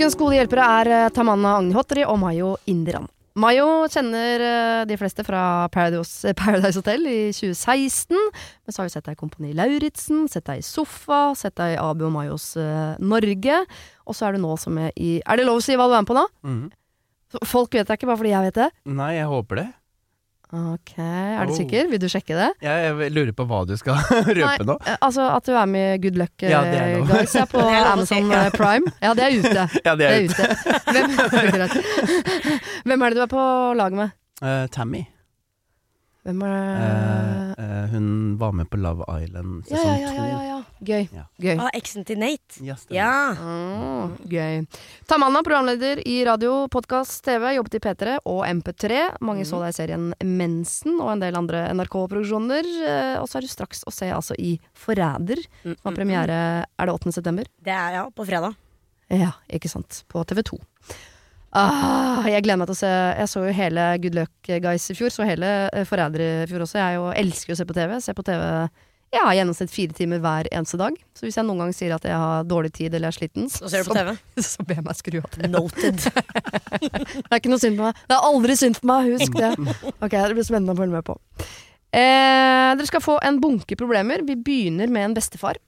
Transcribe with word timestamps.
Ukens 0.00 0.14
gode 0.16 0.32
hjelpere 0.38 0.64
er 0.80 0.88
eh, 0.96 1.08
Tamanna 1.12 1.58
Agnihotri 1.58 2.06
og 2.08 2.14
Mayo 2.22 2.54
Indiran. 2.72 3.04
Mayo 3.36 3.66
kjenner 3.92 4.40
eh, 4.40 4.84
de 4.88 4.96
fleste 4.96 5.20
fra 5.26 5.66
Paradise, 5.74 6.32
Paradise 6.40 6.80
Hotel 6.80 7.04
i 7.04 7.18
2016. 7.36 8.16
Men 8.16 8.72
så 8.72 8.80
har 8.80 8.88
vi 8.88 8.94
sett 8.94 9.10
deg 9.10 9.18
i 9.18 9.20
Kompani 9.20 9.52
Lauritzen, 9.58 10.22
sett 10.32 10.46
deg 10.48 10.62
i 10.62 10.64
Sofa, 10.64 11.34
sett 11.36 11.58
deg 11.60 11.74
i 11.74 11.78
Abu 11.82 12.06
og 12.08 12.14
Mayos 12.14 12.54
uh, 12.56 12.96
Norge. 12.96 13.60
Og 14.08 14.16
så 14.16 14.30
er 14.30 14.38
du 14.38 14.40
nå 14.46 14.56
som 14.62 14.80
er 14.80 14.96
i 14.96 15.18
Er 15.20 15.36
det 15.36 15.44
lov 15.44 15.60
å 15.60 15.66
si 15.68 15.76
hva 15.76 15.90
du 15.90 15.98
er 15.98 16.00
med 16.00 16.08
på 16.08 16.16
nå? 16.16 16.24
Mhm. 16.48 16.64
Folk 17.44 17.76
vet 17.76 17.92
det 17.92 18.00
ikke, 18.00 18.08
bare 18.08 18.22
fordi 18.22 18.32
jeg 18.32 18.48
vet 18.48 18.62
det. 18.62 18.70
Nei, 18.88 19.10
jeg 19.18 19.28
håper 19.28 19.60
det. 19.60 19.70
Ok, 20.50 20.96
Er 20.98 21.46
du 21.46 21.52
Oh. 21.52 21.56
sikker? 21.56 21.86
Vil 21.92 22.00
du 22.02 22.08
sjekke 22.10 22.34
det? 22.34 22.48
Jeg, 22.64 22.88
jeg 22.98 23.12
lurer 23.14 23.30
på 23.38 23.44
hva 23.46 23.60
du 23.68 23.76
skal 23.78 23.94
røpe 24.40 24.64
nå. 24.66 24.74
eh, 24.82 24.96
altså 25.00 25.28
at 25.36 25.46
du 25.46 25.52
er 25.54 25.66
med 25.70 25.94
i 25.94 26.00
Good 26.02 26.18
Luck 26.18 26.42
eh, 26.42 26.50
Ja, 26.50 26.62
det 26.66 26.80
er. 26.80 27.04
Guys 27.06 27.34
ja, 27.38 27.44
på 27.52 27.62
Det 27.62 27.70
si, 27.70 27.84
Amazon 27.92 28.30
ja. 28.34 28.40
eh, 28.46 28.50
Prime. 28.56 28.92
Ja, 29.00 29.12
det 29.14 29.28
er 29.28 29.38
ute. 29.38 29.68
Ja, 29.86 29.94
det 29.94 29.98
Det 29.98 30.10
er 30.10 30.16
er 30.16 30.24
ute. 30.26 30.34
ute. 30.34 30.82
Hvem, 30.90 32.60
Hvem 32.90 33.02
er 33.06 33.14
det 33.14 33.16
du 33.20 33.22
er 33.28 33.30
på 33.30 33.46
lag 33.78 33.92
med? 34.02 34.10
Uh, 34.42 34.66
Tammy. 34.74 35.04
Hvem 36.24 36.42
er 36.44 36.70
Eh, 36.80 37.64
eh, 37.64 37.86
hun 37.90 38.36
var 38.38 38.52
med 38.52 38.68
på 38.70 38.76
Love 38.80 39.04
Island 39.22 39.64
sesong 39.66 39.86
ja, 39.86 39.94
ja, 39.98 40.12
ja, 40.12 40.26
ja, 40.28 40.40
ja. 40.44 40.56
Gøy. 40.80 41.08
Ja. 41.12 41.24
Gøy. 41.40 41.56
Ah, 41.60 41.70
eksen 41.76 42.04
til 42.08 42.18
Nate. 42.20 42.60
Ja. 42.64 42.76
Ja. 42.92 43.10
Mm, 43.36 44.14
gøy. 44.28 44.66
Tamanna, 45.08 45.42
programleder 45.44 46.00
i 46.08 46.18
radio, 46.24 46.66
podkast, 46.72 47.22
TV, 47.24 47.50
jobbet 47.56 47.76
i 47.76 47.82
P3 47.84 48.14
og 48.24 48.44
MP3. 48.48 49.00
Mange 49.24 49.44
så 49.48 49.60
deg 49.60 49.74
i 49.74 49.76
serien 49.76 50.06
Mensen 50.24 51.00
og 51.00 51.12
en 51.14 51.20
del 51.24 51.36
andre 51.36 51.66
NRK-produksjoner. 51.76 52.68
Eh, 52.86 53.20
Og 53.20 53.28
så 53.28 53.38
er 53.40 53.44
du 53.44 53.48
straks 53.52 53.84
å 53.84 53.92
se 53.92 54.08
altså 54.12 54.36
i 54.38 54.58
Forræder, 54.74 55.40
Mm, 55.64 55.76
som 55.76 55.84
har 55.84 55.92
mm, 55.92 55.96
premiere 55.98 56.40
er 56.64 56.86
det 56.86 56.94
8. 56.94 57.12
september? 57.12 57.44
Det 57.60 57.72
er 57.72 57.92
ja, 57.98 58.04
på 58.08 58.24
fredag. 58.28 58.56
Ja, 59.10 59.32
ikke 59.52 59.68
sant. 59.68 60.04
På 60.08 60.24
TV2. 60.24 60.56
Ah, 61.56 62.22
jeg 62.30 62.44
gleder 62.44 62.60
meg 62.60 62.68
til 62.70 62.76
å 62.76 62.78
se 62.78 62.90
Jeg 63.18 63.26
så 63.26 63.40
jo 63.42 63.54
hele 63.56 63.86
Good 63.98 64.14
Luck 64.14 64.50
Guys 64.62 64.84
i 64.92 64.94
fjor, 64.94 65.10
så 65.10 65.26
hele 65.26 65.48
Forrædere 65.88 66.44
i 66.44 66.46
fjor 66.50 66.62
også. 66.62 66.78
Jeg 66.78 67.00
jo, 67.00 67.08
elsker 67.24 67.56
å 67.56 67.58
se 67.58 67.66
på 67.66 67.74
TV. 67.74 67.96
Ser 68.04 68.14
på 68.18 68.26
TV 68.26 68.44
ja, 69.10 69.24
gjennomsnitt 69.34 69.72
fire 69.74 69.94
timer 69.96 70.20
hver 70.22 70.46
eneste 70.54 70.78
dag. 70.78 70.94
Så 71.18 71.26
hvis 71.26 71.34
jeg 71.34 71.46
noen 71.48 71.64
gang 71.64 71.72
sier 71.74 71.96
at 71.96 72.04
jeg 72.06 72.14
har 72.14 72.44
dårlig 72.46 72.70
tid 72.76 72.94
eller 72.94 73.10
er 73.10 73.16
sliten, 73.16 73.48
Så 73.50 73.66
ser 73.66 73.82
du 73.82 73.90
på 73.90 73.96
TV. 73.96 74.12
så, 74.38 74.44
så 74.52 74.66
ber 74.68 74.78
jeg 74.78 74.84
meg 74.86 74.98
skru 75.00 75.16
av 75.18 75.32
TV. 75.34 75.48
Noted. 75.50 76.04
Det 76.78 77.26
er 77.26 77.40
ikke 77.40 77.50
noe 77.50 77.62
synd 77.62 77.80
på 77.80 77.88
meg. 77.88 78.04
Det 78.06 78.14
er 78.14 78.28
aldri 78.28 78.56
synd 78.60 78.78
på 78.78 78.90
meg, 78.92 79.10
husk 79.16 79.34
det. 79.34 79.50
Ok, 80.06 80.14
Det 80.14 80.36
blir 80.38 80.46
spennende 80.46 80.76
å 80.76 80.78
følge 80.78 80.94
med 80.94 81.08
på. 81.08 81.18
Eh, 81.90 82.68
dere 82.78 82.86
skal 82.86 83.02
få 83.02 83.18
en 83.26 83.40
bunke 83.42 83.74
problemer. 83.78 84.22
Vi 84.28 84.38
begynner 84.38 84.94
med 84.94 85.08
en 85.08 85.18
bestefar. 85.18 85.58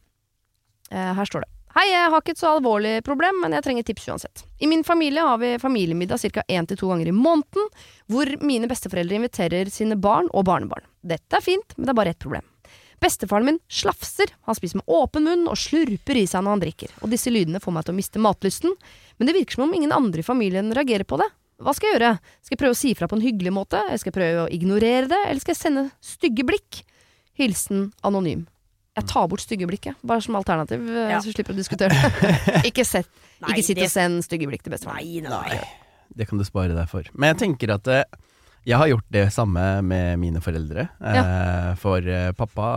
Eh, 0.93 1.11
her 1.19 1.27
står 1.27 1.43
det. 1.43 1.51
Hei, 1.73 1.87
jeg 1.89 2.09
har 2.13 2.21
ikke 2.21 2.35
et 2.35 2.41
så 2.43 2.51
alvorlig 2.53 2.99
problem, 3.01 3.39
men 3.41 3.55
jeg 3.57 3.65
trenger 3.65 3.85
tips 3.89 4.05
uansett. 4.13 4.43
I 4.61 4.69
min 4.69 4.83
familie 4.85 5.23
har 5.25 5.39
vi 5.41 5.55
familiemiddag 5.57 6.21
ca. 6.21 6.43
én 6.45 6.67
til 6.69 6.77
to 6.77 6.91
ganger 6.91 7.09
i 7.09 7.15
måneden, 7.17 7.71
hvor 8.13 8.29
mine 8.45 8.69
besteforeldre 8.69 9.17
inviterer 9.17 9.71
sine 9.73 9.97
barn 9.97 10.29
og 10.37 10.45
barnebarn. 10.45 10.85
Dette 11.01 11.39
er 11.39 11.41
fint, 11.41 11.73
men 11.79 11.89
det 11.89 11.95
er 11.95 11.97
bare 11.97 12.13
ett 12.13 12.21
problem. 12.21 12.45
Bestefaren 13.01 13.49
min 13.49 13.61
slafser, 13.73 14.35
han 14.45 14.59
spiser 14.59 14.83
med 14.83 14.93
åpen 15.01 15.25
munn 15.25 15.49
og 15.49 15.57
slurper 15.57 16.21
i 16.21 16.27
seg 16.29 16.45
når 16.45 16.59
han 16.59 16.67
drikker, 16.67 16.93
og 17.01 17.17
disse 17.17 17.33
lydene 17.33 17.65
får 17.65 17.79
meg 17.79 17.89
til 17.89 17.97
å 17.97 18.01
miste 18.03 18.27
matlysten, 18.29 18.77
men 19.17 19.31
det 19.31 19.39
virker 19.41 19.57
som 19.57 19.65
om 19.65 19.73
ingen 19.73 19.97
andre 19.97 20.21
i 20.21 20.29
familien 20.29 20.69
reagerer 20.77 21.09
på 21.09 21.23
det. 21.25 21.33
Hva 21.57 21.73
skal 21.73 21.89
jeg 21.89 21.97
gjøre? 22.03 22.15
Skal 22.45 22.59
jeg 22.59 22.65
prøve 22.67 22.77
å 22.77 22.83
si 22.85 22.93
fra 22.99 23.09
på 23.09 23.17
en 23.17 23.25
hyggelig 23.25 23.57
måte, 23.57 23.81
skal 23.97 24.13
jeg 24.13 24.21
prøve 24.21 24.45
å 24.45 24.53
ignorere 24.53 25.09
det, 25.09 25.25
eller 25.25 25.41
skal 25.41 25.57
jeg 25.57 25.65
sende 25.65 25.91
stygge 26.05 26.45
blikk? 26.53 26.85
Hilsen 27.41 27.95
anonym. 28.05 28.45
Jeg 28.99 29.07
tar 29.09 29.29
bort 29.33 29.41
stygge 29.41 29.65
blikket, 29.71 29.97
bare 30.05 30.21
som 30.21 30.37
alternativ, 30.37 30.83
eh, 30.91 31.11
Ja. 31.15 31.21
så 31.25 31.33
slipper 31.33 31.55
å 31.55 31.57
diskutere 31.57 31.89
det. 31.95 32.65
ikke 32.71 32.85
sett, 32.85 33.09
Nei, 33.41 33.55
ikke 33.55 33.65
sitt 33.65 33.79
det- 33.81 33.87
og 33.89 33.91
send 33.95 34.21
stygge 34.27 34.47
blikk 34.51 34.63
til 34.67 34.73
bestefaren. 34.75 35.01
Nei, 35.01 35.21
nei, 35.25 35.31
nei. 35.57 35.63
Det 36.15 36.27
kan 36.29 36.37
du 36.37 36.45
spare 36.45 36.75
deg 36.77 36.89
for. 36.91 37.03
Men 37.17 37.33
jeg 37.33 37.39
tenker 37.47 37.73
at 37.73 37.89
eh, 37.89 38.05
jeg 38.69 38.77
har 38.79 38.87
gjort 38.93 39.09
det 39.11 39.33
samme 39.33 39.63
med 39.83 40.19
mine 40.21 40.43
foreldre. 40.45 40.85
Ja. 41.01 41.75
For 41.81 42.05
eh, 42.05 42.33
pappa 42.37 42.69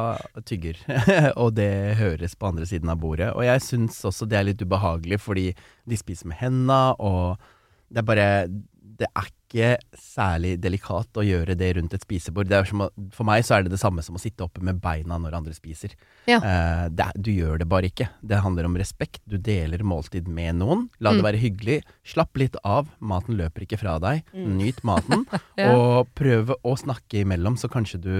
tygger, 0.47 0.79
og 1.41 1.51
det 1.59 1.67
høres 1.99 2.33
på 2.39 2.47
andre 2.47 2.65
siden 2.65 2.89
av 2.89 2.97
bordet. 3.03 3.33
Og 3.35 3.43
jeg 3.43 3.59
syns 3.67 3.99
også 4.07 4.25
det 4.31 4.39
er 4.39 4.47
litt 4.47 4.63
ubehagelig, 4.63 5.19
fordi 5.19 5.49
de 5.85 5.99
spiser 5.99 6.31
med 6.31 6.39
henda, 6.39 6.95
og 6.97 7.35
det 7.91 7.99
er 8.01 8.07
bare 8.07 8.29
Det 8.95 9.07
er 9.11 9.27
ikke 9.27 9.44
særlig 9.95 10.55
delikat 10.61 11.15
å 11.19 11.23
gjøre 11.25 11.55
det 11.57 11.69
rundt 11.77 11.93
et 11.95 12.03
spisebord. 12.03 12.49
Det 12.49 12.57
er 12.57 12.67
som 12.69 12.83
å, 12.85 12.89
for 13.15 13.27
meg 13.27 13.45
så 13.47 13.55
er 13.57 13.65
det 13.65 13.71
det 13.75 13.79
samme 13.81 14.03
som 14.05 14.17
å 14.17 14.21
sitte 14.21 14.43
oppe 14.45 14.61
med 14.65 14.81
beina 14.83 15.17
når 15.21 15.37
andre 15.39 15.55
spiser. 15.55 15.93
Ja. 16.29 16.39
Eh, 16.43 16.85
det, 16.91 17.07
du 17.15 17.31
gjør 17.31 17.61
det 17.63 17.67
bare 17.71 17.87
ikke. 17.91 18.09
Det 18.21 18.41
handler 18.43 18.67
om 18.69 18.75
respekt. 18.79 19.21
Du 19.29 19.37
deler 19.37 19.83
måltid 19.87 20.27
med 20.27 20.59
noen. 20.61 20.87
La 20.99 21.11
Mm. 21.15 21.17
det 21.21 21.25
være 21.29 21.39
hyggelig. 21.41 21.77
Slapp 22.03 22.35
litt 22.37 22.55
av. 22.67 22.89
Maten 22.99 23.37
løper 23.39 23.63
ikke 23.63 23.79
fra 23.79 23.97
deg. 24.03 24.23
Nyt 24.33 24.83
maten. 24.83 25.25
Ja. 25.55 25.69
Og 25.71 26.09
prøve 26.17 26.57
å 26.67 26.73
snakke 26.75 27.21
imellom, 27.23 27.55
så 27.55 27.69
kanskje 27.71 27.99
du 28.03 28.11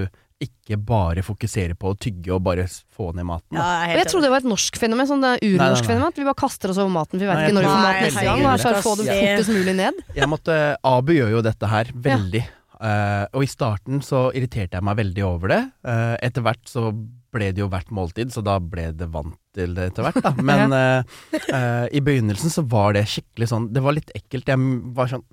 ikke 0.44 0.78
bare 0.84 1.24
fokusere 1.24 1.78
på 1.80 1.94
å 1.94 1.96
tygge 1.96 2.34
og 2.36 2.42
bare 2.44 2.66
få 2.68 3.12
ned 3.16 3.28
maten. 3.30 3.56
Ja, 3.56 3.86
jeg 3.86 3.96
Og 3.96 4.02
jeg 4.02 4.10
trodde 4.12 4.28
det 4.28 4.34
var 4.34 4.44
et 4.44 4.50
norsk 4.52 4.80
fenomen, 4.82 5.08
sånn 5.08 5.24
det 5.24 5.30
er 5.32 5.40
Nei, 5.40 5.48
nei, 5.48 5.56
urnorsk 5.56 5.86
nei. 5.86 5.92
fenomen. 5.94 6.12
At 6.12 6.20
vi 6.20 6.28
bare 6.28 6.42
kaster 6.42 6.74
oss 6.74 6.82
over 6.82 6.92
maten, 6.92 7.22
vi 7.22 7.30
vet 7.30 7.40
Nei, 7.40 7.48
ikke 7.48 7.56
når 7.56 7.66
vi 7.66 7.72
får 7.72 7.86
mat 7.86 8.02
neste 8.04 8.26
gang. 8.28 8.46
Og 8.46 8.60
så 8.60 8.76
få 8.84 8.96
det 9.00 9.08
fortest 9.14 9.56
mulig 9.56 9.76
ned. 9.80 10.06
Jeg 10.20 10.32
måtte, 10.32 10.60
Abu 10.92 11.16
gjør 11.16 11.38
jo 11.38 11.44
dette 11.46 11.72
her 11.72 11.92
veldig. 12.10 12.44
Eh, 12.76 13.26
og 13.32 13.46
i 13.46 13.48
starten 13.48 14.02
så 14.04 14.26
irriterte 14.36 14.76
jeg 14.76 14.84
meg 14.84 14.98
veldig 15.00 15.24
over 15.24 15.54
det. 15.54 15.62
Uh, 15.88 16.18
etter 16.20 16.44
hvert 16.44 16.68
så 16.68 16.90
ble 17.36 17.52
det 17.56 17.64
jo 17.64 17.70
hvert 17.72 17.92
måltid, 17.96 18.32
så 18.34 18.44
da 18.46 18.58
ble 18.60 18.90
det 18.96 19.08
vant 19.14 19.38
til 19.56 19.76
det 19.78 19.90
etter 19.92 20.08
hvert, 20.08 20.20
da. 20.24 20.34
Men 20.50 20.76
uh, 20.76 21.18
eh, 21.40 21.86
i 21.96 22.04
begynnelsen 22.04 22.52
så 22.54 22.66
var 22.68 22.96
det 22.98 23.06
skikkelig 23.12 23.50
sånn 23.52 23.70
Det 23.76 23.84
var 23.84 23.96
litt 23.98 24.12
ekkelt. 24.18 24.52
Jeg 24.52 24.82
var 24.96 25.12
sånn 25.12 25.26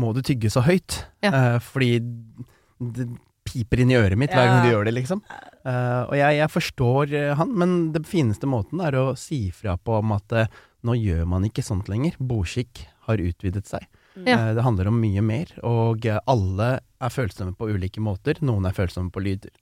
Må 0.00 0.14
du 0.16 0.22
tygge 0.24 0.52
så 0.52 0.64
høyt? 0.64 1.02
Ja. 1.24 1.32
Eh, 1.32 1.58
fordi 1.64 1.98
det 2.80 3.10
piper 3.50 3.82
inn 3.82 3.92
i 3.92 3.98
øret 3.98 4.18
mitt 4.18 4.32
hver 4.34 4.48
gang 4.48 4.64
du 4.64 4.70
gjør 4.70 4.88
det, 4.88 4.94
liksom. 4.96 5.22
Uh, 5.66 6.08
og 6.08 6.14
jeg, 6.16 6.38
jeg 6.38 6.52
forstår 6.54 7.14
eh, 7.18 7.32
han, 7.36 7.50
men 7.52 7.78
det 7.94 8.06
fineste 8.08 8.48
måten 8.48 8.80
er 8.80 8.96
å 8.96 9.06
si 9.18 9.42
fra 9.52 9.74
på 9.76 9.98
om 9.98 10.14
at 10.16 10.36
uh, 10.36 10.60
nå 10.88 10.96
gjør 10.96 11.26
man 11.28 11.44
ikke 11.48 11.64
sånt 11.66 11.90
lenger. 11.92 12.16
Bordskikk 12.16 12.86
har 13.08 13.20
utvidet 13.20 13.66
seg. 13.68 13.84
Ja. 14.24 14.38
Uh, 14.38 14.52
Det 14.56 14.64
handler 14.64 14.88
om 14.88 15.00
mye 15.02 15.24
mer, 15.24 15.52
og 15.66 16.06
alle 16.24 16.70
er 16.80 17.12
følsomme 17.12 17.56
på 17.58 17.68
ulike 17.74 18.02
måter. 18.04 18.40
Noen 18.40 18.68
er 18.70 18.76
følsomme 18.76 19.12
på 19.12 19.24
lyder, 19.24 19.52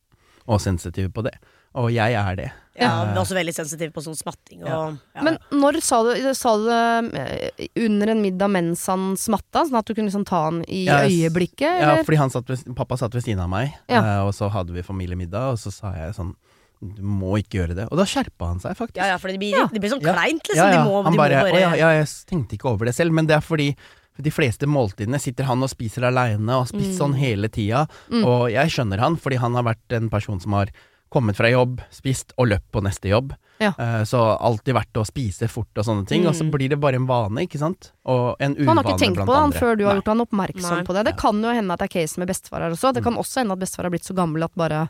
og 0.47 0.63
sensitive 0.63 1.11
på 1.15 1.27
det. 1.27 1.35
Og 1.75 1.91
jeg 1.93 2.15
er 2.15 2.37
det. 2.37 2.51
Ja, 2.79 3.03
Eh, 3.03 3.07
men 3.09 3.17
også 3.19 3.35
veldig 3.35 3.53
sensitiv 3.57 3.91
på 3.91 3.99
sånn 4.05 4.15
smatting 4.15 4.61
og 4.63 4.69
ja. 5.17 5.23
Men 5.27 5.37
når 5.51 5.81
sa 5.83 5.99
du, 6.07 6.13
sa 6.33 6.53
du 6.57 6.63
det 6.69 7.19
eh, 7.59 7.67
under 7.85 8.13
en 8.13 8.23
middag 8.23 8.49
mens 8.55 8.87
han 8.87 9.17
smatta, 9.19 9.65
sånn 9.67 9.81
at 9.81 9.85
du 9.85 9.95
kunne 9.97 10.07
liksom 10.07 10.25
ta 10.25 10.45
han 10.45 10.61
i 10.69 10.85
Ja, 10.87 11.01
øyeblikket? 11.03 11.67
øyeblikket, 11.67 11.81
Ja, 11.83 11.97
fordi 12.05 12.17
han 12.19 12.31
satt 12.31 12.47
ved, 12.47 12.63
pappa 12.77 12.97
satt 12.97 13.13
ved 13.19 13.25
siden 13.25 13.41
av 13.43 13.49
meg, 13.51 13.75
Ja. 13.91 13.99
eh, 14.21 14.21
og 14.29 14.33
så 14.33 14.49
hadde 14.49 14.71
vi 14.73 14.83
familiemiddag, 14.87 15.51
og 15.51 15.59
så 15.59 15.73
sa 15.73 15.93
jeg 15.93 16.15
sånn 16.15 16.37
Du 16.81 17.03
må 17.03 17.35
ikke 17.43 17.59
gjøre 17.59 17.75
det. 17.75 17.89
Og 17.91 17.99
da 17.99 18.05
skjerpa 18.07 18.47
han 18.47 18.61
seg, 18.61 18.77
faktisk. 18.79 18.95
ja, 19.03 19.07
ja, 19.11 19.17
for 19.19 19.27
det 19.27 19.41
blir, 19.41 19.51
Ja. 19.59 19.67
det 19.67 19.81
blir 19.83 19.91
sånn 19.91 19.99
kleint, 20.01 20.47
liksom. 20.47 20.55
Ja, 20.55 20.71
ja. 20.71 20.85
De 20.85 20.89
må, 20.89 21.03
han 21.03 21.11
de 21.13 21.19
bare, 21.19 21.35
må 21.43 21.51
bare 21.51 21.61
ja, 21.61 21.75
ja, 21.75 21.89
jeg 21.99 22.07
tenkte 22.31 22.55
ikke 22.55 22.71
over 22.71 22.85
det 22.87 22.95
selv, 22.95 23.11
men 23.11 23.27
det 23.27 23.35
er 23.35 23.41
fordi 23.43 23.75
de 24.23 24.31
fleste 24.31 24.63
måltidene 24.71 25.19
sitter 25.19 25.43
han 25.51 25.61
og 25.61 25.69
spiser 25.71 26.07
aleine 26.07 26.47
og 26.55 26.67
har 26.69 26.71
spist 26.71 26.95
Mm. 26.95 26.99
sånn 26.99 27.15
hele 27.19 27.49
tida. 27.49 27.89
Mm. 28.09 28.23
Og 28.25 28.53
jeg 28.53 28.71
skjønner 28.71 29.01
han, 29.01 29.17
fordi 29.17 29.37
han 29.39 29.55
har 29.55 29.65
vært 29.65 29.91
en 29.97 30.09
person 30.09 30.39
som 30.39 30.53
har 30.53 30.69
kommet 31.11 31.37
fra 31.37 31.49
jobb, 31.51 31.81
spist 31.91 32.33
og 32.37 32.49
løpt 32.49 32.71
på 32.73 32.83
neste 32.85 33.09
jobb. 33.09 33.33
Ja. 33.59 33.73
Eh, 33.79 34.03
så 34.07 34.21
alltid 34.39 34.75
vært 34.77 34.95
å 35.01 35.05
spise 35.07 35.49
fort 35.51 35.75
og 35.77 35.85
sånne 35.85 36.07
ting. 36.07 36.27
Og 36.27 36.35
så 36.35 36.45
Mm. 36.45 36.51
blir 36.53 36.69
det 36.69 36.79
bare 36.81 36.95
en 36.97 37.07
vane, 37.07 37.43
ikke 37.47 37.59
sant. 37.59 37.93
Og 38.07 38.37
en 38.39 38.55
uvane 38.55 38.65
blant 38.65 38.69
andre. 38.69 38.69
Han 38.69 38.77
har 38.77 38.85
ikke 38.85 38.99
tenkt 39.05 39.27
på 39.27 39.33
det 39.35 39.41
han 39.43 39.53
før 39.53 39.77
du 39.79 39.85
har 39.85 39.95
Nei. 39.95 40.01
gjort 40.01 40.07
han 40.13 40.21
oppmerksom 40.27 40.77
Nei. 40.77 40.85
på 40.85 40.95
det. 40.95 41.05
Det 41.07 41.17
kan 41.17 41.43
jo 41.43 41.49
hende 41.49 41.73
at 41.73 41.79
det 41.81 41.89
er 41.91 42.01
case 42.01 42.19
med 42.19 42.29
bestefar 42.29 42.61
her 42.61 42.71
også. 42.71 42.93
Det 42.95 43.03
kan 43.03 43.15
Mm. 43.15 43.19
også 43.19 43.37
hende 43.43 43.53
at 43.53 43.59
bestefar 43.59 43.83
har 43.85 43.91
blitt 43.91 44.05
så 44.07 44.15
gammel 44.15 44.45
at 44.45 44.55
bare 44.55 44.89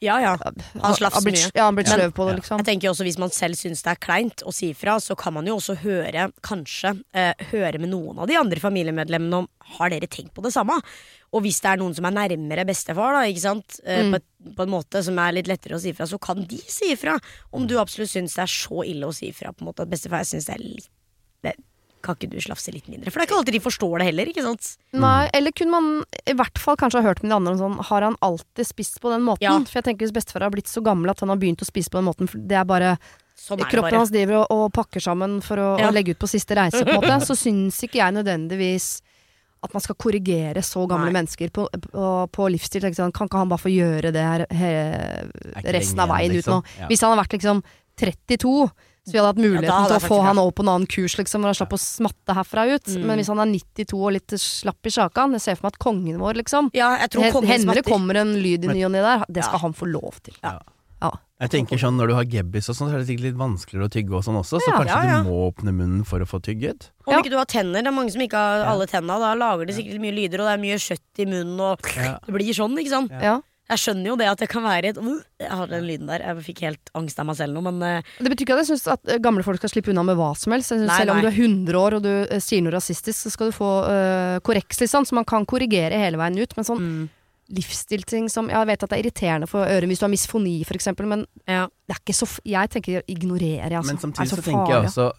Ja, 0.00 0.14
ja. 0.24 0.30
Han 0.80 0.94
slafser 0.96 1.26
mye. 1.28 1.50
Ja, 1.54 1.66
han 1.68 1.76
blitt 1.76 1.90
sløv 1.92 2.12
på 2.16 2.24
det, 2.30 2.38
liksom. 2.40 2.60
Jeg 2.62 2.66
tenker 2.70 2.88
også 2.90 3.04
Hvis 3.04 3.18
man 3.20 3.32
selv 3.36 3.58
syns 3.60 3.82
det 3.84 3.90
er 3.92 4.00
kleint 4.00 4.42
å 4.48 4.52
si 4.56 4.70
fra, 4.72 4.94
så 5.02 5.16
kan 5.18 5.34
man 5.36 5.46
jo 5.46 5.58
også 5.58 5.76
høre, 5.82 6.30
kanskje, 6.46 6.94
eh, 7.12 7.34
høre 7.50 7.78
med 7.82 7.90
noen 7.92 8.18
av 8.18 8.26
de 8.30 8.38
andre 8.40 8.60
familiemedlemmene 8.62 9.42
om 9.42 9.48
har 9.76 9.90
dere 9.92 10.08
tenkt 10.08 10.32
på 10.34 10.42
det 10.42 10.52
samme. 10.54 10.78
Og 11.32 11.44
hvis 11.44 11.60
det 11.62 11.70
er 11.74 11.76
noen 11.82 11.94
som 11.94 12.08
er 12.08 12.16
nærmere 12.16 12.64
bestefar, 12.66 13.12
da, 13.18 13.26
ikke 13.28 13.44
sant? 13.44 13.80
Eh, 13.84 14.00
Mm. 14.02 14.10
på, 14.12 14.16
et, 14.16 14.54
på 14.56 14.62
en 14.64 14.70
måte 14.72 15.04
som 15.04 15.18
er 15.18 15.32
litt 15.36 15.46
lettere 15.52 15.76
å 15.76 15.80
si 15.80 15.92
fra, 15.92 16.06
så 16.06 16.18
kan 16.18 16.44
de 16.48 16.58
si 16.66 16.96
fra. 16.96 17.18
Om 17.52 17.66
du 17.68 17.76
absolutt 17.78 18.08
syns 18.10 18.34
det 18.34 18.42
er 18.42 18.46
så 18.56 18.82
ille 18.88 19.04
å 19.06 19.14
si 19.14 19.30
fra, 19.32 19.52
på 19.52 19.60
en 19.60 19.68
måte 19.68 19.82
at 19.84 19.90
bestefar 19.92 20.24
syns 20.24 20.46
det 20.48 20.54
er 20.56 20.64
litt 20.64 20.88
kan 22.02 22.16
ikke 22.16 22.30
du 22.32 22.38
slafse 22.40 22.72
litt 22.72 22.88
mindre? 22.88 23.10
For 23.12 23.20
det 23.20 23.26
er 23.26 23.28
ikke 23.30 23.38
alltid 23.40 23.56
de 23.56 23.62
forstår 23.64 23.98
det 24.00 24.06
heller, 24.10 24.30
ikke 24.32 24.42
sant? 24.46 24.68
Nei, 24.96 25.28
eller 25.36 25.52
kunne 25.52 25.70
man 25.74 25.88
i 26.26 26.34
hvert 26.38 26.58
fall 26.58 26.76
kanskje 26.80 27.00
ha 27.02 27.08
hørt 27.10 27.22
med 27.22 27.30
de 27.30 27.36
andre 27.36 27.52
om 27.54 27.58
sånn 27.60 27.84
Har 27.90 28.02
han 28.08 28.16
alltid 28.24 28.66
spist 28.66 29.00
på 29.02 29.12
den 29.12 29.22
måten? 29.26 29.44
Ja. 29.44 29.56
For 29.68 29.80
jeg 29.80 29.84
tenker 29.90 30.06
hvis 30.08 30.14
bestefar 30.16 30.46
har 30.46 30.50
blitt 30.54 30.70
så 30.70 30.82
gammel 30.84 31.10
at 31.12 31.20
han 31.20 31.28
har 31.32 31.36
begynt 31.40 31.60
å 31.62 31.68
spise 31.68 31.90
på 31.92 32.00
den 32.00 32.08
måten, 32.08 32.28
for 32.30 32.38
det 32.40 32.56
er 32.60 32.64
bare 32.68 32.96
Sånn 33.40 33.56
er 33.60 33.70
Kroppen 33.70 33.88
bare. 33.88 34.00
hans 34.02 34.10
driver 34.12 34.42
og, 34.42 34.50
og 34.52 34.66
pakker 34.76 35.00
sammen 35.00 35.38
for 35.40 35.56
å, 35.56 35.68
Ja. 35.80 35.88
å 35.88 35.94
legge 35.96 36.12
ut 36.12 36.18
på 36.20 36.28
siste 36.28 36.52
reise, 36.58 36.82
på 36.84 36.92
en 36.92 37.00
måte. 37.00 37.20
Så 37.28 37.36
syns 37.40 37.78
ikke 37.86 37.96
jeg 38.02 38.12
nødvendigvis 38.18 39.00
at 39.64 39.72
man 39.76 39.80
skal 39.84 39.96
korrigere 40.00 40.60
så 40.64 40.86
gamle 40.88 41.08
Nei. 41.10 41.16
mennesker 41.20 41.50
på, 41.52 41.66
på, 41.68 42.04
på 42.32 42.48
livsstil. 42.52 42.84
Sånn, 42.96 43.12
Kan 43.12 43.28
ikke 43.28 43.40
han 43.40 43.48
bare 43.52 43.60
få 43.60 43.72
gjøre 43.72 44.12
det 44.12 44.22
her 44.24 44.44
he, 44.56 44.70
resten 45.72 46.00
av 46.00 46.08
veien 46.12 46.32
igjen, 46.32 46.40
ut 46.40 46.48
nå? 46.52 46.60
liksom. 46.62 46.80
Ja. 46.80 46.88
Hvis 46.88 47.02
han 47.04 47.12
hadde 47.12 47.22
vært 47.24 47.36
liksom 47.36 47.60
32, 48.00 48.70
så 49.06 49.12
vi 49.12 49.18
hadde 49.18 49.30
hatt 49.32 49.40
muligheten 49.42 49.70
Ja, 49.70 49.86
til 49.88 49.96
å 49.96 50.08
få 50.08 50.22
han 50.24 50.38
over 50.38 50.52
på 50.52 50.62
en 50.62 50.68
annen 50.74 50.86
kurs, 50.86 51.16
liksom, 51.16 51.40
hvor 51.40 51.50
han 51.50 51.54
slapp 51.58 51.72
å 51.72 51.80
smatte 51.80 52.34
herfra 52.36 52.66
ut. 52.74 52.86
Mm. 52.86 53.06
Men 53.06 53.18
hvis 53.18 53.28
han 53.32 53.38
er 53.40 53.46
92 53.52 53.94
og 54.04 54.12
litt 54.12 54.34
slapp 54.38 54.86
i 54.86 54.90
sjakan, 54.90 55.32
jeg 55.32 55.40
ser 55.40 55.56
for 55.56 55.66
meg 55.68 55.72
at 55.74 55.78
kongen 55.78 56.18
vår, 56.20 56.34
liksom 56.42 56.70
Ja, 56.74 56.96
Hender 56.96 57.74
det 57.74 57.84
kommer 57.84 58.16
en 58.16 58.34
lyd 58.42 58.64
i 58.64 58.68
ny 58.74 58.84
og 58.84 58.92
ne 58.92 59.00
der, 59.00 59.24
det 59.28 59.44
skal 59.44 59.58
Ja. 59.60 59.64
han 59.66 59.72
få 59.74 59.86
lov 59.90 60.20
til. 60.22 60.34
Ja. 60.44 60.58
Ja. 61.00 61.10
Jeg 61.40 61.48
tenker 61.50 61.78
sånn 61.80 61.96
Når 61.96 62.08
du 62.08 62.14
har 62.14 62.24
gebbis 62.28 62.68
og 62.68 62.76
sånn, 62.76 62.90
så 62.90 62.96
er 62.96 62.98
det 63.00 63.06
sikkert 63.08 63.24
litt 63.32 63.38
vanskeligere 63.40 63.88
å 63.88 63.90
tygge 63.90 64.12
og 64.18 64.22
sånn 64.26 64.36
også, 64.36 64.60
så 64.60 64.68
Ja. 64.68 64.76
kanskje 64.76 64.86
Ja, 65.00 65.04
ja. 65.08 65.22
du 65.24 65.30
må 65.30 65.50
åpne 65.50 65.72
munnen 65.72 66.04
for 66.04 66.20
å 66.20 66.26
få 66.28 66.42
tygget. 66.44 66.90
Om 67.06 67.14
Ja. 67.14 67.22
ikke 67.22 67.30
du 67.30 67.36
har 67.38 67.46
tenner, 67.46 67.80
det 67.80 67.86
er 67.88 67.96
mange 67.96 68.12
som 68.12 68.20
ikke 68.20 68.36
har 68.36 68.66
alle 68.68 68.86
tenna, 68.86 69.18
da 69.18 69.32
lager 69.34 69.64
de 69.66 69.72
sikkert 69.72 69.98
mye 69.98 70.12
lyder, 70.12 70.40
og 70.44 70.46
det 70.46 70.60
er 70.60 70.60
mye 70.60 70.76
kjøtt 70.76 71.18
i 71.18 71.24
munnen, 71.24 71.58
og 71.58 71.80
Ja. 71.96 72.18
det 72.20 72.34
blir 72.34 72.52
sånn, 72.52 72.76
ikke 72.76 72.90
sant? 72.90 73.10
Ja. 73.22 73.40
Jeg 73.70 73.82
skjønner 73.84 74.10
jo 74.10 74.16
det 74.18 74.26
at 74.30 74.40
det 74.42 74.48
kan 74.50 74.64
være 74.64 74.90
et 74.90 74.98
Jeg 74.98 75.50
har 75.60 75.70
den 75.70 75.86
lyden 75.86 76.10
der. 76.10 76.24
Jeg 76.24 76.46
fikk 76.48 76.62
helt 76.66 76.90
angst 76.98 77.20
av 77.22 77.28
meg 77.28 77.38
selv 77.38 77.54
nå, 77.54 77.62
men 77.68 77.78
eh, 77.86 78.10
Det 78.18 78.32
betyr 78.32 78.46
ikke 78.46 78.56
at 78.56 78.62
jeg 78.64 78.70
syns 78.72 78.88
at 78.96 79.12
eh, 79.12 79.22
gamle 79.22 79.44
folk 79.46 79.60
skal 79.62 79.72
slippe 79.72 79.92
unna 79.92 80.04
med 80.06 80.18
hva 80.18 80.32
som 80.38 80.54
helst. 80.56 80.74
Nei, 80.74 80.90
selv 80.90 81.14
om 81.14 81.20
nei. 81.20 81.24
du 81.24 81.30
er 81.30 81.38
100 81.38 81.78
år 81.78 81.98
og 81.98 82.04
du 82.06 82.12
eh, 82.24 82.42
sier 82.42 82.64
noe 82.66 82.74
rasistisk, 82.74 83.18
så 83.20 83.32
skal 83.32 83.52
du 83.52 83.56
få 83.56 83.70
uh, 83.86 84.36
korreks, 84.46 84.82
liksom, 84.82 85.06
så 85.06 85.16
man 85.18 85.28
kan 85.28 85.46
korrigere 85.48 86.02
hele 86.02 86.18
veien 86.20 86.40
ut. 86.40 86.56
Men 86.58 86.66
sånn 86.66 86.82
mm, 86.82 87.08
livsstilting 87.50 88.28
som 88.30 88.50
Jeg 88.50 88.68
vet 88.68 88.84
at 88.84 88.92
det 88.92 88.98
er 88.98 89.04
irriterende 89.04 89.48
for 89.50 89.66
øret 89.66 89.90
hvis 89.90 90.02
du 90.02 90.06
har 90.06 90.12
misfoni, 90.12 90.56
for 90.66 90.78
eksempel, 90.78 91.08
men 91.10 91.24
ja. 91.46 91.66
det 91.86 91.96
er 91.96 92.02
ikke 92.02 92.18
så 92.20 92.28
f 92.28 92.38
Jeg 92.46 92.74
tenker 92.74 93.04
ignorerer, 93.06 93.70
jeg, 93.70 93.78
altså. 93.78 93.94
Men 93.94 94.02
samtidig 94.02 94.32
så 94.32 94.40
så 94.40 94.46
tenker 94.50 94.74
jeg 94.74 94.90
også 94.90 95.10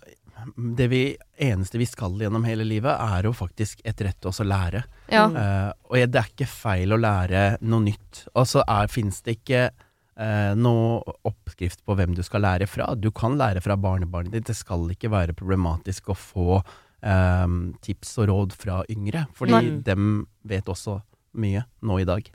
Det 0.77 0.87
vi, 0.91 1.01
eneste 1.37 1.77
vi 1.81 1.85
skal 1.89 2.17
gjennom 2.21 2.43
hele 2.47 2.65
livet, 2.67 2.91
er 2.93 3.27
jo 3.27 3.33
faktisk 3.35 3.81
etterrette 3.87 4.29
oss 4.31 4.41
å 4.43 4.47
lære. 4.47 4.83
Ja. 5.11 5.27
Uh, 5.29 5.71
og 5.89 6.11
det 6.11 6.19
er 6.21 6.29
ikke 6.33 6.49
feil 6.49 6.93
å 6.95 6.99
lære 7.01 7.45
noe 7.61 7.85
nytt. 7.85 8.25
Og 8.35 8.47
så 8.49 8.63
er- 8.67 8.91
fins 8.91 9.21
det 9.25 9.39
ikke 9.39 9.63
uh, 9.71 10.53
noe 10.57 11.01
oppskrift 11.27 11.83
på 11.85 11.95
hvem 11.97 12.15
du 12.17 12.23
skal 12.23 12.41
lære 12.45 12.67
fra. 12.69 12.93
Du 12.95 13.11
kan 13.11 13.37
lære 13.39 13.61
fra 13.61 13.77
barnebarnet 13.77 14.31
ditt. 14.33 14.49
Det 14.49 14.57
skal 14.57 14.89
ikke 14.91 15.11
være 15.13 15.37
problematisk 15.37 16.09
å 16.11 16.17
få 16.17 16.61
eh, 17.01 17.47
tips 17.81 18.17
og 18.21 18.29
råd 18.29 18.53
fra 18.57 18.81
yngre, 18.93 19.25
fordi 19.37 19.55
Nei. 19.57 19.79
dem 19.85 20.27
vet 20.47 20.69
også 20.69 20.99
mye 21.41 21.63
nå 21.81 21.99
i 22.01 22.05
dag. 22.05 22.27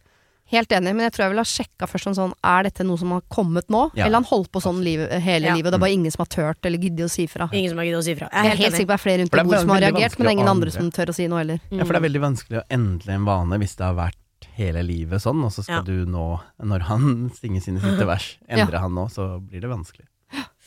Helt 0.53 0.71
enig, 0.71 0.93
men 0.95 1.03
jeg 1.09 1.13
tror 1.17 1.25
jeg 1.27 1.31
vil 1.33 1.41
ha 1.43 1.45
sjekka 1.51 1.87
først 1.91 2.07
om 2.07 2.15
sånn 2.15 2.33
Er 2.47 2.63
dette 2.69 2.85
noe 2.87 2.97
som 3.01 3.11
har 3.11 3.23
kommet 3.29 3.67
nå? 3.73 3.81
Ja. 3.99 4.05
Eller 4.07 4.21
han 4.21 4.29
holdt 4.29 4.53
på 4.55 4.61
sånn 4.63 4.79
liv, 4.85 5.01
hele 5.11 5.47
Ja. 5.49 5.55
livet, 5.57 5.67
og 5.67 5.73
det 5.73 5.79
er 5.81 5.85
bare 5.87 5.97
ingen 5.97 6.13
som 6.15 6.23
har 6.23 6.31
turt 6.31 6.65
eller 6.69 6.79
giddet 6.79 7.07
å 7.07 7.11
si 7.11 7.27
fra. 7.27 7.49
Ingen 7.53 7.71
som 7.71 7.79
har 7.79 7.85
giddet 7.89 7.99
å 7.99 8.05
si 8.07 8.15
fra. 8.15 8.29
Jeg 8.31 8.39
er 8.45 8.49
helt 8.51 8.61
helt 8.63 8.77
sikker 8.77 8.87
på 8.87 8.95
det 8.95 9.01
er 9.01 9.05
flere 9.07 9.19
rundt 9.25 9.35
er 9.35 9.45
bordet 9.45 9.61
som 9.61 9.69
har 9.75 9.81
reagert, 9.83 10.19
men 10.19 10.25
det 10.27 10.31
er 10.31 10.37
ingen 10.39 10.49
andre 10.55 10.71
som 10.71 10.91
tør 10.91 11.07
å 11.11 11.15
si 11.15 11.27
noe 11.27 11.39
heller. 11.43 11.61
Ja, 11.71 11.85
for 11.85 11.93
det 11.93 12.03
er 12.03 12.09
veldig 12.09 12.23
vanskelig 12.23 12.61
å 12.61 12.65
endre 12.71 13.13
en 13.19 13.25
vane 13.27 13.59
hvis 13.59 13.75
det 13.77 13.85
har 13.87 13.95
vært 13.99 14.17
hele 14.57 14.83
livet 14.87 15.21
sånn, 15.21 15.43
og 15.45 15.51
så 15.53 15.63
skal 15.65 15.77
Ja. 15.77 15.83
du 15.83 16.07
nå, 16.07 16.41
når 16.63 16.81
han 16.83 17.31
synger 17.41 17.61
sine 17.63 17.81
siste 17.83 18.07
vers, 18.13 18.37
endre 18.49 18.79
han 18.79 18.93
nå, 18.95 19.09
så 19.11 19.41
blir 19.43 19.61
det 19.61 19.69
vanskelig. 19.69 20.07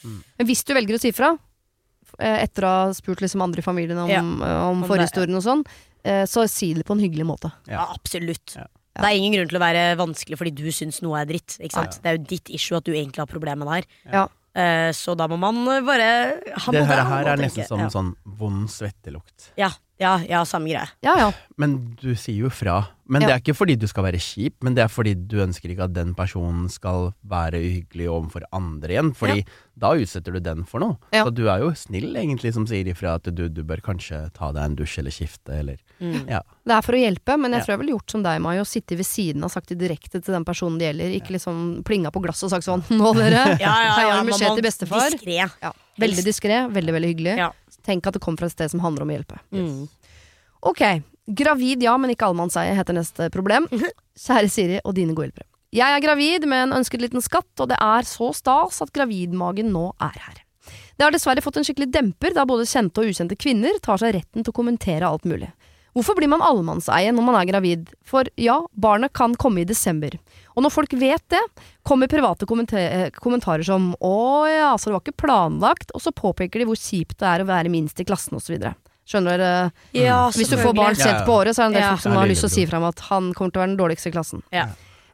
Men 0.04 0.48
hvis 0.48 0.64
du 0.66 0.74
velger 0.74 0.96
å 0.96 1.00
si 1.00 1.12
fra, 1.12 1.38
eh, 2.20 2.44
etter 2.44 2.64
å 2.64 2.68
ha 2.68 2.94
spurt 2.94 3.22
liksom 3.24 3.42
andre 3.42 3.60
i 3.60 3.64
familien 3.64 3.98
om, 3.98 4.10
Ja. 4.10 4.20
eh, 4.20 4.70
om 4.70 4.84
Om 4.84 4.90
forhistorien 4.90 5.36
og 5.36 5.44
sånn, 5.44 5.64
eh, 6.04 6.26
så 6.26 6.48
si 6.50 6.74
det 6.74 6.86
på 6.86 6.94
en 6.96 7.00
hyggelig 7.04 7.26
måte. 7.26 7.52
Ja, 7.68 7.88
absolutt. 7.94 8.56
Det 9.00 9.10
er 9.10 9.20
ingen 9.20 9.38
grunn 9.38 9.50
til 9.52 9.60
å 9.60 9.64
være 9.64 9.84
vanskelig 10.00 10.38
fordi 10.40 10.52
du 10.60 10.68
syns 10.76 11.02
noe 11.06 11.22
er 11.22 11.30
dritt. 11.30 11.58
Ikke 11.60 11.76
sant? 11.78 12.00
Det 12.04 12.12
er 12.12 12.18
jo 12.20 12.26
ditt 12.36 12.52
issue 12.56 12.78
at 12.80 12.86
du 12.88 12.94
egentlig 12.94 13.24
har 13.24 13.30
problemet 13.32 13.70
der. 13.70 13.90
Ja. 14.12 14.26
Eh, 14.60 14.90
så 14.98 15.14
da 15.18 15.28
må 15.30 15.38
man 15.40 15.62
bare 15.86 16.08
han 16.66 16.74
Det 16.74 16.86
her, 16.90 17.04
her 17.06 17.28
er 17.36 17.38
nesten 17.44 17.68
som 17.70 17.86
sånn 17.94 18.16
vond 18.40 18.66
svettelukt. 18.74 19.52
ja, 19.60 19.70
ja, 20.00 20.18
ja, 20.30 20.44
samme 20.48 20.70
greie. 20.72 20.88
Ja 21.04 21.18
ja. 21.20 21.32
Men 21.60 21.96
du 22.00 22.14
sier 22.16 22.46
jo 22.46 22.50
fra. 22.54 22.88
Men 23.10 23.24
Ja. 23.24 23.28
det 23.28 23.34
er 23.34 23.40
ikke 23.42 23.56
fordi 23.58 23.76
du 23.76 23.88
skal 23.90 24.04
være 24.06 24.20
kjip, 24.22 24.54
men 24.64 24.76
det 24.78 24.84
er 24.84 24.88
fordi 24.88 25.16
du 25.16 25.40
ønsker 25.42 25.72
ikke 25.74 25.88
at 25.88 25.94
den 25.96 26.14
personen 26.14 26.68
skal 26.70 27.10
være 27.28 27.58
uhyggelig 27.58 28.06
overfor 28.08 28.44
andre 28.54 28.94
igjen. 28.94 29.10
Fordi 29.18 29.44
da 29.80 29.96
utsetter 29.98 30.32
du 30.36 30.40
den 30.40 30.64
for 30.70 30.80
noe. 30.84 30.98
Ja. 31.12 31.24
Så 31.26 31.34
du 31.34 31.48
er 31.50 31.64
jo 31.64 31.72
snill 31.74 32.14
egentlig 32.16 32.54
som 32.54 32.68
sier 32.70 32.86
ifra 32.86 33.16
at 33.18 33.24
du, 33.34 33.48
du 33.50 33.64
bør 33.64 33.82
kanskje 33.82 34.32
ta 34.38 34.52
deg 34.54 34.62
en 34.64 34.76
dusj 34.80 35.00
eller 35.02 35.12
skifte 35.16 35.58
eller 35.60 35.78
Mm. 36.00 36.30
Ja. 36.32 36.40
Det 36.64 36.72
er 36.72 36.82
for 36.86 36.96
å 36.96 37.00
hjelpe, 37.02 37.36
men 37.36 37.52
jeg 37.52 37.66
tror 37.66 37.74
jeg 37.74 37.80
ville 37.82 37.92
gjort 37.92 38.12
som 38.14 38.22
deg, 38.24 38.38
Mai, 38.40 38.54
og 38.62 38.68
sittet 38.70 38.96
ved 38.96 39.04
siden 39.04 39.44
og 39.44 39.52
sagt 39.52 39.68
det 39.68 39.80
direkte 39.82 40.22
til 40.24 40.32
den 40.32 40.46
personen 40.48 40.78
det 40.80 40.94
gjelder. 40.94 41.12
Ikke 41.18 41.34
liksom 41.36 41.58
plinga 41.84 42.08
på 42.16 42.22
glasset 42.24 42.48
og 42.48 42.54
sagt 42.54 42.64
sånn 42.64 42.86
Nå, 42.96 43.12
dere! 43.18 43.58
Ja, 43.60 43.74
ja, 43.84 43.96
Her 43.98 44.08
ja, 44.08 44.16
har 44.22 44.24
du 44.24 44.32
til 44.32 44.64
bestefar. 44.64 45.10
Diskret. 45.12 45.58
Ja. 45.60 45.74
Veldig 46.00 46.24
diskré, 46.24 46.62
veldig 46.72 46.94
veldig 46.96 47.10
hyggelig. 47.12 47.36
Ja. 47.42 47.50
Tenk 47.90 48.06
at 48.06 48.18
det 48.18 48.22
kommer 48.24 48.44
fra 48.44 48.50
et 48.52 48.56
sted 48.56 48.72
som 48.72 48.84
handler 48.84 49.06
om 49.06 49.12
å 49.12 49.18
hjelpe. 49.18 49.40
Mm. 49.56 49.88
Ok, 50.70 50.84
gravid 51.26 51.84
ja, 51.86 51.96
men 51.98 52.14
ikke 52.14 52.30
allemannseie 52.30 52.76
heter 52.78 52.98
neste 52.98 53.30
problem. 53.34 53.66
Kjære 54.26 54.52
Siri 54.54 54.84
og 54.84 54.94
dine 54.98 55.16
gode 55.18 55.32
hjelpere. 55.32 55.50
Jeg 55.76 55.94
er 55.94 56.02
gravid 56.02 56.46
med 56.50 56.64
en 56.66 56.78
ønsket 56.80 57.04
liten 57.04 57.22
skatt, 57.22 57.52
og 57.62 57.70
det 57.70 57.78
er 57.78 58.08
så 58.10 58.32
stas 58.34 58.82
at 58.82 58.94
gravidmagen 58.94 59.70
nå 59.74 59.92
er 60.02 60.16
her. 60.18 60.40
Det 60.98 61.06
har 61.06 61.14
dessverre 61.14 61.44
fått 61.46 61.60
en 61.62 61.66
skikkelig 61.66 61.92
demper, 61.94 62.34
da 62.36 62.46
både 62.50 62.66
kjente 62.68 63.02
og 63.02 63.12
ukjente 63.12 63.38
kvinner 63.40 63.78
tar 63.86 64.02
seg 64.02 64.16
retten 64.18 64.44
til 64.44 64.52
å 64.52 64.58
kommentere 64.58 65.08
alt 65.08 65.28
mulig. 65.30 65.52
Hvorfor 65.96 66.18
blir 66.18 66.30
man 66.32 66.44
allemannseie 66.46 67.14
når 67.14 67.26
man 67.26 67.38
er 67.40 67.48
gravid? 67.50 67.94
For 68.06 68.28
ja, 68.40 68.60
barnet 68.74 69.14
kan 69.18 69.34
komme 69.40 69.64
i 69.64 69.70
desember. 69.70 70.18
Og 70.60 70.66
når 70.66 70.74
folk 70.76 70.94
vet 71.00 71.24
det, 71.32 71.40
kommer 71.88 72.10
private 72.12 72.44
eh, 72.76 73.10
kommentarer 73.16 73.64
som 73.64 73.94
'Å 73.96 74.16
ja, 74.52 74.74
så 74.76 74.90
det 74.90 74.96
var 74.98 75.04
ikke 75.06 75.22
planlagt', 75.24 75.94
og 75.96 76.04
så 76.04 76.12
påpeker 76.12 76.60
de 76.60 76.68
hvor 76.68 76.76
kjipt 76.76 77.16
det 77.16 77.28
er 77.30 77.44
å 77.46 77.48
være 77.48 77.72
minst 77.72 78.00
i 78.04 78.04
klassen 78.04 78.36
osv. 78.36 78.60
Skjønner 79.08 79.40
dere? 79.40 79.72
Ja, 79.96 80.28
Hvis 80.36 80.52
du 80.52 80.58
får 80.60 80.76
barn 80.76 81.00
sent 81.00 81.24
på 81.26 81.40
året, 81.40 81.56
så 81.56 81.64
er 81.64 81.70
det 81.70 81.72
en 81.72 81.78
del 81.80 81.88
Ja. 81.88 81.96
folk 81.96 82.02
som 82.04 82.12
har 82.20 82.28
lyst 82.28 82.44
til 82.44 82.50
å 82.50 82.52
si 82.52 82.60
lillebror. 82.66 82.70
fra 82.70 82.78
om 82.78 82.90
at 82.92 83.00
han 83.08 83.34
kommer 83.34 83.52
til 83.52 83.60
å 83.60 83.64
være 83.64 83.72
den 83.72 83.80
dårligste 83.80 84.10
i 84.10 84.12
klassen. 84.12 84.44
Ja. 84.52 84.68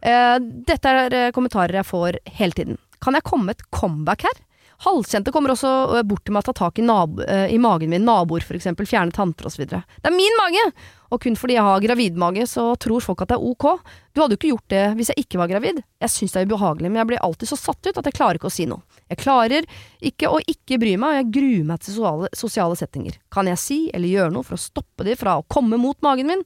Uh, 0.05 0.37
dette 0.41 0.85
er 0.85 1.13
eh, 1.13 1.31
kommentarer 1.31 1.73
jeg 1.73 1.85
får 1.85 2.17
hele 2.25 2.51
tiden. 2.51 2.77
Kan 2.99 3.13
jeg 3.13 3.23
komme 3.23 3.45
med 3.45 3.55
et 3.55 3.71
comeback 3.71 4.23
her? 4.23 4.37
Halvkjente 4.81 5.31
kommer 5.31 5.53
også 5.53 6.03
bort 6.03 6.25
til 6.25 6.33
meg 6.33 6.43
og 6.43 6.51
tar 6.51 6.67
tak 6.67 6.79
i, 6.79 6.81
nabo, 6.81 7.23
i 7.23 7.57
magen 7.57 7.89
min, 7.89 8.03
naboer 8.03 8.43
for 8.43 8.55
eksempel, 8.57 8.85
fjerne 8.85 9.13
tanter 9.13 9.45
osv. 9.45 9.65
Det 9.65 9.81
er 10.03 10.11
min 10.11 10.35
mage! 10.41 10.73
Og 11.15 11.21
kun 11.23 11.37
fordi 11.39 11.55
jeg 11.55 11.63
har 11.63 11.83
gravidmage, 11.83 12.43
så 12.51 12.67
tror 12.81 13.03
folk 13.03 13.23
at 13.23 13.31
det 13.31 13.37
er 13.37 13.47
ok. 13.47 13.65
Du 14.11 14.19
hadde 14.19 14.35
jo 14.35 14.39
ikke 14.41 14.51
gjort 14.51 14.73
det 14.73 14.83
hvis 14.99 15.11
jeg 15.13 15.23
ikke 15.23 15.39
var 15.39 15.51
gravid. 15.53 15.79
Jeg 16.03 16.11
syns 16.11 16.35
det 16.35 16.41
er 16.41 16.49
ubehagelig, 16.49 16.91
men 16.91 16.99
jeg 16.99 17.09
blir 17.13 17.23
alltid 17.23 17.51
så 17.53 17.59
satt 17.59 17.87
ut 17.87 18.01
at 18.01 18.09
jeg 18.09 18.17
klarer 18.17 18.39
ikke 18.39 18.51
å 18.51 18.53
si 18.53 18.67
noe. 18.67 18.83
Jeg 19.07 19.21
klarer 19.21 19.67
ikke 20.03 20.31
å 20.33 20.41
ikke 20.43 20.79
bry 20.81 20.95
meg, 20.99 21.13
og 21.13 21.19
jeg 21.21 21.31
gruer 21.37 21.67
meg 21.71 21.83
til 21.83 21.95
sosiale, 21.95 22.31
sosiale 22.35 22.79
settinger. 22.79 23.19
Kan 23.31 23.47
jeg 23.47 23.61
si 23.61 23.79
eller 23.95 24.11
gjøre 24.11 24.35
noe 24.35 24.47
for 24.47 24.57
å 24.57 24.63
stoppe 24.65 25.07
de 25.07 25.15
fra 25.19 25.37
å 25.39 25.45
komme 25.47 25.79
mot 25.79 25.99
magen 26.03 26.33
min? 26.33 26.43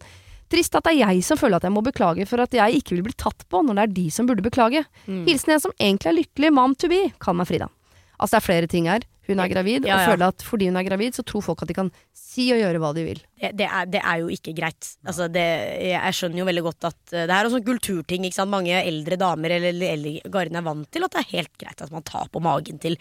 Trist 0.49 0.73
at 0.77 0.85
det 0.85 0.95
er 0.95 1.13
jeg 1.13 1.25
som 1.25 1.37
føler 1.37 1.59
at 1.59 1.65
jeg 1.65 1.73
må 1.73 1.81
beklage 1.85 2.25
for 2.29 2.41
at 2.41 2.53
jeg 2.57 2.81
ikke 2.81 2.95
vil 2.97 3.05
bli 3.09 3.17
tatt 3.17 3.45
på, 3.49 3.61
når 3.65 3.77
det 3.77 3.83
er 3.83 3.95
de 3.99 4.07
som 4.13 4.29
burde 4.29 4.45
beklage. 4.45 4.81
Mm. 5.05 5.23
Hilsen 5.29 5.53
en 5.55 5.65
som 5.65 5.75
egentlig 5.77 6.11
er 6.11 6.19
lykkelig 6.23 6.53
mom 6.57 6.73
to 6.77 6.89
be. 6.91 7.03
Kall 7.21 7.37
meg 7.37 7.49
Frida. 7.49 7.69
Altså 8.17 8.35
det 8.35 8.41
er 8.41 8.47
flere 8.47 8.69
ting 8.69 8.89
her. 8.89 9.05
Hun 9.33 9.43
er 9.43 9.51
gravid, 9.51 9.87
Ja, 9.87 9.95
og 9.95 10.05
føle 10.05 10.19
føler 10.19 10.33
at 10.33 10.45
fordi 10.45 10.69
hun 10.69 10.79
er 10.79 10.87
gravid, 10.87 11.17
så 11.17 11.25
tror 11.27 11.45
folk 11.45 11.63
at 11.63 11.71
de 11.71 11.77
kan 11.77 11.91
si 12.17 12.49
og 12.53 12.61
gjøre 12.61 12.81
hva 12.83 12.91
de 12.97 13.05
vil. 13.07 13.23
Det, 13.39 13.51
det, 13.59 13.67
er, 13.67 13.89
det 13.95 14.03
er 14.03 14.21
jo 14.23 14.29
ikke 14.33 14.53
greit. 14.57 14.91
Altså 15.05 15.29
det, 15.31 15.47
jeg 15.89 16.17
skjønner 16.19 16.41
jo 16.43 16.47
veldig 16.49 16.65
godt 16.69 16.89
at 16.91 17.15
eh, 17.15 17.25
det 17.29 17.35
er 17.35 17.49
en 17.49 17.55
sånn 17.55 17.67
kulturting. 17.67 18.27
Ikke 18.27 18.41
sant? 18.41 18.53
Mange 18.53 18.77
eldre 18.83 19.19
damer 19.19 19.57
eller 19.59 19.83
eller 19.89 20.31
garden 20.31 20.59
er 20.59 20.65
vant 20.65 20.89
til 20.91 21.05
at 21.05 21.15
det 21.15 21.23
er 21.23 21.35
helt 21.37 21.53
greit 21.61 21.83
at 21.85 21.93
man 21.93 22.05
tar 22.07 22.31
på 22.33 22.41
magen 22.43 22.81
til 22.81 22.97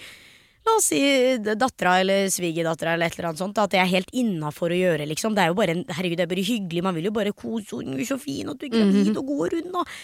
La 0.66 0.74
oss 0.76 0.88
si 0.90 0.98
dattera 1.38 1.94
eller 2.02 2.26
svigerdattera 2.32 2.92
eller 2.92 3.08
et 3.08 3.14
eller 3.16 3.30
annet 3.30 3.40
sånt. 3.40 3.60
At 3.62 3.72
det 3.72 3.80
er 3.80 3.88
helt 3.88 4.10
innafor 4.12 4.74
å 4.74 4.78
gjøre, 4.78 5.06
liksom. 5.08 5.36
Det 5.36 5.44
er 5.44 5.52
jo 5.52 5.56
bare 5.56 5.76
en, 5.76 5.84
herregud, 5.96 6.18
det 6.20 6.26
er 6.26 6.32
bare 6.34 6.44
hyggelig. 6.44 6.82
Man 6.84 6.98
vil 6.98 7.08
jo 7.08 7.14
bare 7.14 7.32
kose 7.32 7.78
henne, 7.80 8.04
så 8.04 8.18
fin 8.20 8.50
at 8.52 8.58
du 8.60 8.66
er 8.68 8.74
gravid 8.74 9.14
og 9.16 9.30
går 9.32 9.54
rundt 9.56 9.78
og 9.80 9.94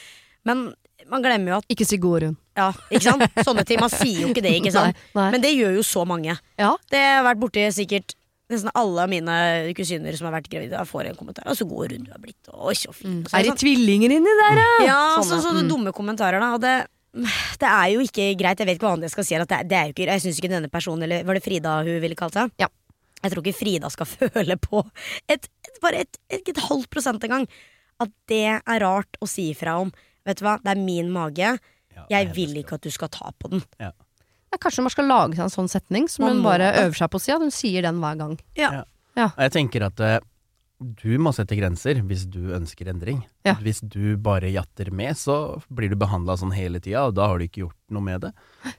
Men 0.48 0.62
man 1.10 1.22
glemmer 1.24 1.54
jo 1.54 1.56
at 1.60 1.70
Ikke 1.72 1.86
si 1.88 1.98
gå 2.00 2.12
rundt. 2.22 2.38
Ja, 2.56 2.68
ikke 2.90 3.02
sant? 3.08 3.24
Sånne 3.46 3.64
ting. 3.66 3.80
Man 3.82 3.90
sier 3.92 4.20
jo 4.22 4.28
ikke 4.30 4.42
det, 4.44 4.52
ikke 4.60 4.72
sant? 4.74 4.94
Nei, 5.14 5.14
nei. 5.18 5.30
Men 5.34 5.42
det 5.42 5.50
gjør 5.56 5.74
jo 5.78 5.82
så 5.86 6.04
mange. 6.06 6.36
Ja. 6.60 6.70
Det 6.92 7.00
har 7.02 7.24
vært 7.26 7.40
borti 7.42 7.64
sikkert 7.74 8.14
Nesten 8.52 8.68
alle 8.76 9.06
mine 9.08 9.34
kusiner 9.72 10.12
som 10.18 10.26
har 10.28 10.34
vært 10.36 10.50
gravide, 10.52 10.76
får 10.84 11.06
en 11.08 11.14
kommentar. 11.16 11.46
Og 11.48 11.56
så 11.56 11.64
god 11.64 11.94
rundt 11.94 12.04
du 12.04 12.12
har 12.12 12.20
blitt, 12.20 12.50
Og 12.52 12.74
så 12.76 12.92
fin. 12.92 13.22
Mm. 13.22 13.30
Er 13.32 13.40
det 13.46 13.48
sånn- 13.54 13.60
tvillinger 13.62 14.12
inni 14.18 14.34
der, 14.42 14.58
ja? 14.60 14.66
ja, 14.84 14.98
Sånne. 15.16 15.38
så, 15.40 15.46
sånne 15.46 15.62
dumme 15.70 15.94
kommentarer, 15.96 16.38
da. 16.44 16.50
Og 16.52 16.60
det, 16.60 16.74
det 17.62 17.70
er 17.70 17.88
jo 17.94 18.04
ikke 18.04 18.26
greit. 18.36 18.60
Jeg 18.60 18.68
vet 18.68 18.76
ikke 18.76 18.84
hva 18.84 18.92
annet 18.98 19.08
jeg 19.08 19.14
skal 19.16 19.26
si. 19.30 19.38
At 19.40 19.48
det, 19.48 19.62
det 19.72 19.78
er 19.78 19.88
jo 19.88 19.94
ikke, 19.96 20.08
jeg 20.12 20.24
syns 20.26 20.42
ikke 20.42 20.52
denne 20.52 20.68
personen 20.70 21.06
Eller 21.08 21.24
var 21.24 21.40
det 21.40 21.42
Frida 21.46 21.78
hun 21.88 21.96
ville 22.04 22.18
kalt 22.20 22.36
seg? 22.36 22.52
Ja. 22.60 22.68
Jeg 23.24 23.32
tror 23.32 23.40
ikke 23.46 23.56
Frida 23.62 23.90
skal 23.96 24.10
føle 24.12 24.58
på 24.60 24.84
et, 25.32 25.48
et, 25.64 25.80
bare 25.80 26.04
et, 26.04 26.20
et, 26.28 26.44
et 26.52 26.62
halvt 26.68 26.90
prosent 26.92 27.24
engang 27.24 27.48
at 28.04 28.12
det 28.28 28.42
er 28.60 28.84
rart 28.84 29.16
å 29.24 29.28
si 29.30 29.48
ifra 29.54 29.78
om. 29.86 29.94
Vet 30.26 30.40
du 30.40 30.44
hva, 30.46 30.56
det 30.64 30.72
er 30.74 30.80
min 30.80 31.10
mage. 31.12 31.54
Ja, 31.94 32.04
Jeg 32.10 32.32
vil 32.34 32.56
ikke 32.58 32.74
at 32.78 32.82
du 32.82 32.90
skal 32.90 33.08
ta 33.12 33.30
på 33.38 33.50
den. 33.52 33.62
Ja, 33.80 33.92
kanskje 34.58 34.82
man 34.86 34.90
skal 34.94 35.06
lage 35.10 35.34
seg 35.36 35.44
en 35.48 35.50
sånn 35.52 35.68
setning 35.70 36.06
som 36.10 36.24
Man 36.26 36.36
hun 36.38 36.44
bare 36.46 36.72
øver 36.84 36.94
seg 36.96 37.10
på 37.10 37.18
å 37.18 37.22
si. 37.22 37.32
At 37.34 37.42
hun 37.42 37.50
sier 37.54 37.82
den 37.82 37.98
hver 38.02 38.16
gang. 38.20 38.36
Ja. 38.58 38.70
Ja. 38.80 38.84
Ja. 39.18 39.28
Jeg 39.38 39.52
tenker 39.54 39.84
at 39.86 40.00
uh, 40.02 40.18
du 40.80 41.18
må 41.22 41.30
sette 41.34 41.54
grenser 41.58 42.00
hvis 42.02 42.24
du 42.30 42.52
ønsker 42.54 42.88
endring. 42.90 43.20
Ja. 43.46 43.54
Hvis 43.62 43.78
du 43.82 44.16
bare 44.18 44.50
jatter 44.50 44.90
med, 44.90 45.14
så 45.18 45.60
blir 45.70 45.90
du 45.90 45.96
behandla 45.98 46.34
sånn 46.40 46.54
hele 46.54 46.80
tida, 46.82 47.04
og 47.08 47.14
da 47.14 47.28
har 47.30 47.38
du 47.38 47.44
ikke 47.46 47.62
gjort 47.62 47.78
noe 47.94 48.02
med 48.02 48.24
det. 48.26 48.32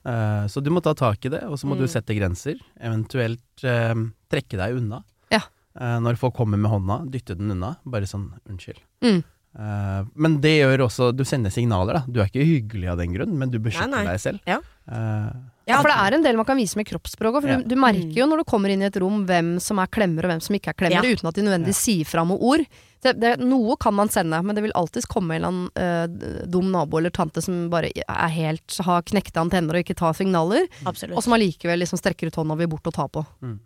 Uh, 0.03 0.43
så 0.51 0.63
du 0.63 0.71
må 0.75 0.83
ta 0.83 0.93
tak 0.95 1.23
i 1.25 1.31
det, 1.31 1.43
og 1.47 1.55
så 1.59 1.67
må 1.67 1.75
Mm. 1.75 1.81
du 1.83 1.87
sette 1.91 2.15
grenser. 2.17 2.59
Eventuelt 2.79 3.63
uh, 3.63 3.95
trekke 4.31 4.59
deg 4.59 4.79
unna. 4.81 5.03
Ja. 5.31 5.41
Når 5.75 6.15
folk 6.15 6.35
kommer 6.37 6.55
med 6.57 6.71
hånda, 6.71 7.01
dytte 7.11 7.35
den 7.35 7.51
unna. 7.51 7.73
Bare 7.83 8.07
sånn 8.07 8.29
unnskyld. 8.47 8.77
Mm. 9.03 9.23
Eh, 9.55 10.05
men 10.19 10.39
det 10.43 10.57
gjør 10.59 10.81
også 10.89 11.13
Du 11.15 11.23
sender 11.23 11.49
signaler, 11.53 12.01
da. 12.01 12.03
Du 12.11 12.19
er 12.19 12.27
ikke 12.27 12.43
hyggelig 12.45 12.89
av 12.91 12.97
den 12.99 13.13
grunn, 13.15 13.37
men 13.39 13.51
du 13.53 13.59
beskytter 13.63 13.87
Nei, 13.93 14.03
nei. 14.03 14.13
deg 14.15 14.23
selv. 14.23 14.39
Ja. 14.49 14.61
Uh, 14.89 15.51
Ja, 15.65 15.79
for 15.81 15.89
det 15.89 15.95
er 15.97 16.13
en 16.13 16.21
del 16.21 16.35
man 16.37 16.45
kan 16.45 16.59
vise 16.59 16.77
med 16.77 16.85
kroppsspråk 16.85 17.39
òg. 17.39 17.41
For 17.41 17.49
Ja. 17.49 17.55
du, 17.57 17.63
du 17.71 17.75
merker 17.79 18.13
jo 18.19 18.27
når 18.29 18.43
du 18.43 18.45
kommer 18.45 18.69
inn 18.69 18.83
i 18.83 18.85
et 18.85 18.97
rom 19.01 19.23
hvem 19.25 19.55
som 19.59 19.79
er 19.81 19.87
klemmer 19.89 20.27
og 20.27 20.29
hvem 20.29 20.41
som 20.45 20.53
ikke 20.53 20.69
er 20.75 20.77
klemmer, 20.77 21.07
Ja. 21.07 21.15
uten 21.15 21.25
at 21.31 21.33
de 21.39 21.41
nødvendigvis 21.41 21.79
sier 21.87 22.05
fra 22.05 22.21
med 22.23 22.37
ord. 22.37 22.61
Det, 23.01 23.13
det, 23.19 23.31
noe 23.41 23.73
kan 23.81 23.93
man 23.97 24.09
sende, 24.13 24.37
men 24.45 24.53
det 24.55 24.61
vil 24.61 24.75
alltids 24.77 25.07
komme 25.09 25.33
en 25.33 25.41
eller 25.41 25.49
annen 25.49 26.43
uh, 26.43 26.45
dum 26.45 26.69
nabo 26.73 26.97
eller 26.99 27.09
tante 27.09 27.41
som 27.41 27.67
bare 27.73 27.89
er 27.97 28.29
helt 28.35 28.77
har 28.85 29.01
knekte 29.09 29.41
antenner 29.41 29.73
og 29.79 29.81
ikke 29.85 29.97
tar 29.97 30.13
signaler, 30.13 30.67
Absolutt. 30.85 31.17
og 31.17 31.23
som 31.25 31.33
allikevel 31.33 31.81
liksom 31.81 31.97
strekker 31.97 32.27
ut 32.29 32.35
hånda 32.37 32.53
og 32.53 32.61
vil 32.61 32.67
bort 32.75 32.85
og 32.85 32.93
ta 32.93 33.07
på. 33.07 33.25
Mm. 33.41 33.59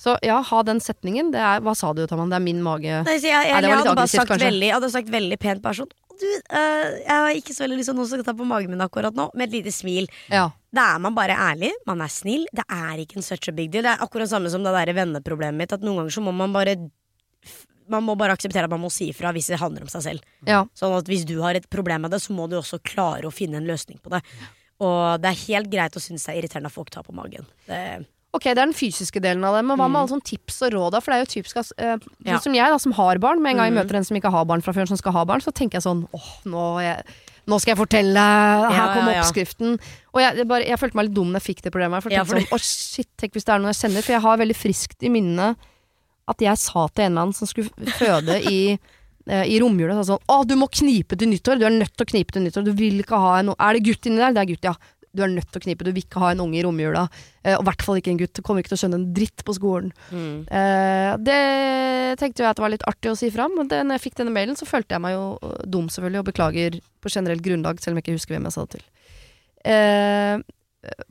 Så 0.00 0.16
ja, 0.24 0.40
ha 0.44 0.62
den 0.68 0.80
setningen. 0.84 1.30
Det 1.32 1.40
er, 1.40 1.62
hva 1.64 1.72
sa 1.76 1.92
du, 1.96 2.02
Taman? 2.08 2.32
Det 2.32 2.38
er 2.38 2.44
min 2.44 2.58
mage. 2.64 2.98
Nei, 3.06 3.16
så 3.20 3.30
jeg, 3.30 3.48
jeg, 3.48 3.62
Nei, 3.62 3.70
jeg, 3.70 3.78
hadde 3.80 3.94
bare 3.96 4.12
sagt 4.12 4.32
kanskje. 4.32 4.50
veldig, 4.50 4.66
jeg 4.68 4.76
hadde 4.76 4.90
sagt 4.92 5.14
veldig 5.14 5.38
pent 5.40 5.64
person. 5.64 5.88
Du, 6.16 6.26
uh, 6.26 6.90
jeg 7.02 7.12
har 7.12 7.38
ikke 7.38 7.52
så 7.52 7.64
veldig 7.64 7.78
lyst 7.80 7.90
til 7.92 7.96
noen 7.96 8.08
som 8.08 8.16
skal 8.16 8.28
ta 8.28 8.36
på 8.36 8.48
magen 8.48 8.72
min 8.72 8.84
akkurat 8.84 9.16
nå, 9.16 9.28
med 9.36 9.48
et 9.48 9.58
lite 9.58 9.72
smil. 9.74 10.08
Ja. 10.32 10.48
Da 10.76 10.90
er 10.94 11.02
man 11.04 11.16
bare 11.16 11.36
ærlig, 11.48 11.72
man 11.88 12.04
er 12.04 12.12
snill. 12.12 12.44
Det 12.56 12.64
er 12.72 13.00
ikke 13.02 13.20
en 13.20 13.26
such 13.26 13.50
a 13.52 13.56
big 13.56 13.72
deal. 13.72 13.84
Det 13.88 13.94
er 13.94 14.04
akkurat 14.04 14.32
samme 14.32 14.52
som 14.52 14.64
det 14.64 14.72
der 14.76 14.92
venneproblemet 14.96 15.64
mitt, 15.64 15.76
at 15.76 15.84
noen 15.84 16.02
ganger 16.02 16.16
så 16.16 16.24
må 16.24 16.36
man 16.36 16.56
bare 16.56 16.76
man 17.86 18.02
må 18.02 18.16
bare 18.18 18.34
akseptere 18.34 18.66
at 18.66 18.72
man 18.72 18.82
må 18.82 18.90
si 18.90 19.12
ifra 19.12 19.30
hvis 19.34 19.52
det 19.52 19.60
handler 19.60 19.86
om 19.86 19.90
seg 19.92 20.02
selv. 20.02 20.30
ja. 20.48 20.64
Sånn 20.74 20.96
at 20.96 21.08
hvis 21.08 21.24
du 21.28 21.36
har 21.44 21.54
et 21.54 21.68
problem 21.70 22.02
med 22.04 22.12
det, 22.12 22.18
så 22.24 22.34
må 22.34 22.48
du 22.50 22.58
også 22.58 22.80
klare 22.82 23.28
å 23.28 23.34
finne 23.34 23.60
en 23.60 23.68
løsning 23.68 24.00
på 24.02 24.10
det. 24.12 24.24
Og 24.82 25.22
det 25.22 25.30
er 25.30 25.44
helt 25.46 25.70
greit 25.72 25.96
å 25.96 26.02
synes 26.02 26.26
det 26.26 26.34
er 26.34 26.42
irriterende 26.42 26.68
at 26.68 26.74
folk 26.74 26.90
tar 26.92 27.06
på 27.06 27.14
magen. 27.16 27.46
Det, 27.68 27.78
Ok, 28.36 28.46
det 28.50 28.56
er 28.58 28.66
den 28.66 28.74
fysiske 28.76 29.20
delen 29.24 29.44
av 29.48 29.56
det, 29.56 29.64
men 29.64 29.76
hva 29.78 29.86
med 29.88 29.96
Mm. 29.96 30.00
alle 30.02 30.12
sånne 30.14 30.28
tips 30.28 30.60
og 30.66 30.72
råd? 30.76 30.90
da? 30.92 31.00
For 31.00 31.12
det 31.12 31.16
er 31.16 31.24
jo 31.24 31.32
typisk 31.42 31.56
eh, 31.78 31.96
Ja. 32.26 32.38
Som 32.44 32.54
jeg, 32.54 32.68
da, 32.70 32.78
som 32.78 32.92
har 32.98 33.18
barn. 33.22 33.40
Med 33.42 33.54
en 33.54 33.56
gang 33.62 33.70
jeg 33.70 33.74
Mm. 33.76 33.80
møter 33.86 33.96
en 33.96 34.04
som 34.04 34.16
ikke 34.20 34.30
har 34.30 34.44
barn 34.44 34.62
fra 34.62 34.72
før, 34.76 34.86
som 34.88 34.96
skal 35.00 35.12
ha 35.12 35.24
barn, 35.24 35.40
så 35.40 35.52
tenker 35.52 35.78
jeg 35.80 35.86
sånn 35.88 36.06
åh, 36.12 36.28
nå, 36.44 36.64
nå 37.46 37.60
skal 37.60 37.74
jeg 37.76 37.78
fortelle! 37.78 38.16
Her 38.18 38.94
kommer 38.94 39.20
oppskriften. 39.22 39.78
Og 40.14 40.20
jeg, 40.20 40.46
bare, 40.48 40.66
jeg 40.66 40.78
følte 40.78 40.94
meg 40.98 41.06
litt 41.08 41.14
dum 41.14 41.30
når 41.32 41.40
jeg 41.40 41.46
fikk 41.54 41.62
det 41.62 41.72
problemet. 41.72 42.02
For 42.02 42.10
jeg 42.10 42.26
tenkte 42.26 42.42
sånn, 42.42 42.52
åh 42.52 42.62
shit, 42.62 43.08
tenk 43.16 43.32
hvis 43.32 43.44
det 43.46 43.54
er 43.54 43.58
noe 43.62 43.72
jeg 43.72 43.80
kjenner. 43.84 44.02
For 44.02 44.12
jeg 44.16 44.22
har 44.26 44.36
veldig 44.42 44.56
friskt 44.58 45.02
i 45.02 45.08
minnet 45.08 45.56
at 46.28 46.38
jeg 46.42 46.58
sa 46.58 46.88
til 46.88 47.04
en 47.06 47.12
eller 47.12 47.22
annen 47.22 47.34
som 47.38 47.46
skulle 47.46 47.70
føde 48.00 48.40
i 48.50 48.78
eh, 49.28 49.44
i 49.46 49.60
romjula 49.62 49.94
sa 50.02 50.02
sånn 50.14 50.22
Å, 50.28 50.44
du 50.46 50.56
må 50.58 50.66
knipe 50.70 51.16
til 51.18 51.28
nyttår! 51.30 51.58
Du 51.58 51.64
er 51.66 51.70
nødt 51.70 51.94
til 51.96 52.04
å 52.04 52.10
knipe 52.10 52.32
til 52.34 52.42
nyttår! 52.42 52.64
Du 52.66 52.72
vil 52.72 52.98
ikke 53.02 53.18
ha 53.18 53.38
en 53.38 53.54
Er 53.58 53.72
det 53.74 53.84
gutt 53.86 54.06
inni 54.06 54.18
der? 54.18 54.32
Det 54.34 54.42
er 54.42 54.50
gutt, 54.52 54.64
ja. 54.66 54.74
Du 55.16 55.22
er 55.24 55.32
nødt 55.32 55.48
til 55.50 55.60
å 55.60 55.64
knipe. 55.64 55.86
Du 55.86 55.92
vil 55.92 56.04
ikke 56.04 56.22
ha 56.22 56.32
en 56.34 56.42
unge 56.44 56.60
i 56.60 56.64
romjula. 56.66 57.06
Eh, 57.42 57.54
og 57.56 57.64
i 57.64 57.68
hvert 57.70 57.84
fall 57.86 58.00
ikke 58.00 58.12
en 58.12 58.20
gutt. 58.20 58.34
Du 58.36 58.42
kommer 58.46 58.62
ikke 58.62 58.74
til 58.74 58.78
å 58.78 58.82
skjønne 58.84 59.00
en 59.00 59.08
dritt 59.16 59.44
på 59.46 59.56
skolen. 59.56 59.94
mm. 60.10 60.36
Eh, 60.46 61.12
det 61.26 61.40
tenkte 62.20 62.44
jeg 62.44 62.50
at 62.50 62.58
det 62.58 62.64
var 62.64 62.74
litt 62.74 62.86
artig 62.88 63.12
å 63.12 63.16
si 63.18 63.30
fram. 63.34 63.56
Men 63.58 63.70
det, 63.72 63.80
når 63.86 63.98
jeg 63.98 64.06
fikk 64.08 64.20
denne 64.20 64.34
mailen, 64.34 64.58
så 64.58 64.68
følte 64.68 64.96
jeg 64.96 65.04
meg 65.04 65.16
jo 65.16 65.24
øh, 65.40 65.56
dum, 65.64 65.88
selvfølgelig, 65.92 66.22
og 66.22 66.28
beklager 66.30 66.78
på 67.02 67.12
generelt 67.12 67.44
grunnlag, 67.44 67.80
selv 67.82 67.96
om 67.96 68.00
jeg 68.00 68.06
ikke 68.06 68.20
husker 68.20 68.36
hvem 68.36 68.48
jeg 68.48 68.56
sa 68.56 68.66
det 68.66 68.78
til. 68.78 68.86
Eh, 69.66 70.46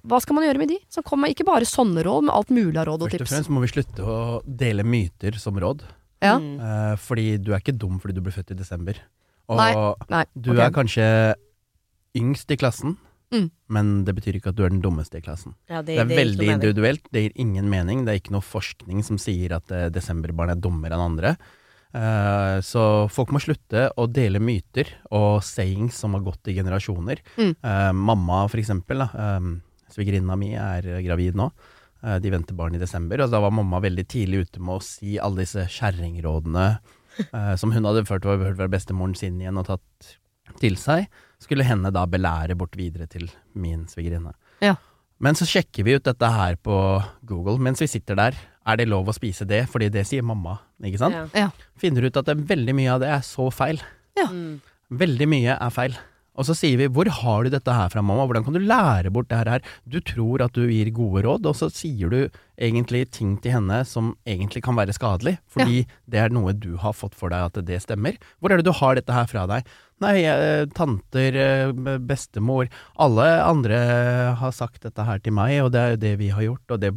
hva 0.07 0.21
skal 0.23 0.37
man 0.37 0.45
gjøre 0.47 0.61
med 0.61 0.71
de? 0.71 0.77
Som 0.93 1.03
kommer 1.03 1.31
Ikke 1.31 1.47
bare 1.47 1.67
sånne 1.67 2.05
råd, 2.05 2.27
men 2.27 2.35
alt 2.35 2.53
mulig 2.53 2.79
av 2.79 2.87
råd 2.89 3.05
og 3.05 3.11
tips. 3.11 3.25
Først 3.25 3.31
og 3.31 3.35
fremst 3.35 3.53
må 3.57 3.63
vi 3.65 3.71
slutte 3.73 4.05
å 4.05 4.19
dele 4.45 4.85
myter 4.87 5.39
som 5.41 5.57
råd. 5.59 5.83
Ja. 6.23 6.37
Mm. 6.39 6.55
Eh, 6.59 6.93
fordi 7.01 7.27
du 7.41 7.51
er 7.53 7.63
ikke 7.63 7.75
dum 7.75 7.99
fordi 8.01 8.17
du 8.17 8.23
ble 8.25 8.33
født 8.35 8.55
i 8.55 8.59
desember. 8.59 9.01
Og 9.51 9.59
Nei, 9.59 9.73
Nei, 10.09 10.23
du 10.33 10.53
okay. 10.53 10.63
er 10.63 10.73
kanskje 10.73 11.07
yngst 12.17 12.53
i 12.53 12.57
klassen, 12.57 12.95
Mm. 13.35 13.49
men 13.75 13.91
det 14.07 14.15
betyr 14.17 14.37
ikke 14.39 14.53
at 14.53 14.57
du 14.57 14.63
er 14.65 14.71
den 14.73 14.81
dummeste 14.83 15.19
i 15.19 15.25
klassen. 15.25 15.55
Ja, 15.69 15.81
Det 15.81 15.97
er 15.99 16.07
det 16.07 16.17
veldig 16.17 16.47
individuelt, 16.53 17.05
det 17.11 17.25
gir 17.25 17.37
ingen 17.41 17.69
mening. 17.69 18.05
Det 18.05 18.13
er 18.13 18.21
ikke 18.21 18.35
noe 18.35 18.45
forskning 18.45 19.03
som 19.03 19.19
sier 19.21 19.57
at 19.57 19.71
uh, 19.73 19.87
desemberbarn 19.93 20.53
er 20.53 20.61
dummere 20.61 20.97
enn 20.97 21.05
andre. 21.09 21.35
Uh, 21.95 22.59
så 22.65 23.07
folk 23.11 23.31
må 23.31 23.39
slutte 23.39 23.87
å 23.95 24.07
dele 24.11 24.41
myter 24.43 24.89
og 25.15 25.43
sayings 25.47 25.97
som 26.01 26.15
har 26.17 26.25
gått 26.25 26.51
i 26.51 26.57
generasjoner. 26.57 27.23
Mm. 27.39 27.55
Uh, 27.63 27.91
mamma, 27.95 28.43
for 28.51 28.61
eksempel, 28.61 29.05
da, 29.05 29.39
svigerinna 29.93 30.37
mi 30.39 30.53
er 30.59 30.87
gravid 31.05 31.39
nå. 31.39 31.49
De 32.21 32.29
venter 32.29 32.53
barn 32.53 32.75
i 32.77 32.79
desember, 32.81 33.23
og 33.23 33.31
da 33.33 33.39
var 33.41 33.53
mamma 33.55 33.79
veldig 33.81 34.03
tidlig 34.05 34.43
ute 34.45 34.59
med 34.61 34.75
å 34.75 34.83
si 34.83 35.15
alle 35.17 35.41
disse 35.41 35.63
kjerringrådene 35.73 36.65
som 37.57 37.71
hun 37.73 37.87
hadde 37.87 38.03
ført 38.05 38.27
hørt 38.27 38.59
fra 38.59 38.67
bestemoren 38.69 39.15
sin 39.17 39.39
igjen 39.41 39.57
og 39.57 39.65
tatt 39.71 40.11
til 40.61 40.75
seg, 40.77 41.07
skulle 41.41 41.67
henne 41.67 41.91
da 41.93 42.05
belære 42.09 42.57
bort 42.57 42.75
videre 42.77 43.07
til 43.11 43.29
min 43.53 43.85
svigerinne. 43.91 44.33
Ja. 44.63 44.75
Men 45.23 45.37
så 45.37 45.47
sjekker 45.47 45.85
vi 45.87 45.95
ut 45.95 46.07
dette 46.07 46.27
her 46.31 46.57
på 46.59 46.77
Google 47.27 47.57
mens 47.63 47.81
vi 47.83 47.87
sitter 47.87 48.19
der. 48.19 48.39
Er 48.65 48.79
det 48.79 48.89
lov 48.89 49.07
å 49.07 49.15
spise 49.15 49.45
det? 49.47 49.65
Fordi 49.71 49.91
det 49.93 50.07
sier 50.09 50.25
mamma, 50.25 50.57
ikke 50.83 50.99
sant? 51.01 51.15
Ja. 51.15 51.45
Ja. 51.47 51.69
Finner 51.79 52.07
ut 52.07 52.17
at 52.19 52.27
det, 52.27 52.39
veldig 52.49 52.75
mye 52.75 52.97
av 52.97 53.03
det 53.03 53.13
er 53.13 53.23
så 53.25 53.47
feil. 53.53 53.79
Mm. 54.19 54.59
Veldig 54.95 55.29
mye 55.29 55.55
er 55.55 55.73
feil. 55.73 55.95
Og 56.35 56.43
så 56.43 56.55
sier 56.57 56.75
vi 56.75 56.87
'hvor 56.91 57.07
har 57.07 57.43
du 57.43 57.49
dette 57.49 57.71
her 57.71 57.89
fra, 57.89 58.01
mamma', 58.01 58.27
hvordan 58.27 58.43
kan 58.43 58.53
du 58.53 58.59
lære 58.59 59.11
bort 59.11 59.29
det 59.29 59.37
her 59.37 59.49
her? 59.51 59.61
Du 59.87 60.01
tror 60.01 60.43
at 60.43 60.51
du 60.51 60.67
gir 60.67 60.91
gode 60.91 61.23
råd, 61.23 61.45
og 61.45 61.55
så 61.55 61.71
sier 61.71 62.09
du 62.09 62.29
egentlig 62.59 63.09
ting 63.09 63.37
til 63.37 63.53
henne 63.53 63.85
som 63.85 64.17
egentlig 64.27 64.61
kan 64.63 64.75
være 64.75 64.91
skadelig, 64.91 65.37
fordi 65.47 65.87
det 66.09 66.19
er 66.19 66.29
noe 66.29 66.51
du 66.51 66.75
har 66.75 66.91
fått 66.91 67.15
for 67.15 67.29
deg 67.29 67.39
at 67.39 67.65
det 67.65 67.81
stemmer. 67.81 68.17
Hvor 68.41 68.51
er 68.51 68.57
det 68.57 68.65
du 68.65 68.73
har 68.73 68.95
dette 68.95 69.13
her 69.13 69.25
fra 69.25 69.47
deg? 69.47 69.63
Nei, 70.03 70.25
eh, 70.27 70.65
tanter, 70.75 71.35
eh, 71.39 71.69
bestemor, 72.03 72.67
alle 72.99 73.27
andre 73.45 73.77
har 74.35 74.51
sagt 74.51 74.81
dette 74.83 75.05
her 75.07 75.19
til 75.23 75.31
meg, 75.31 75.61
og 75.63 75.71
det 75.71 75.79
er 75.79 75.89
jo 75.93 75.99
det 76.01 76.11
vi 76.19 76.27
har 76.35 76.43
gjort, 76.43 76.73
og 76.75 76.81
det 76.83 76.89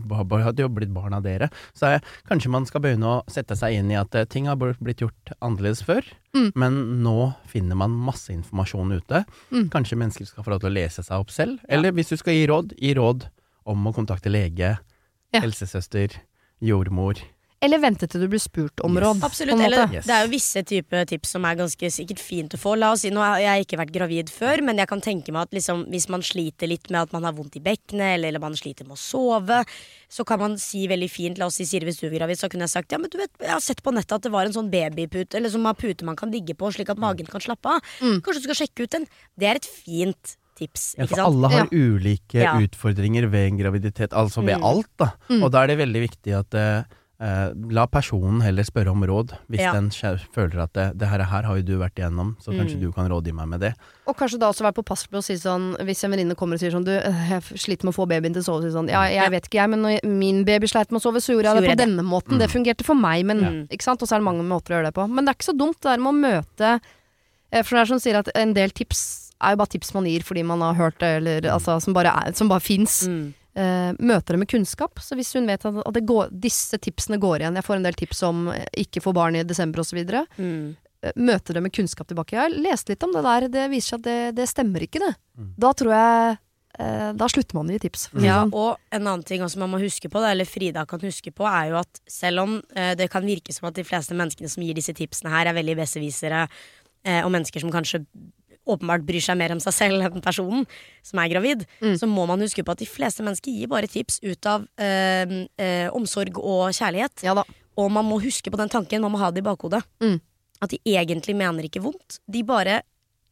hadde 0.42 0.64
jo 0.64 0.68
blitt 0.68 0.90
barn 0.92 1.14
av 1.14 1.22
dere. 1.22 1.48
Så 1.78 1.92
jeg, 1.92 2.02
kanskje 2.28 2.50
man 2.50 2.66
skal 2.66 2.82
begynne 2.82 3.06
å 3.06 3.22
sette 3.30 3.54
seg 3.54 3.76
inn 3.78 3.92
i 3.94 3.94
at 4.00 4.12
eh, 4.18 4.24
ting 4.26 4.46
har 4.50 4.56
blitt 4.58 4.98
gjort 5.04 5.34
annerledes 5.40 5.84
før, 5.86 6.02
Mm. 6.34 6.52
men 6.60 6.74
nå 7.02 7.34
finner 7.48 7.74
man 7.74 7.90
masse 7.90 8.28
informasjon 8.34 8.92
ute. 8.98 9.24
Mm. 9.50 9.70
Kanskje 9.72 9.96
mennesker 9.96 10.26
skal 10.28 10.44
få 10.44 10.50
lov 10.52 10.60
til 10.60 10.68
å 10.70 10.74
lese 10.76 11.02
seg 11.02 11.18
opp 11.22 11.30
selv, 11.32 11.58
eller 11.68 11.90
hvis 11.96 12.10
du 12.12 12.16
skal 12.20 12.34
gi 12.34 12.46
råd, 12.50 12.74
gi 12.78 12.92
råd 12.98 13.24
om 13.64 13.86
å 13.88 13.94
kontakte 13.94 14.28
lege, 14.30 14.78
Ja. 15.32 15.40
helsesøster, 15.40 16.10
jordmor. 16.60 17.16
Eller 17.60 17.80
vente 17.82 18.06
til 18.06 18.20
du 18.22 18.28
blir 18.30 18.38
spurt 18.38 18.78
om 18.86 18.94
Yes. 18.94 19.02
råd. 19.02 19.22
Absolutt. 19.26 19.60
Eller. 19.60 19.88
Yes. 19.92 20.06
det 20.06 20.14
er 20.14 20.24
jo 20.26 20.30
visse 20.30 20.62
type 20.62 21.00
tips 21.10 21.28
som 21.34 21.44
er 21.44 21.56
ganske 21.58 21.90
sikkert 21.90 22.20
fint 22.22 22.54
å 22.54 22.58
få. 22.60 22.76
La 22.78 22.92
oss 22.92 23.00
si, 23.02 23.10
Nå 23.10 23.18
har 23.18 23.40
jeg 23.42 23.64
ikke 23.66 23.78
vært 23.80 23.90
gravid 23.92 24.30
før, 24.30 24.62
men 24.62 24.76
jeg 24.78 24.86
kan 24.86 25.00
tenke 25.02 25.32
meg 25.34 25.42
at 25.48 25.50
liksom, 25.58 25.86
hvis 25.90 26.08
man 26.08 26.22
sliter 26.22 26.68
litt 26.70 26.88
med 26.90 27.00
at 27.02 27.12
man 27.12 27.24
har 27.24 27.32
vondt 27.34 27.56
i 27.58 27.60
bekkenet, 27.64 28.14
eller, 28.14 28.28
eller 28.28 28.38
man 28.44 28.54
sliter 28.54 28.86
med 28.86 28.94
å 28.94 29.00
sove, 29.02 29.64
så 30.08 30.24
kan 30.24 30.38
man 30.38 30.56
si 30.56 30.86
veldig 30.86 31.10
fint 31.10 31.38
La 31.38 31.46
oss 31.50 31.56
si 31.58 31.64
Siri, 31.66 31.84
hvis 31.84 31.98
du 31.98 32.06
er 32.06 32.14
gravid, 32.18 32.38
så 32.38 32.48
kunne 32.48 32.62
jeg 32.68 32.70
sagt 32.76 32.92
ja, 32.94 32.98
men 32.98 33.10
du 33.10 33.18
vet, 33.18 33.30
jeg 33.40 33.50
har 33.50 33.60
sett 33.60 33.82
på 33.82 33.90
nettet 33.92 34.12
at 34.12 34.22
det 34.22 34.30
var 34.30 34.46
en 34.46 34.52
sånn 34.54 34.70
babypute, 34.70 35.34
eller 35.34 35.50
som 35.50 35.64
har 35.66 35.74
pute 35.74 36.04
man 36.06 36.14
kan 36.16 36.30
ligge 36.30 36.54
på, 36.54 36.70
slik 36.72 36.90
at 36.94 36.98
magen 37.02 37.26
kan 37.26 37.40
slappe 37.42 37.66
av. 37.66 37.80
Mm. 38.00 38.20
Kanskje 38.22 38.42
du 38.44 38.46
skal 38.52 38.60
sjekke 38.66 38.86
ut 38.86 38.90
den. 38.94 39.06
Det 39.36 39.48
er 39.50 39.56
et 39.56 39.66
fint 39.66 40.36
tips. 40.58 40.94
Ja, 40.98 41.06
for 41.06 41.20
alle 41.26 41.48
har 41.50 41.68
ulike 41.74 42.34
Ja. 42.42 42.54
utfordringer 42.58 43.26
ved 43.30 43.50
en 43.52 43.58
graviditet, 43.58 44.10
altså 44.14 44.42
ved 44.46 44.58
Mm. 44.58 44.64
alt, 44.64 44.88
da. 44.96 45.10
Mm. 45.28 45.42
Og 45.42 45.50
da 45.52 45.62
er 45.62 45.66
det 45.68 45.78
veldig 45.78 46.08
viktig 46.08 46.38
at 46.38 46.54
eh, 46.54 46.82
eh, 47.20 47.50
la 47.74 47.86
personen 47.90 48.40
heller 48.44 48.62
spørre 48.62 48.92
om 48.92 49.02
råd, 49.02 49.32
hvis 49.50 49.60
Ja. 49.60 49.72
den 49.72 49.90
føler 49.90 50.62
at 50.62 50.72
det, 50.72 50.98
det 50.98 51.08
her, 51.08 51.18
her 51.24 51.42
har 51.42 51.56
jo 51.56 51.62
du 51.62 51.78
vært 51.78 51.96
igjennom, 51.98 52.36
så 52.40 52.52
kanskje 52.54 52.76
Mm. 52.76 52.80
du 52.80 52.92
kan 52.92 53.08
rådgi 53.10 53.32
meg 53.34 53.48
med 53.48 53.60
det. 53.60 53.74
Og 54.06 54.16
kanskje 54.16 54.38
da 54.38 54.46
også 54.52 54.62
være 54.62 54.74
påpasselig 54.78 55.10
på 55.10 55.18
å 55.18 55.24
si 55.24 55.34
sånn 55.34 55.76
Hvis 55.82 56.04
en 56.04 56.10
venninne 56.12 56.34
kommer 56.36 56.54
og 56.54 56.60
sier 56.60 56.70
sånn 56.70 56.84
Du, 56.84 56.92
øh, 56.92 57.28
jeg 57.28 57.42
sliter 57.58 57.84
med 57.84 57.92
å 57.94 57.96
få 57.98 58.06
babyen 58.08 58.32
til 58.32 58.42
å 58.42 58.44
sove. 58.46 58.62
Så 58.62 58.70
si 58.70 58.76
sånn, 58.78 58.88
ja, 58.88 59.02
jeg 59.04 59.14
Ja. 59.24 59.28
vet 59.30 59.44
ikke 59.50 59.58
jeg, 59.60 59.70
men 59.70 59.82
når 59.82 60.04
min 60.04 60.44
baby 60.44 60.66
sleit 60.66 60.90
med 60.92 61.00
å 61.00 61.02
sove, 61.02 61.16
så 61.20 61.34
gjorde 61.34 61.44
jeg 61.50 61.54
det 61.56 61.64
på 61.64 61.74
jeg 61.74 61.78
det. 61.78 61.86
denne 61.88 62.04
måten. 62.06 62.38
Det 62.38 62.50
fungerte 62.50 62.84
for 62.84 62.94
meg, 62.94 63.24
men 63.26 63.40
Ja. 63.40 63.50
ikke 63.76 63.82
sant. 63.82 64.00
Og 64.02 64.08
så 64.08 64.14
er 64.14 64.18
det 64.20 64.24
mange 64.24 64.44
måter 64.46 64.70
å 64.70 64.78
gjøre 64.78 64.84
det 64.86 64.94
på. 64.94 65.08
Men 65.10 65.24
det 65.24 65.30
er 65.34 65.38
ikke 65.38 65.52
så 65.52 65.58
dumt 65.58 65.80
det 65.80 65.90
der 65.90 65.98
med 65.98 66.14
å 66.14 66.20
møte 66.22 66.80
eh, 67.50 67.62
For 67.62 67.76
det 67.76 67.82
er 67.82 67.86
som 67.86 67.98
sier 67.98 68.14
at 68.18 68.28
en 68.34 68.52
del 68.52 68.70
tips 68.70 69.32
er 69.40 69.50
jo 69.52 69.56
bare 69.56 69.68
tips 69.68 69.94
man 69.94 70.04
gir 70.04 70.20
fordi 70.22 70.44
man 70.44 70.60
har 70.60 70.74
hørt 70.74 70.98
det, 70.98 71.16
eller 71.22 71.40
altså 71.50 71.80
som 71.80 71.94
bare, 71.94 72.06
er- 72.26 72.32
som 72.32 72.48
bare 72.48 72.60
fins. 72.60 73.06
Mm. 73.08 73.34
Eh, 73.58 73.92
møter 73.98 74.36
det 74.36 74.38
med 74.44 74.50
kunnskap. 74.52 75.00
Så 75.02 75.16
hvis 75.18 75.32
hun 75.34 75.48
vet 75.50 75.64
at, 75.66 75.78
at 75.82 75.94
det 75.96 76.04
går, 76.06 76.28
disse 76.30 76.78
tipsene 76.78 77.18
går 77.18 77.42
igjen 77.42 77.56
Jeg 77.58 77.66
får 77.66 77.80
en 77.80 77.86
del 77.88 77.96
tips 77.98 78.20
om 78.28 78.44
eh, 78.54 78.66
ikke 78.84 79.02
få 79.02 79.10
barn 79.16 79.38
i 79.38 79.42
desember 79.42 79.82
osv. 79.82 79.98
Mm. 80.38 80.76
eh, 81.02 81.16
møter 81.18 81.58
det 81.58 81.62
med 81.64 81.74
kunnskap 81.74 82.06
tilbake. 82.06 82.36
Jeg 82.36 82.44
har 82.44 82.54
lest 82.54 82.92
litt 82.92 83.02
om 83.02 83.16
det 83.16 83.24
der, 83.26 83.48
det 83.56 83.64
viser 83.72 83.96
seg 83.96 83.98
at 83.98 84.06
det, 84.06 84.20
det 84.38 84.46
stemmer 84.52 84.84
ikke, 84.86 85.02
det. 85.02 85.10
Mm. 85.40 85.50
Da 85.64 85.72
tror 85.80 85.94
jeg 85.96 86.38
eh, 86.78 87.10
Da 87.18 87.30
slutter 87.34 87.58
man 87.58 87.72
å 87.72 87.74
gi 87.74 87.82
tips. 87.88 88.06
Det 88.12 88.28
Ja, 88.28 88.38
sånn. 88.44 88.54
og 88.54 88.94
en 88.94 89.02
annen 89.08 89.26
ting 89.26 89.42
også 89.42 89.58
man 89.64 89.74
må 89.74 89.82
huske 89.82 90.12
på, 90.12 90.22
eller 90.22 90.46
Frida 90.46 90.86
kan 90.86 91.02
huske 91.02 91.34
på, 91.34 91.48
er 91.50 91.72
jo 91.72 91.80
at 91.82 92.02
selv 92.06 92.44
om 92.44 92.58
det 92.70 93.10
kan 93.10 93.26
virke 93.26 93.50
som 93.56 93.72
at 93.72 93.80
de 93.80 93.88
fleste 93.88 94.14
menneskene 94.14 94.52
som 94.52 94.62
gir 94.62 94.78
disse 94.78 94.94
tipsene 94.94 95.34
her, 95.34 95.50
er 95.50 95.58
veldig 95.58 95.80
besserwissere, 95.82 96.46
og 97.24 97.30
mennesker 97.32 97.62
som 97.62 97.72
kanskje 97.74 98.04
åpenbart 98.68 99.06
bryr 99.08 99.22
seg 99.24 99.38
mer 99.40 99.54
om 99.54 99.60
seg 99.64 99.74
selv 99.76 100.04
enn 100.06 100.22
personen 100.24 100.66
som 101.02 101.18
er 101.22 101.30
gravid, 101.32 101.64
Mm. 101.80 101.94
så 102.00 102.06
må 102.10 102.26
man 102.28 102.40
huske 102.44 102.62
på 102.64 102.72
at 102.74 102.78
de 102.82 102.86
fleste 102.86 103.22
mennesker 103.24 103.52
gir 103.54 103.68
bare 103.70 103.86
tips 103.90 104.20
ut 104.22 104.46
av 104.46 104.66
øh, 104.78 105.34
øh, 105.58 105.88
omsorg 105.96 106.36
og 106.38 106.70
kjærlighet. 106.76 107.22
ja. 107.24 107.34
Og 107.78 107.92
man 107.94 108.04
må 108.04 108.18
huske 108.20 108.50
på 108.50 108.58
den 108.58 108.68
tanken, 108.68 109.00
man 109.00 109.12
må 109.12 109.18
ha 109.22 109.30
det 109.30 109.38
i 109.44 109.46
bakhodet. 109.46 109.84
Mm. 110.02 110.20
At 110.60 110.70
de 110.70 110.78
egentlig 110.84 111.36
mener 111.38 111.62
ikke 111.62 111.80
vondt. 111.84 112.18
De 112.28 112.42
bare 112.42 112.80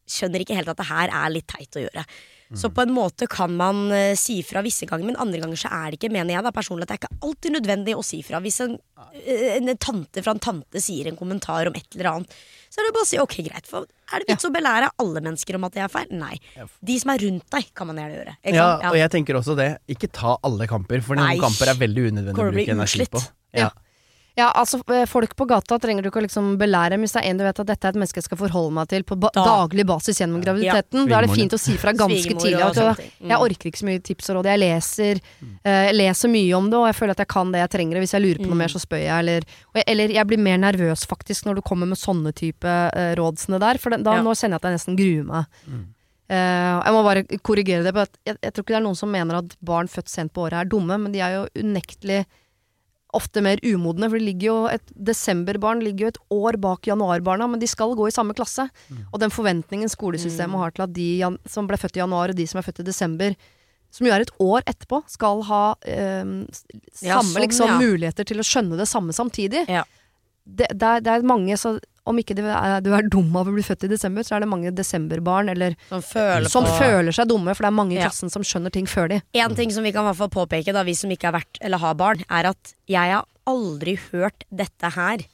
skjønner 0.07 0.39
ikke 0.39 0.55
helt 0.55 0.69
at 0.71 0.77
det 0.79 0.85
her 0.87 1.09
er 1.11 1.29
litt 1.33 1.47
teit 1.51 1.75
å 1.75 1.83
gjøre. 1.83 2.05
Så 2.55 2.69
på 2.71 2.83
en 2.85 2.93
måte 2.95 3.27
kan 3.27 3.51
man 3.59 3.87
uh, 3.91 4.15
si 4.15 4.37
fra 4.45 4.61
visse 4.63 4.87
ganger, 4.87 5.09
men 5.09 5.19
andre 5.19 5.41
ganger 5.43 5.59
så 5.59 5.71
er 5.73 5.91
det 5.91 5.99
ikke, 5.99 6.11
mener 6.13 6.37
jeg 6.37 6.45
da 6.45 6.53
personlig, 6.55 6.85
at 6.85 6.93
det 6.93 6.95
er 6.95 7.01
ikke 7.01 7.25
alltid 7.27 7.55
nødvendig 7.57 7.95
å 7.97 8.05
si 8.05 8.21
fra. 8.23 8.39
Hvis 8.43 8.61
en, 8.63 8.77
eh, 9.19 9.57
en 9.57 9.73
tante 9.75 10.23
fra 10.23 10.35
en 10.35 10.43
tante 10.43 10.83
sier 10.83 11.09
en 11.09 11.19
kommentar 11.19 11.67
om 11.67 11.75
et 11.75 11.97
eller 11.97 12.11
annet, 12.13 12.37
så 12.71 12.79
er 12.79 12.87
det 12.87 12.93
bare 12.95 13.07
å 13.07 13.09
si 13.09 13.19
ok, 13.19 13.35
greit. 13.47 13.67
For 13.67 13.87
er 13.87 14.23
det 14.23 14.29
vits 14.31 14.47
å 14.47 14.53
belære 14.53 14.91
alle 15.03 15.23
mennesker 15.25 15.57
om 15.59 15.67
at 15.67 15.75
det 15.75 15.83
er 15.83 15.91
feil? 15.91 16.13
Nei. 16.15 16.37
De 16.87 16.99
som 17.01 17.11
er 17.11 17.25
rundt 17.25 17.47
deg, 17.57 17.73
kan 17.75 17.89
man 17.89 17.99
gjerne 17.99 18.19
gjøre. 18.19 18.37
Ja, 18.55 18.69
og 18.91 18.99
jeg 18.99 19.11
tenker 19.15 19.39
også 19.39 19.57
det. 19.59 19.69
Ikke 19.91 20.11
ta 20.11 20.37
alle 20.47 20.69
kamper, 20.71 21.03
for 21.03 21.19
noen 21.19 21.33
Nei. 21.33 21.41
kamper 21.43 21.73
er 21.73 21.79
veldig 21.79 22.07
unødvendig 22.11 22.47
å 22.47 22.55
bruke 22.55 22.77
energi 22.77 23.09
på. 23.11 23.23
Ja. 23.55 23.67
Ja. 23.67 23.69
Ja, 24.37 24.51
altså 24.53 24.77
eh, 24.93 25.05
Folk 25.09 25.31
på 25.35 25.47
gata 25.49 25.79
trenger 25.81 26.03
du 26.05 26.11
ikke 26.11 26.19
å 26.21 26.25
liksom 26.27 26.51
belære, 26.61 26.91
men 26.93 27.07
hvis 27.07 27.15
det 27.15 27.23
er 27.23 27.29
en 27.31 27.39
du 27.39 27.43
vet 27.43 27.59
at 27.63 27.65
dette 27.71 27.87
er 27.87 27.95
et 27.95 27.97
menneske 27.97 28.19
jeg 28.21 28.27
skal 28.27 28.37
forholde 28.37 28.73
meg 28.77 28.87
til 28.91 29.01
på 29.07 29.17
ba 29.17 29.31
Da. 29.33 29.43
daglig 29.47 29.85
basis 29.89 30.19
gjennom 30.21 30.43
graviditeten, 30.43 31.07
da 31.09 31.17
er 31.17 31.25
det 31.25 31.33
fint 31.33 31.55
å 31.57 31.59
si 31.59 31.73
fra 31.81 31.91
ganske 31.97 32.35
tidlig. 32.37 32.61
At. 32.61 32.77
Mm. 33.17 33.31
jeg 33.33 33.39
orker 33.47 33.71
ikke 33.71 33.81
så 33.81 33.87
mye 33.89 34.03
tips 34.05 34.29
og 34.29 34.37
råd. 34.37 34.49
Jeg 34.51 34.61
leser, 34.61 35.21
eh, 35.65 35.89
leser 35.97 36.29
mye 36.29 36.53
om 36.53 36.69
det, 36.69 36.77
og 36.77 36.85
jeg 36.91 36.95
føler 36.99 37.11
at 37.17 37.23
jeg 37.25 37.31
kan 37.33 37.51
det 37.51 37.63
jeg 37.65 37.73
trenger. 37.73 37.97
og 37.97 38.05
Hvis 38.05 38.13
jeg 38.13 38.21
lurer 38.27 38.37
på 38.43 38.47
noe 38.51 38.53
Mm. 38.57 38.61
mer, 38.61 38.67
så 38.77 38.79
spør 38.85 39.01
jeg. 39.01 39.17
Eller, 39.25 39.41
og 39.73 39.75
jeg, 39.81 39.83
eller 39.87 40.07
jeg 40.19 40.27
blir 40.27 40.37
mer 40.39 40.57
nervøs 40.57 41.05
faktisk 41.09 41.45
når 41.49 41.55
du 41.55 41.61
kommer 41.61 41.87
med 41.87 41.97
sånne 41.97 42.31
type 42.37 42.65
eh, 42.93 43.15
rådsene 43.17 43.59
der. 43.59 43.77
For 43.81 43.89
da, 43.89 43.97
Ja. 43.97 44.21
nå 44.21 44.37
kjenner 44.37 44.61
jeg 44.61 44.61
at 44.61 44.69
jeg 44.69 44.77
nesten 44.77 44.97
gruer 44.97 45.25
meg. 45.25 45.45
Eh, 46.29 46.81
jeg 46.83 46.93
må 46.93 47.03
bare 47.03 47.23
korrigere 47.41 47.83
det. 47.83 47.93
på 47.95 48.01
at 48.05 48.13
jeg, 48.25 48.37
jeg 48.43 48.53
tror 48.53 48.63
ikke 48.63 48.73
det 48.75 48.81
er 48.81 48.85
noen 48.85 48.97
som 48.99 49.09
mener 49.09 49.37
at 49.39 49.55
barn 49.63 49.87
født 49.87 50.09
sent 50.09 50.33
på 50.33 50.45
året 50.45 50.61
er 50.61 50.65
dumme, 50.69 50.99
men 50.99 51.11
de 51.11 51.19
er 51.21 51.31
jo 51.41 51.47
unektelig 51.63 52.25
ofte 53.13 53.41
mer 53.41 53.57
umodne. 53.63 54.09
For 54.11 54.19
ligger 54.19 54.47
jo 54.47 54.57
et 54.67 54.83
desemberbarn 54.95 55.79
ligger 55.83 56.07
jo 56.07 56.07
et 56.13 56.19
år 56.31 56.57
bak 56.59 56.87
januarbarna, 56.89 57.47
men 57.49 57.59
de 57.59 57.67
skal 57.67 57.95
gå 57.95 58.07
i 58.09 58.11
samme 58.15 58.33
klasse. 58.35 58.67
Og 59.13 59.19
den 59.19 59.29
forventningen 59.31 59.89
skolesystemet 59.89 60.55
Mm. 60.55 60.59
har 60.59 60.71
til 60.71 60.83
at 60.83 60.93
de 60.93 61.17
jan 61.19 61.37
som 61.47 61.67
ble 61.67 61.77
født 61.77 61.95
i 61.97 62.03
januar, 62.03 62.29
og 62.29 62.35
de 62.35 62.47
som 62.47 62.59
er 62.59 62.63
født 62.67 62.79
i 62.81 62.83
desember, 62.91 63.35
som 63.89 64.05
jo 64.05 64.11
er 64.13 64.21
et 64.21 64.31
år 64.39 64.61
etterpå, 64.67 65.03
skal 65.07 65.41
ha 65.47 65.75
eh, 65.81 66.23
samme 66.23 66.47
Ja, 67.01 67.21
sånn, 67.21 67.41
liksom, 67.41 67.67
ja. 67.67 67.79
muligheter 67.79 68.25
til 68.27 68.37
å 68.37 68.43
skjønne 68.45 68.77
det 68.77 68.87
samme 68.87 69.13
samtidig. 69.15 69.63
Ja. 69.69 69.83
Det, 70.45 70.67
det, 70.75 70.83
er, 70.83 70.99
det 71.01 71.07
er 71.11 71.21
mange, 71.27 71.55
så 71.57 71.79
om 72.07 72.17
ikke 72.21 72.35
er, 72.39 72.79
du 72.81 72.89
er 72.95 73.07
dum 73.11 73.35
av 73.37 73.49
å 73.49 73.53
bli 73.55 73.63
født 73.65 73.85
i 73.87 73.91
desember, 73.91 74.23
så 74.25 74.37
er 74.37 74.45
det 74.45 74.49
mange 74.51 74.71
desemberbarn 74.75 75.51
eller 75.53 75.75
Som 75.89 76.01
føler 76.05 76.49
som 76.51 76.65
føler 76.77 77.15
seg 77.15 77.29
dumme, 77.29 77.53
for 77.55 77.67
det 77.67 77.71
er 77.71 77.77
mange 77.77 77.95
i 77.95 77.99
Ja. 77.99 78.07
klassen 78.09 78.31
som 78.33 78.41
skjønner 78.47 78.71
ting 78.73 78.85
før 78.89 79.09
de. 79.11 79.21
En 79.35 79.55
ting 79.55 79.71
som 79.71 79.83
vi 79.83 79.91
kan 79.91 80.05
hvert 80.07 80.17
fall 80.19 80.29
påpeke, 80.33 80.73
da, 80.73 80.83
vi 80.87 80.95
som 80.95 81.09
ikke 81.11 81.29
har 81.31 81.37
vært 81.39 81.59
eller 81.61 81.77
har 81.83 81.95
barn, 81.99 82.23
er 82.29 82.51
at 82.51 82.73
jeg 82.87 83.11
har 83.13 83.25
aldri 83.47 83.97
hørt 84.11 84.43
dette 84.51 84.89
her 84.95 85.25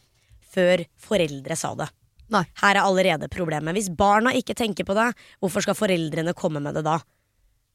før 0.53 0.85
foreldre 1.01 1.55
sa 1.57 1.73
det. 1.75 1.89
Nei. 2.33 2.43
Her 2.61 2.75
er 2.77 2.83
allerede 2.83 3.27
problemet. 3.29 3.73
Hvis 3.75 3.89
barna 3.93 4.31
ikke 4.33 4.55
tenker 4.57 4.85
på 4.85 4.95
det, 4.97 5.13
hvorfor 5.41 5.61
skal 5.65 5.75
foreldrene 5.77 6.33
komme 6.33 6.61
med 6.61 6.73
det 6.75 6.83
da? 6.85 6.99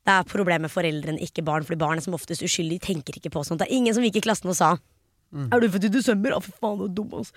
Det 0.08 0.14
er 0.14 0.24
problemet 0.30 0.70
foreldrene, 0.72 1.20
ikke 1.20 1.44
barn, 1.44 1.62
fordi 1.66 1.78
barn 1.78 1.98
er 1.98 2.04
som 2.06 2.14
oftest 2.16 2.42
uskyldige, 2.42 2.80
tenker 2.80 3.18
ikke 3.18 3.30
på 3.34 3.42
sånt. 3.44 3.60
Det 3.60 3.68
er 3.68 3.76
ingen 3.76 3.94
som 3.94 4.02
gikk 4.02 4.16
i 4.16 4.24
klassen 4.24 4.48
og 4.48 4.56
sa 4.56 4.76
Er 5.32 5.60
du 5.60 5.68
født 5.68 5.84
i 5.84 5.92
desember? 5.92 6.32
Å, 6.36 6.40
fy 6.40 6.52
faen, 6.56 6.78
du 6.80 6.86
er 6.86 6.94
dum, 6.96 7.10
altså. 7.20 7.32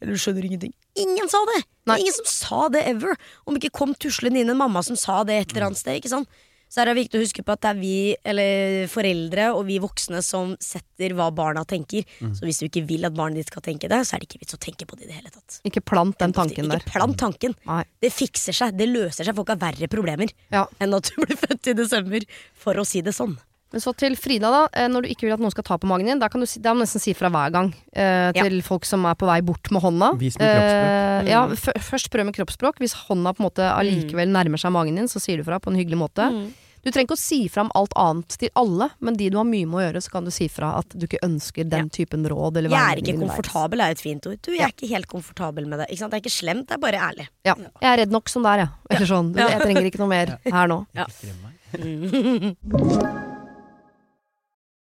Eller 0.00 0.12
du 0.14 0.20
skjønner 0.22 0.44
ingenting. 0.46 0.72
Ingen 1.02 1.28
sa 1.32 1.40
det! 1.54 1.64
Nei. 1.90 1.96
ingen 2.04 2.14
som 2.14 2.28
sa 2.30 2.68
det 2.70 2.84
ever. 2.86 3.16
Om 3.50 3.56
ikke 3.58 3.72
kom 3.74 3.94
tuslende 3.98 4.38
inn 4.38 4.52
en 4.52 4.60
mamma 4.60 4.82
som 4.86 4.94
sa 4.96 5.24
det 5.26 5.40
et 5.40 5.50
eller 5.56 5.66
annet 5.70 5.80
sted. 5.80 5.98
ikke 5.98 6.12
sant? 6.12 6.28
Så 6.72 6.80
er 6.80 6.88
det 6.88 6.94
viktig 7.02 7.18
å 7.18 7.20
huske 7.20 7.42
på 7.44 7.52
at 7.52 7.60
det 7.60 7.68
er 7.74 7.80
vi, 7.82 7.96
eller 8.24 8.86
foreldre 8.88 9.50
og 9.52 9.66
vi 9.68 9.74
voksne 9.82 10.22
som 10.24 10.54
setter 10.62 11.12
hva 11.18 11.26
barna 11.36 11.66
tenker. 11.68 12.06
Så 12.32 12.46
hvis 12.48 12.62
du 12.62 12.68
ikke 12.70 12.86
vil 12.88 13.04
at 13.04 13.12
barnet 13.12 13.42
ditt 13.42 13.50
skal 13.52 13.60
tenke 13.66 13.90
det, 13.92 13.98
så 14.08 14.16
er 14.16 14.22
det 14.22 14.30
ikke 14.30 14.40
vits 14.40 14.56
å 14.56 14.60
tenke 14.62 14.86
på 14.88 14.96
det 14.96 15.04
i 15.04 15.10
det 15.10 15.18
hele 15.18 15.28
tatt. 15.34 15.58
Ikke 15.68 15.82
plant 15.84 16.16
den 16.22 16.32
tanken 16.32 16.70
der. 16.72 16.80
Ikke 16.80 16.94
plant 16.94 17.18
tanken. 17.20 17.58
Nei. 17.68 17.82
Det 18.00 18.08
fikser 18.16 18.56
seg, 18.56 18.78
det 18.80 18.88
løser 18.88 19.28
seg. 19.28 19.36
Folk 19.36 19.52
har 19.52 19.60
verre 19.60 19.90
problemer 19.92 20.32
Ja. 20.54 20.64
enn 20.80 20.96
at 20.96 21.12
du 21.12 21.20
blir 21.26 21.36
født 21.36 21.74
i 21.74 21.76
desember, 21.76 22.24
for 22.54 22.80
å 22.80 22.86
si 22.88 23.02
det 23.04 23.12
sånn. 23.18 23.36
Men 23.72 23.80
så 23.80 23.94
til 23.96 24.16
Frida, 24.20 24.50
da. 24.52 24.62
Eh, 24.72 24.88
Når 24.92 25.02
du 25.02 25.08
ikke 25.12 25.26
vil 25.26 25.32
at 25.34 25.40
noen 25.40 25.50
skal 25.54 25.64
ta 25.64 25.78
på 25.80 25.88
magen 25.88 26.06
din, 26.10 26.18
da 26.20 26.28
kan 26.28 26.40
du 26.40 26.46
si, 26.46 26.60
det 26.60 26.72
må 26.76 26.84
nesten 26.84 27.00
si 27.00 27.14
fra 27.16 27.30
hver 27.32 27.50
gang. 27.54 27.72
Eh, 27.92 28.32
Ja. 28.36 28.42
til 28.44 28.60
folk 28.62 28.84
som 28.84 29.04
er 29.08 29.14
på 29.16 29.26
vei 29.26 29.40
bort 29.40 29.70
med 29.72 29.82
hånda. 29.82 30.12
Vis 30.20 30.36
med 30.38 30.48
kroppsspråk. 30.48 31.26
Eh, 31.26 31.30
ja, 31.32 31.46
først 31.80 32.10
prøv 32.12 32.24
med 32.28 32.34
kroppsspråk. 32.36 32.78
Hvis 32.78 32.94
hånda 33.08 33.32
på 33.34 33.40
en 33.40 33.48
måte 33.50 33.64
allikevel 33.72 34.28
nærmer 34.28 34.58
seg 34.60 34.72
magen 34.72 34.94
din, 34.96 35.08
så 35.08 35.18
sier 35.20 35.36
du 35.38 35.44
fra 35.44 35.58
på 35.58 35.70
en 35.72 35.76
hyggelig 35.80 35.98
måte. 35.98 36.52
Du 36.82 36.90
trenger 36.90 37.06
ikke 37.06 37.14
å 37.14 37.18
si 37.22 37.46
fra 37.46 37.62
om 37.62 37.70
alt 37.78 37.92
annet 37.94 38.26
til 38.42 38.50
alle, 38.58 38.90
men 38.98 39.14
de 39.14 39.28
du 39.30 39.36
har 39.38 39.44
mye 39.46 39.64
med 39.70 39.78
å 39.78 39.82
gjøre, 39.86 40.00
så 40.02 40.10
kan 40.10 40.24
du 40.24 40.32
si 40.34 40.48
fra 40.48 40.72
at 40.80 40.88
du 40.98 41.06
ikke 41.06 41.20
ønsker 41.22 41.62
den 41.70 41.88
typen 41.94 42.26
råd 42.26 42.56
eller 42.58 42.70
Jeg 42.74 42.80
er 42.82 42.96
ikke 42.98 43.20
komfortabel, 43.20 43.80
er 43.80 43.90
et 43.94 44.00
fint 44.02 44.26
ord. 44.26 44.36
Du, 44.42 44.50
jeg 44.50 44.66
er 44.66 44.72
ikke 44.74 44.88
helt 44.90 45.06
komfortabel 45.06 45.64
med 45.70 45.78
det. 45.78 45.86
Ikke 45.90 45.98
sant? 46.02 46.10
Det 46.10 46.18
er 46.18 46.24
ikke 46.26 46.34
slemt, 46.42 46.66
det 46.66 46.74
er 46.74 46.78
bare 46.82 46.98
ærlig. 46.98 47.28
Ja. 47.46 47.54
Jeg 47.54 47.86
er 47.92 47.96
redd 48.02 48.10
nok 48.10 48.28
som 48.28 48.42
det 48.42 48.50
er, 48.50 48.58
jeg. 48.66 48.68
Eller 48.96 49.06
sånn. 49.06 49.30
Du, 49.32 49.38
Jeg 49.38 49.60
trenger 49.62 49.86
ikke 49.92 50.02
noe 50.02 50.08
mer 50.10 50.38
her 50.42 50.66
nå. 50.66 50.86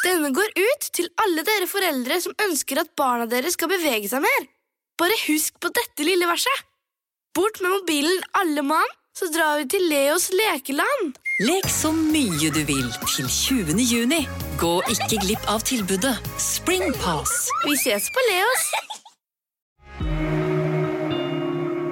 Denne 0.00 0.30
går 0.32 0.48
ut 0.56 0.86
til 0.96 1.10
alle 1.20 1.44
dere 1.44 1.68
foreldre 1.68 2.16
som 2.24 2.36
ønsker 2.46 2.80
at 2.80 2.92
barna 2.96 3.26
deres 3.28 3.56
skal 3.58 3.68
bevege 3.72 4.08
seg 4.08 4.24
mer. 4.24 4.46
Bare 5.00 5.16
husk 5.26 5.58
på 5.60 5.72
dette 5.76 6.06
lille 6.06 6.28
verset. 6.28 6.66
Bort 7.36 7.60
med 7.62 7.72
mobilen, 7.72 8.22
alle 8.40 8.64
mann, 8.66 8.96
så 9.16 9.28
drar 9.32 9.60
vi 9.60 9.68
til 9.70 9.84
Leos 9.90 10.30
lekeland. 10.32 11.18
Lek 11.44 11.68
så 11.72 11.92
mye 11.94 12.50
du 12.52 12.60
vil 12.68 12.88
til 13.06 13.28
20. 13.28 13.76
juni. 13.80 14.22
Gå 14.60 14.72
ikke 14.92 15.20
glipp 15.22 15.46
av 15.52 15.64
tilbudet 15.68 16.16
Springpass. 16.40 17.48
Vi 17.64 17.76
ses 17.80 18.08
på 18.12 18.24
Leos. 18.28 18.68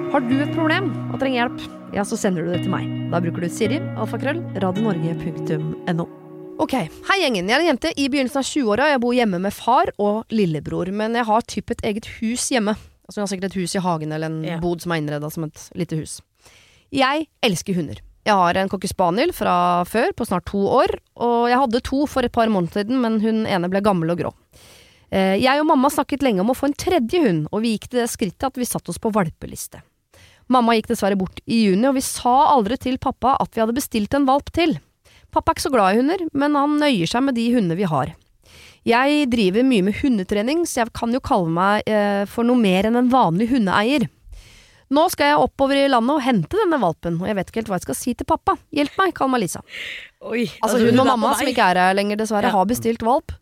Har 0.09 0.25
du 0.25 0.39
et 0.41 0.55
problem 0.57 0.89
og 1.11 1.19
trenger 1.21 1.43
hjelp, 1.43 1.67
ja, 1.93 2.05
så 2.05 2.17
sender 2.17 2.45
du 2.45 2.53
det 2.53 2.63
til 2.65 2.73
meg. 2.73 2.89
Da 3.13 3.21
bruker 3.21 3.45
du 3.45 3.53
Siri, 3.53 3.77
alfakrøll, 4.01 4.41
radionorge.no. 4.61 6.09
Ok, 6.59 6.73
hei 7.07 7.15
gjengen. 7.21 7.47
Jeg 7.47 7.55
er 7.55 7.61
en 7.63 7.69
jente 7.69 7.89
i 7.95 8.09
begynnelsen 8.11 8.41
av 8.41 8.47
20-åra. 8.49 8.89
Jeg 8.91 8.99
bor 8.99 9.13
hjemme 9.15 9.37
med 9.39 9.55
far 9.55 9.93
og 9.95 10.33
lillebror, 10.35 10.89
men 10.91 11.13
jeg 11.15 11.23
har 11.29 11.45
typ 11.47 11.71
et 11.71 11.83
eget 11.87 12.09
hus 12.17 12.49
hjemme. 12.51 12.73
Altså 13.07 13.21
jeg 13.21 13.23
har 13.23 13.29
sikkert 13.31 13.47
et 13.47 13.55
hus 13.61 13.75
i 13.77 13.83
hagen 13.85 14.11
eller 14.11 14.27
en 14.27 14.41
yeah. 14.43 14.59
bod 14.59 14.83
som 14.83 14.91
er 14.91 14.99
innreda 14.99 15.29
som 15.31 15.45
et 15.47 15.61
lite 15.79 15.95
hus. 16.01 16.17
Jeg 16.91 17.29
elsker 17.47 17.77
hunder. 17.79 18.01
Jeg 18.27 18.35
har 18.35 18.59
en 18.59 18.71
cocker 18.73 18.91
spaniel 18.91 19.31
fra 19.33 19.85
før, 19.87 20.11
på 20.11 20.27
snart 20.27 20.49
to 20.51 20.65
år. 20.81 20.97
Og 21.23 21.47
jeg 21.47 21.61
hadde 21.63 21.81
to 21.87 22.01
for 22.11 22.27
et 22.27 22.35
par 22.35 22.51
måneder 22.51 22.81
siden, 22.81 22.99
men 23.05 23.21
hun 23.23 23.47
ene 23.47 23.71
ble 23.71 23.79
gammel 23.85 24.11
og 24.11 24.19
grå. 24.25 24.33
Eh, 25.15 25.39
Jeg 25.39 25.63
og 25.63 25.69
mamma 25.71 25.87
snakket 25.87 26.27
lenge 26.27 26.43
om 26.43 26.51
å 26.51 26.57
få 26.59 26.73
en 26.73 26.75
tredje 26.75 27.23
hund, 27.23 27.47
og 27.53 27.63
vi 27.63 27.77
gikk 27.77 27.87
til 27.87 28.03
det 28.03 28.09
skrittet 28.11 28.49
at 28.51 28.59
vi 28.59 28.67
satte 28.67 28.91
oss 28.91 28.99
på 28.99 29.13
valpeliste. 29.15 29.79
Mamma 30.51 30.75
gikk 30.75 30.91
dessverre 30.91 31.15
bort 31.15 31.39
i 31.47 31.63
juni, 31.69 31.87
og 31.87 31.95
vi 31.95 32.03
sa 32.03 32.51
aldri 32.51 32.75
til 32.83 32.99
pappa 32.99 33.37
at 33.39 33.55
vi 33.55 33.63
hadde 33.63 33.79
bestilt 33.79 34.19
en 34.19 34.27
valp 34.27 34.51
til. 34.51 34.75
Pappa 35.31 35.51
er 35.51 35.55
ikke 35.57 35.67
så 35.67 35.71
glad 35.73 35.93
i 35.93 35.99
hunder, 36.01 36.23
men 36.33 36.55
han 36.57 36.77
nøyer 36.81 37.07
seg 37.11 37.23
med 37.27 37.35
de 37.37 37.47
hundene 37.53 37.77
vi 37.77 37.87
har. 37.89 38.13
Jeg 38.87 39.27
driver 39.29 39.65
mye 39.67 39.83
med 39.85 39.97
hundetrening, 39.99 40.63
så 40.65 40.81
jeg 40.85 40.93
kan 40.95 41.11
jo 41.13 41.19
kalle 41.19 41.51
meg 41.53 41.83
eh, 41.91 42.23
for 42.31 42.47
noe 42.47 42.57
mer 42.57 42.87
enn 42.87 42.95
en 42.97 43.09
vanlig 43.11 43.49
hundeeier. 43.51 44.07
Nå 44.89 45.03
skal 45.13 45.27
jeg 45.29 45.41
oppover 45.43 45.77
i 45.77 45.89
landet 45.91 46.15
og 46.15 46.23
hente 46.25 46.57
denne 46.57 46.79
valpen, 46.81 47.19
og 47.21 47.27
jeg 47.29 47.35
vet 47.37 47.51
ikke 47.51 47.59
helt 47.61 47.67
hva 47.69 47.77
jeg 47.77 47.85
skal 47.85 47.97
si 47.99 48.13
til 48.17 48.25
pappa. 48.25 48.55
Hjelp 48.73 48.95
meg, 48.97 49.11
kall 49.19 49.29
meg 49.29 49.43
Lisa. 49.43 49.61
Oi, 50.25 50.47
Altså 50.65 50.79
hun 50.81 50.97
og 51.03 51.05
mamma, 51.11 51.35
som 51.37 51.51
ikke 51.51 51.67
er 51.75 51.77
her 51.83 51.93
lenger, 51.99 52.17
dessverre, 52.23 52.49
Ja. 52.49 52.55
har 52.55 52.65
bestilt 52.65 53.03
valp. 53.05 53.35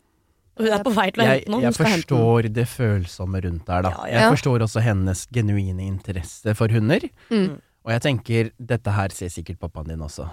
Hun 0.58 0.66
er 0.74 0.82
på 0.84 0.90
vei 0.92 1.06
til 1.14 1.22
å 1.22 1.24
Jeg, 1.24 1.38
hente 1.46 1.50
noen. 1.54 1.62
jeg 1.62 1.72
den. 1.72 1.86
forstår 1.86 2.52
det 2.52 2.66
følsomme 2.68 3.40
rundt 3.46 3.64
der, 3.64 3.82
da. 3.86 3.90
Ja, 3.94 4.04
ja. 4.10 4.20
Jeg 4.26 4.34
forstår 4.36 4.66
også 4.66 4.82
hennes 4.82 5.24
genuine 5.32 5.86
interesse 5.86 6.54
for 6.58 6.68
hunder. 6.68 7.00
Mm. 7.30 7.60
Og 7.86 7.92
jeg 7.94 8.02
tenker, 8.02 8.50
dette 8.60 8.90
her 8.92 9.08
ser 9.14 9.28
sikkert 9.32 9.60
pappaen 9.62 9.86
din 9.88 10.00
også. 10.04 10.28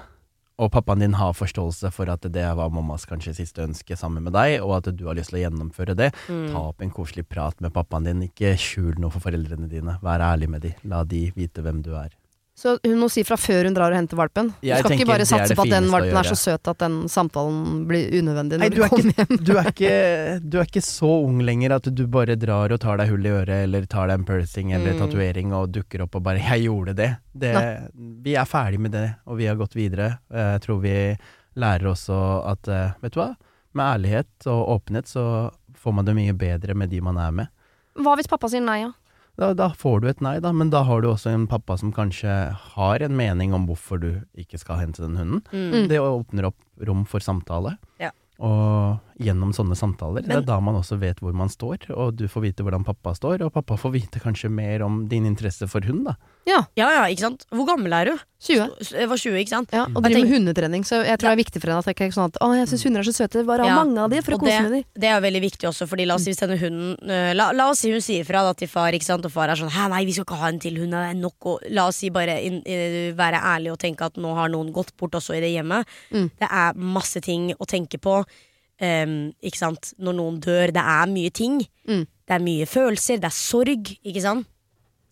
Og 0.56 0.72
pappaen 0.72 1.02
din 1.04 1.18
har 1.20 1.34
forståelse 1.36 1.90
for 1.92 2.08
at 2.12 2.24
det 2.32 2.46
var 2.56 2.72
mammas 2.72 3.04
kanskje 3.10 3.34
siste 3.42 3.64
ønske 3.66 3.98
sammen 4.00 4.24
med 4.24 4.36
deg, 4.38 4.62
og 4.64 4.78
at 4.78 4.92
du 4.96 5.04
har 5.10 5.18
lyst 5.18 5.34
til 5.34 5.42
å 5.42 5.46
gjennomføre 5.46 5.98
det. 6.00 6.14
Mm. 6.32 6.46
Ta 6.54 6.62
opp 6.70 6.84
en 6.86 6.94
koselig 6.96 7.26
prat 7.28 7.60
med 7.64 7.76
pappaen 7.76 8.08
din. 8.08 8.24
Ikke 8.30 8.54
skjul 8.60 8.96
noe 9.02 9.12
for 9.12 9.26
foreldrene 9.26 9.68
dine. 9.72 9.98
Vær 10.06 10.24
ærlig 10.24 10.52
med 10.54 10.64
dem. 10.64 10.78
La 10.88 11.04
de 11.04 11.28
vite 11.36 11.66
hvem 11.66 11.84
du 11.84 11.92
er. 12.00 12.14
Så 12.56 12.78
hun 12.86 12.96
må 13.02 13.10
si 13.12 13.20
fra 13.28 13.36
før 13.36 13.66
hun 13.68 13.74
drar 13.76 13.92
og 13.92 13.98
henter 14.00 14.16
valpen. 14.16 14.54
Du 14.62 14.68
Jeg 14.70 14.80
skal 14.80 14.94
ikke 14.96 15.08
bare 15.10 15.26
satse 15.28 15.50
det 15.52 15.58
på 15.60 15.66
at 15.66 15.74
den 15.74 15.90
valpen 15.92 16.16
er 16.22 16.24
så 16.30 16.38
søt 16.40 16.70
at 16.72 16.78
den 16.80 16.94
samtalen 17.12 17.82
blir 17.90 18.06
unødvendig 18.16 18.60
Nei, 18.62 18.70
når 18.70 18.72
du 18.72 18.78
du 18.80 18.84
er, 18.86 18.90
kommer 18.94 19.18
hjem. 19.18 19.34
ikke, 19.36 19.44
du, 19.44 19.52
er 19.60 19.68
ikke, 19.74 19.92
du 20.54 20.58
er 20.62 20.70
ikke 20.70 20.84
så 20.88 21.10
ung 21.26 21.42
lenger 21.44 21.76
at 21.76 21.90
du 21.92 22.04
bare 22.08 22.38
drar 22.40 22.72
og 22.72 22.80
tar 22.80 23.02
deg 23.02 23.12
hull 23.12 23.28
i 23.28 23.34
øret, 23.36 23.58
eller 23.68 23.86
tar 23.92 24.08
deg 24.08 24.22
en 24.22 24.26
piercing 24.30 24.72
eller 24.72 24.96
Mm. 24.96 25.00
tatovering 25.04 25.52
og 25.54 25.74
dukker 25.76 26.06
opp 26.08 26.16
og 26.16 26.24
bare 26.24 26.40
'jeg 26.40 26.64
gjorde 26.70 26.96
det'. 26.96 27.18
det 27.36 27.54
vi 28.24 28.36
er 28.36 28.46
ferdig 28.46 28.80
med 28.80 28.92
det, 28.92 29.16
og 29.28 29.36
vi 29.38 29.46
har 29.48 29.56
gått 29.60 29.76
videre. 29.76 30.20
Jeg 30.32 30.62
tror 30.62 30.80
vi 30.80 31.18
lærer 31.58 31.92
også 31.92 32.16
at 32.52 32.68
eh, 32.68 32.92
vet 33.02 33.12
du 33.12 33.20
hva, 33.20 33.36
med 33.74 33.84
ærlighet 34.00 34.48
og 34.48 34.80
åpenhet 34.80 35.06
så 35.12 35.52
får 35.76 35.94
man 35.94 36.06
det 36.06 36.16
mye 36.16 36.32
bedre 36.34 36.74
med 36.74 36.90
de 36.90 37.02
man 37.02 37.18
er 37.18 37.32
med. 37.32 37.48
Hva 38.00 38.16
hvis 38.16 38.28
pappa 38.28 38.48
sier 38.48 38.62
nei, 38.64 38.80
ja? 38.88 38.92
Da, 39.36 39.52
da 39.58 39.70
får 39.76 40.02
du 40.02 40.10
et 40.10 40.22
nei, 40.24 40.38
da, 40.44 40.54
men 40.56 40.72
da 40.72 40.86
har 40.88 41.04
du 41.04 41.10
også 41.12 41.34
en 41.34 41.48
pappa 41.52 41.76
som 41.80 41.92
kanskje 41.96 42.32
har 42.76 43.04
en 43.04 43.18
mening 43.18 43.56
om 43.56 43.66
hvorfor 43.68 44.00
du 44.00 44.12
ikke 44.40 44.60
skal 44.62 44.80
hente 44.80 45.04
den 45.04 45.18
hunden. 45.20 45.42
Mm. 45.52 45.90
Det 45.92 46.00
åpner 46.00 46.50
opp 46.52 46.88
rom 46.88 47.04
for 47.10 47.24
samtale. 47.24 47.76
Ja. 48.02 48.14
Og 48.40 49.02
gjennom 49.22 49.54
sånne 49.56 49.78
samtaler, 49.80 50.26
det 50.26 50.36
er 50.36 50.46
da 50.46 50.58
man 50.64 50.76
også 50.76 50.98
vet 51.00 51.22
hvor 51.24 51.36
man 51.38 51.52
står, 51.52 51.88
og 51.96 52.18
du 52.20 52.26
får 52.32 52.44
vite 52.50 52.66
hvordan 52.66 52.84
pappa 52.88 53.14
står, 53.16 53.46
og 53.46 53.54
pappa 53.56 53.78
får 53.80 53.94
vite 53.94 54.20
kanskje 54.24 54.52
mer 54.52 54.84
om 54.84 55.06
din 55.12 55.28
interesse 55.30 55.68
for 55.72 55.86
hund, 55.88 56.06
da. 56.10 56.16
Ja, 56.46 56.62
Ja 56.78 56.90
ja, 56.92 57.04
ikke 57.10 57.24
sant. 57.24 57.46
Hvor 57.50 57.66
gammel 57.68 57.94
er 57.96 58.12
du? 58.12 58.24
20. 58.46 58.76
Jeg 58.94 59.10
var 59.10 59.18
20, 59.18 59.38
ikke 59.42 59.54
sant. 59.54 59.72
Ja, 59.74 59.86
og 59.88 60.04
Jeg 60.04 60.14
driver 60.14 60.28
med 60.28 60.34
hundetrening, 60.36 60.84
så 60.86 61.00
jeg 61.02 61.18
tror 61.18 61.32
det 61.32 61.36
er 61.36 61.42
viktig 61.42 61.62
for 61.64 61.72
henne 61.72 61.82
at 61.82 61.88
det 61.88 61.96
ikke 61.96 62.06
er 62.06 62.14
sånn 62.14 62.30
at 62.30 62.38
'Å, 62.38 62.50
jeg 62.60 62.68
syns 62.70 62.84
hunder 62.86 63.02
er 63.02 63.08
så 63.08 63.14
søte, 63.16 63.46
bare 63.48 63.66
ha 63.66 63.70
Ja, 63.72 63.76
mange 63.80 63.98
av 64.04 64.10
de 64.12 64.22
for 64.22 64.36
å 64.36 64.38
og 64.38 64.46
kose 64.46 64.62
med 64.62 64.72
de'. 64.76 64.84
Det 64.94 65.10
er 65.10 65.22
veldig 65.24 65.42
viktig 65.42 65.66
også, 65.72 65.88
fordi 65.90 66.06
la 66.06 66.16
oss 66.16 66.28
si 66.28 66.32
hvis 66.32 66.44
denne 66.44 66.60
hunden 66.60 66.98
øh, 67.02 67.32
la, 67.34 67.52
la 67.52 67.70
oss 67.72 67.80
si 67.80 67.92
hun 67.92 68.04
sier 68.04 68.26
fra 68.28 68.44
da, 68.46 68.54
til 68.54 68.68
far, 68.68 68.92
ikke 68.94 69.08
sant, 69.08 69.26
og 69.26 69.32
far 69.32 69.50
er 69.50 69.56
sånn 69.56 69.72
'hæ, 69.72 69.90
nei, 69.90 70.06
vi 70.06 70.12
skal 70.14 70.28
ikke 70.28 70.42
ha 70.44 70.50
en 70.50 70.60
til 70.60 70.78
hund, 70.78 70.92
det 70.92 71.02
er 71.10 71.16
nok', 71.18 71.46
og 71.46 71.60
la 71.72 71.88
oss 71.88 72.04
si 72.04 72.10
bare 72.10 72.38
in, 72.44 72.62
in, 72.66 73.16
være 73.16 73.42
ærlig 73.42 73.72
og 73.72 73.80
tenke 73.80 74.06
at 74.06 74.16
nå 74.20 74.36
har 74.36 74.50
noen 74.50 74.72
gått 74.72 74.92
bort 74.98 75.16
også 75.16 75.34
i 75.34 75.42
det 75.42 75.56
hjemmet. 75.56 75.88
Mm. 76.12 76.30
Det 76.38 76.50
er 76.52 76.74
masse 76.76 77.22
ting 77.22 77.54
å 77.58 77.66
tenke 77.66 77.98
på. 77.98 78.26
Ehm, 78.84 79.34
ikke 79.46 79.62
sant, 79.62 79.94
når 79.98 80.18
noen 80.18 80.42
dør, 80.44 80.74
det 80.76 80.84
er 80.84 81.12
mye 81.12 81.32
ting. 81.36 81.62
Mm. 81.88 82.04
Det 82.26 82.36
er 82.36 82.44
mye 82.44 82.68
følelser, 82.70 83.22
det 83.22 83.30
er 83.30 83.38
sorg, 83.38 83.94
ikke 84.02 84.24
sant. 84.24 84.50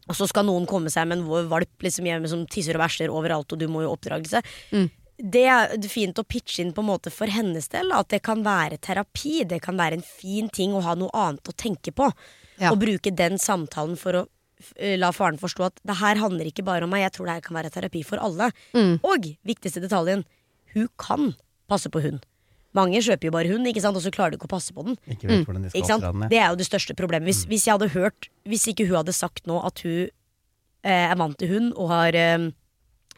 Og 0.09 0.17
så 0.17 0.27
skal 0.27 0.47
noen 0.47 0.65
komme 0.67 0.91
seg 0.91 1.07
med 1.07 1.21
en 1.21 1.47
valp 1.51 1.85
liksom 1.85 2.07
hjemme 2.09 2.27
som 2.27 2.43
tisser 2.51 2.75
og 2.75 2.83
bæsjer 2.83 3.13
overalt, 3.13 3.53
og 3.55 3.61
du 3.61 3.69
må 3.71 3.85
jo 3.85 3.93
oppdragelse. 3.93 4.41
Mm. 4.75 4.89
Det 5.33 5.43
er 5.47 5.87
fint 5.87 6.17
å 6.19 6.25
pitche 6.27 6.63
inn 6.63 6.73
på 6.75 6.81
en 6.83 6.89
måte 6.89 7.13
for 7.13 7.31
hennes 7.31 7.69
del, 7.71 7.93
at 7.95 8.09
det 8.11 8.23
kan 8.25 8.41
være 8.43 8.81
terapi. 8.83 9.43
Det 9.47 9.61
kan 9.63 9.77
være 9.79 9.99
en 9.99 10.03
fin 10.05 10.49
ting 10.51 10.73
å 10.75 10.81
ha 10.83 10.97
noe 10.99 11.13
annet 11.15 11.47
å 11.47 11.55
tenke 11.55 11.93
på. 11.95 12.09
Ja. 12.59 12.73
Og 12.73 12.81
bruke 12.81 13.13
den 13.15 13.39
samtalen 13.41 13.95
for 13.99 14.19
å 14.19 14.25
eh, 14.75 14.97
la 14.99 15.13
faren 15.15 15.39
forstå 15.39 15.69
at 15.69 15.79
det 15.87 15.99
her 16.01 16.19
handler 16.19 16.49
ikke 16.49 16.65
bare 16.67 16.87
om 16.87 16.91
meg, 16.91 17.05
jeg 17.05 17.15
tror 17.15 17.29
det 17.29 17.37
her 17.37 17.47
kan 17.47 17.61
være 17.61 17.71
terapi 17.73 18.03
for 18.07 18.21
alle. 18.25 18.51
Mm. 18.75 18.97
Og 19.05 19.31
viktigste 19.47 19.85
detaljen, 19.85 20.25
hun 20.75 20.91
kan 20.99 21.31
passe 21.71 21.93
på 21.93 22.03
hund. 22.03 22.25
Mange 22.73 23.01
kjøper 23.05 23.29
jo 23.29 23.33
bare 23.35 23.51
hund, 23.51 23.67
ikke 23.69 23.83
sant? 23.83 23.97
og 23.99 24.01
så 24.05 24.11
klarer 24.13 24.33
de 24.33 24.39
ikke 24.39 24.49
å 24.49 24.53
passe 24.55 24.73
på 24.73 24.85
den. 24.87 24.97
Ikke 25.05 25.29
vet 25.29 25.45
hvordan 25.45 25.65
de 25.65 25.69
skal 25.71 25.81
Ikke 25.81 25.91
sant? 25.91 26.05
den. 26.07 26.25
ja. 26.25 26.31
Det 26.31 26.41
er 26.41 26.49
jo 26.49 26.59
det 26.61 26.67
største 26.67 26.97
problemet. 26.97 27.29
Hvis, 27.29 27.43
hvis 27.51 27.67
jeg 27.67 27.77
hadde 27.77 27.93
hørt 27.93 28.29
Hvis 28.49 28.67
ikke 28.71 28.87
hun 28.89 28.97
hadde 29.01 29.13
sagt 29.15 29.45
nå 29.49 29.59
at 29.63 29.83
hun 29.85 30.09
eh, 30.83 31.05
er 31.05 31.17
vant 31.19 31.37
til 31.39 31.51
hund 31.53 31.73
og 31.77 31.91
har 31.93 32.17
eh, 32.17 32.49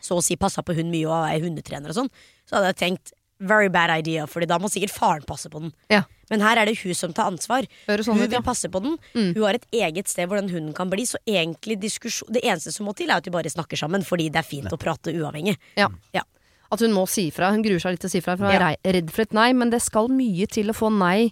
så 0.04 0.20
å 0.20 0.24
si 0.24 0.38
passa 0.38 0.62
på 0.66 0.76
hund 0.78 0.92
mye 0.94 1.08
og 1.08 1.30
er 1.32 1.46
hundetrener 1.46 1.94
og 1.94 1.98
sånn, 1.98 2.12
så 2.46 2.60
hadde 2.60 2.74
jeg 2.74 2.82
tenkt 2.84 3.16
very 3.40 3.68
bad 3.68 3.90
idea, 3.92 4.28
Fordi 4.28 4.48
da 4.48 4.58
må 4.60 4.70
sikkert 4.72 4.94
faren 4.96 5.26
passe 5.28 5.50
på 5.52 5.60
den. 5.60 5.74
Ja. 5.92 6.04
Men 6.32 6.42
her 6.42 6.58
er 6.58 6.70
det 6.70 6.78
hun 6.80 6.96
som 6.96 7.14
tar 7.14 7.30
ansvar. 7.30 7.68
Sånn 7.86 8.16
hun 8.16 8.26
ja. 8.26 8.32
vil 8.38 8.46
passe 8.46 8.70
på 8.72 8.82
den. 8.82 8.96
Mm. 9.14 9.34
Hun 9.36 9.44
har 9.44 9.58
et 9.60 9.68
eget 9.76 10.10
sted 10.10 10.30
hvor 10.30 10.40
den 10.40 10.50
hunden 10.54 10.74
kan 10.78 10.90
bli. 10.90 11.06
Så 11.06 11.20
egentlig 11.28 11.78
diskusjon 11.84 12.32
Det 12.34 12.46
eneste 12.46 12.74
som 12.74 12.88
må 12.88 12.96
til, 12.98 13.12
er 13.12 13.20
at 13.20 13.28
de 13.28 13.34
bare 13.34 13.52
snakker 13.52 13.80
sammen, 13.80 14.06
fordi 14.08 14.30
det 14.32 14.42
er 14.42 14.48
fint 14.48 14.72
å 14.72 14.80
prate 14.80 15.14
uavhengig. 15.14 15.58
Ja. 15.78 15.90
Ja. 16.16 16.24
At 16.72 16.80
hun 16.80 16.92
må 16.94 17.08
si 17.08 17.30
fra. 17.32 17.52
Hun 17.52 17.62
gruer 17.64 17.80
seg 17.80 17.92
litt 17.96 18.02
til 18.02 18.10
å 18.10 18.12
si 18.12 18.22
fra, 18.22 18.36
for 18.38 18.46
hun 18.46 18.56
er 18.56 18.78
Ja. 18.84 18.92
redd 18.92 19.12
for 19.12 19.22
et 19.22 19.34
nei, 19.34 19.52
men 19.54 19.70
det 19.70 19.82
skal 19.82 20.08
mye 20.10 20.48
til 20.48 20.68
å 20.68 20.74
få 20.76 20.90
nei. 20.92 21.32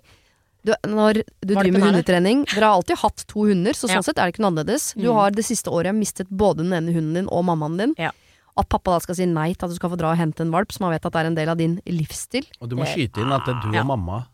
Du, 0.66 0.72
når 0.88 1.24
du 1.44 1.56
driver 1.56 1.72
med 1.74 1.82
hundetrening 1.84 2.46
Dere 2.54 2.64
har 2.70 2.78
alltid 2.80 2.98
hatt 3.02 3.26
to 3.28 3.40
hunder, 3.50 3.74
så 3.74 3.88
sånn 3.90 3.96
Ja. 3.96 4.02
sett 4.02 4.18
er 4.18 4.32
det 4.32 4.36
ikke 4.36 4.44
noe 4.46 4.52
annerledes. 4.54 4.94
Du 4.96 5.10
Mm. 5.12 5.16
har 5.16 5.32
det 5.32 5.44
siste 5.44 5.68
året 5.70 5.94
mistet 5.94 6.28
både 6.30 6.58
den 6.64 6.72
ene 6.72 6.94
hunden 6.94 7.14
din 7.16 7.28
og 7.28 7.44
mammaen 7.46 7.78
din. 7.78 7.94
Ja. 7.98 8.12
At 8.56 8.70
pappa 8.70 8.92
da 8.92 9.00
skal 9.00 9.16
si 9.16 9.26
nei 9.26 9.54
til 9.54 9.66
at 9.66 9.70
du 9.72 9.76
skal 9.76 9.90
få 9.90 9.98
dra 9.98 10.12
og 10.12 10.18
hente 10.18 10.40
en 10.42 10.52
valp, 10.52 10.72
som 10.72 10.86
han 10.86 10.94
vet 10.94 11.06
at 11.06 11.16
er 11.16 11.26
en 11.26 11.36
del 11.36 11.50
av 11.50 11.58
din 11.58 11.82
livsstil. 11.86 12.46
Og 12.62 12.70
du 12.70 12.76
må 12.78 12.86
skyte 12.86 13.18
inn 13.20 13.32
at 13.34 13.44
du 13.46 13.52
og 13.78 13.86
mamma 13.86 14.28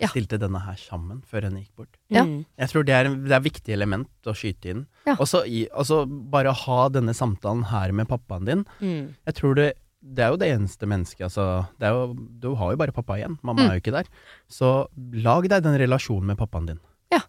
Ja. 0.00 0.08
stilte 0.08 0.38
denne 0.40 0.60
her 0.60 0.74
sammen 0.74 1.22
før 1.22 1.42
henne 1.44 1.60
gikk 1.60 1.76
bort. 1.76 1.88
Ja. 2.10 2.24
Mm. 2.24 2.44
Jeg 2.58 2.68
tror 2.68 2.84
det 2.84 2.92
er, 2.94 3.04
det 3.14 3.30
er 3.30 3.36
et 3.36 3.42
viktig 3.44 3.72
element 3.72 4.08
å 4.26 4.32
skyte 4.34 4.64
inn. 4.70 4.86
Ja. 5.06 5.12
Og 5.20 5.26
så 5.26 5.46
i- 5.46 5.68
og 5.72 5.86
så 5.86 6.04
bare 6.30 6.52
ha 6.52 6.88
denne 6.88 7.14
samtalen 7.14 7.64
her 7.66 7.92
med 7.92 8.08
pappaen 8.08 8.44
din. 8.44 8.64
Mm. 8.82 9.14
Jeg 9.26 9.34
tror 9.36 9.54
det, 9.54 9.74
det 10.14 10.22
er 10.24 10.30
jo 10.30 10.36
det 10.40 10.48
eneste 10.54 10.86
mennesket 10.86 11.26
altså, 11.26 11.66
det 11.80 11.88
er 11.88 11.94
jo, 11.96 12.14
Du 12.14 12.54
har 12.54 12.70
jo 12.72 12.76
bare 12.80 12.92
pappa 12.94 13.16
igjen. 13.18 13.38
Mamma 13.42 13.62
Mm. 13.62 13.70
er 13.70 13.74
jo 13.74 13.80
ikke 13.82 13.92
der. 13.96 14.06
Så 14.48 14.86
lag 15.12 15.48
deg 15.48 15.62
den 15.64 15.74
relasjonen 15.78 16.26
med 16.30 16.38
pappaen 16.38 16.66
din. 16.66 16.78
Ja. 17.12 17.20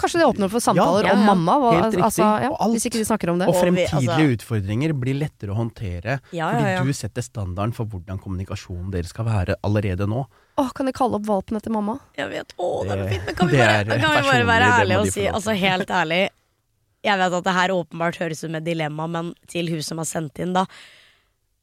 Kanskje 0.00 0.18
det 0.20 0.26
åpner 0.28 0.50
for 0.52 0.60
samtaler 0.60 1.06
Ja, 1.06 1.12
om 1.14 1.20
ja. 1.20 1.26
mamma. 1.34 1.54
Hva, 1.60 1.70
Helt 1.76 1.94
riktig. 1.94 2.04
altså, 2.04 2.26
ja, 2.42 2.48
Og 2.50 2.56
alt. 2.60 2.72
hvis 2.74 2.86
ikke 2.90 2.98
de 3.00 3.04
snakker 3.08 3.30
om 3.32 3.38
det. 3.38 3.48
Og 3.48 3.54
fremtidige 3.54 4.10
altså- 4.10 4.34
utfordringer 4.36 4.92
blir 4.92 5.14
lettere 5.20 5.50
å 5.54 5.56
håndtere. 5.56 6.20
Ja, 6.32 6.50
fordi 6.52 6.86
du 6.86 6.92
setter 6.92 7.22
standarden 7.22 7.72
for 7.74 7.84
hvordan 7.86 8.18
kommunikasjonen 8.20 8.90
deres 8.92 9.08
skal 9.08 9.24
være 9.24 9.54
allerede 9.64 10.06
nå. 10.08 10.26
Åh, 10.58 10.72
kan 10.74 10.86
jeg 10.86 10.94
kalle 10.94 11.14
opp 11.16 11.24
valpen 11.26 11.56
etter 11.56 11.70
mamma? 11.72 11.98
Jeg 12.18 12.28
vet, 12.28 12.52
åh, 12.58 12.84
det 12.84 12.98
er 12.98 13.08
fint 13.08 13.26
Men 13.26 13.34
kan 13.34 13.48
vi 13.48 13.56
bare, 13.56 13.80
er 13.80 13.84
kan 13.84 14.22
vi 14.24 14.28
bare 14.28 14.46
være 14.46 14.70
ærlige 14.80 14.98
og 15.00 15.06
si 15.08 15.26
Altså 15.26 15.56
helt 15.56 15.88
ærlig 15.88 16.28
Jeg 17.02 17.16
vet 17.18 17.32
at 17.32 17.44
det 17.44 17.54
her 17.54 17.68
åpenbart 17.70 18.16
høres 18.20 18.44
ut 18.44 18.50
som 18.50 18.54
et 18.56 18.64
dilemma 18.64 19.06
Men 19.08 19.34
til 19.48 19.68
hun 19.70 19.80
som 19.82 19.96
har 19.98 20.04
sendt 20.04 20.38
inn 20.38 20.52
da 20.52 20.66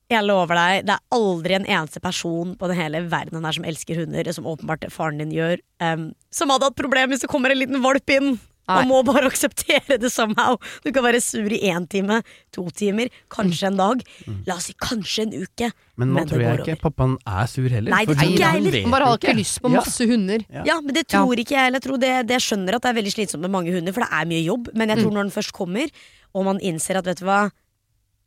Jeg 0.07 0.23
lover 0.23 0.55
deg, 0.55 0.85
det 0.87 0.93
er 0.95 1.17
aldri 1.17 1.55
en 1.57 1.65
eneste 1.67 1.99
person 2.03 2.53
På 2.59 2.69
den 2.71 2.77
hele 2.79 3.01
verden 3.11 3.43
her 3.43 3.55
som 3.57 3.65
elsker 3.67 3.97
hunder 4.03 4.29
Som 4.31 4.45
åpenbart 4.47 4.85
faren 4.93 5.19
din 5.19 5.33
gjør 5.35 5.59
um, 5.83 6.11
Som 6.31 6.53
hadde 6.53 6.69
hatt 6.69 6.77
problem 6.79 7.11
hvis 7.11 7.25
det 7.25 7.31
kommer 7.31 7.51
en 7.51 7.59
liten 7.59 7.83
valp 7.83 8.13
inn 8.15 8.37
Nei. 8.67 8.81
Man 8.81 8.89
må 8.91 8.97
bare 9.07 9.27
akseptere 9.31 9.95
det 9.99 10.09
somehow 10.11 10.57
Du 10.83 10.89
kan 10.91 11.03
være 11.05 11.21
sur 11.23 11.51
i 11.55 11.59
en 11.71 11.85
time, 11.87 12.17
to 12.51 12.65
timer 12.75 13.07
Kanskje 13.31 13.69
en 13.69 13.77
dag 13.79 14.01
La 14.47 14.57
oss 14.57 14.65
si 14.67 14.73
kanskje 14.83 15.23
en 15.23 15.35
uke 15.43 15.69
Men 15.95 16.09
nå 16.11 16.17
Men 16.17 16.23
det 16.27 16.33
tror 16.33 16.43
jeg 16.43 16.57
ikke 16.59 16.73
over. 16.73 16.81
pappaen 16.81 17.13
er 17.31 17.47
sur 17.51 17.67
heller. 17.71 17.91
Nei, 17.95 18.01
det 18.05 18.17
tror 18.17 18.27
ikke 18.33 18.43
jeg 18.43 18.55
heller. 18.57 18.75
Han 18.83 18.91
bare 18.95 19.07
har 19.07 19.21
ikke 19.21 19.35
lyst 19.39 19.61
på 19.63 19.71
Ja. 19.71 19.79
masse 19.81 20.07
hunder. 20.11 20.43
Ja. 20.51 20.65
Ja, 20.67 20.75
men 20.83 20.93
det 20.99 21.05
tror 21.09 21.39
ikke 21.41 21.55
jeg 21.55 21.63
heller. 21.63 21.79
Jeg, 21.79 21.85
tror 21.87 22.01
det, 22.03 22.11
det 22.29 22.35
jeg 22.37 22.43
skjønner 22.47 22.75
at 22.77 22.83
det 22.83 22.91
er 22.91 22.97
veldig 22.99 23.13
slitsomt 23.15 23.41
med 23.47 23.53
mange 23.55 23.71
hunder, 23.73 23.95
for 23.95 24.03
det 24.05 24.09
er 24.19 24.27
mye 24.29 24.43
jobb. 24.45 24.67
Men 24.77 24.91
jeg 24.93 24.99
tror 25.01 25.15
når 25.15 25.25
den 25.25 25.33
først 25.39 25.55
kommer, 25.57 25.95
og 26.37 26.45
man 26.51 26.59
innser 26.61 26.99
at 27.01 27.07
vet 27.09 27.23
du 27.23 27.25
hva, 27.25 27.39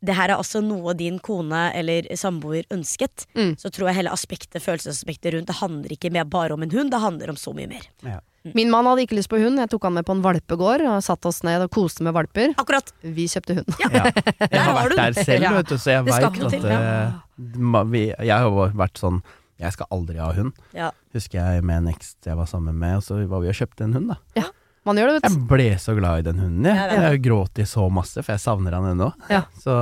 det 0.02 0.14
her 0.16 0.30
er 0.32 0.36
altså 0.40 0.62
noe 0.64 0.94
din 0.96 1.18
kone 1.20 1.70
eller 1.76 2.06
samboer 2.16 2.64
ønsket, 2.72 3.26
Mm. 3.36 3.54
så 3.60 3.68
tror 3.70 3.88
jeg 3.90 3.96
hele 4.00 4.10
aspektet, 4.10 4.62
følelsesaspektet 4.64 5.34
rundt 5.34 5.46
det 5.46 5.56
handler 5.60 5.90
ikke 5.92 6.10
mer 6.12 6.24
bare 6.24 6.52
om 6.54 6.62
en 6.62 6.70
hund, 6.70 6.90
det 6.90 7.00
handler 7.00 7.30
om 7.30 7.36
så 7.36 7.52
mye 7.54 7.68
mer. 7.68 7.84
Ja. 8.02 8.18
Min 8.54 8.70
mann 8.72 8.86
hadde 8.88 9.02
ikke 9.04 9.18
lyst 9.18 9.28
på 9.28 9.36
hund. 9.36 9.58
Jeg 9.60 9.68
tok 9.68 9.82
han 9.84 9.92
med 9.92 10.06
på 10.08 10.14
en 10.16 10.22
valpegård 10.24 10.80
og 10.88 11.02
satt 11.04 11.26
oss 11.28 11.42
ned 11.44 11.60
og 11.60 11.68
koste 11.70 12.00
med 12.02 12.14
valper. 12.16 12.54
Akkurat. 12.56 12.88
Vi 13.04 13.26
kjøpte 13.28 13.58
hund. 13.58 13.68
Ja. 13.82 14.08
Jeg 14.54 14.62
har 14.64 14.72
vært 14.78 14.96
der 14.96 15.12
selv, 15.24 15.42
Ja. 15.44 15.52
vet 15.58 15.68
du, 15.68 15.76
så 15.76 15.90
jeg 15.92 16.04
veit 16.08 16.24
at 16.24 16.38
til, 16.48 16.64
eh, 16.64 18.24
Jeg 18.24 18.38
har 18.38 18.72
vært 18.72 18.96
sånn 18.96 19.20
Jeg 19.60 19.72
skal 19.76 19.86
aldri 19.92 20.16
ha 20.16 20.32
hund. 20.32 20.52
Ja. 20.72 20.90
Husker 21.12 21.36
jeg 21.36 21.62
med 21.68 21.76
en 21.82 21.88
eks 21.92 22.14
jeg 22.24 22.34
var 22.38 22.46
sammen 22.48 22.78
med, 22.80 22.96
og 22.96 23.02
så 23.04 23.18
var 23.28 23.42
vi 23.44 23.48
og 23.52 23.54
kjøpte 23.58 23.84
en 23.84 23.92
hund, 23.92 24.08
da. 24.08 24.16
Ja. 24.34 24.46
Man 24.88 24.96
gjør 24.96 25.10
det, 25.10 25.14
vet 25.18 25.26
Jeg 25.28 25.40
ble 25.50 25.64
så 25.82 25.92
glad 25.98 26.18
i 26.22 26.24
den 26.30 26.38
hunden, 26.40 26.64
jeg. 26.64 26.76
Ja, 26.96 27.10
Jeg 27.10 27.20
gråt 27.26 27.58
i 27.60 27.66
så 27.68 27.84
masse, 27.92 28.22
for 28.24 28.32
jeg 28.32 28.40
savner 28.40 28.72
han 28.78 28.86
ennå. 28.94 29.10
Ja. 29.28 29.42
Så 29.60 29.74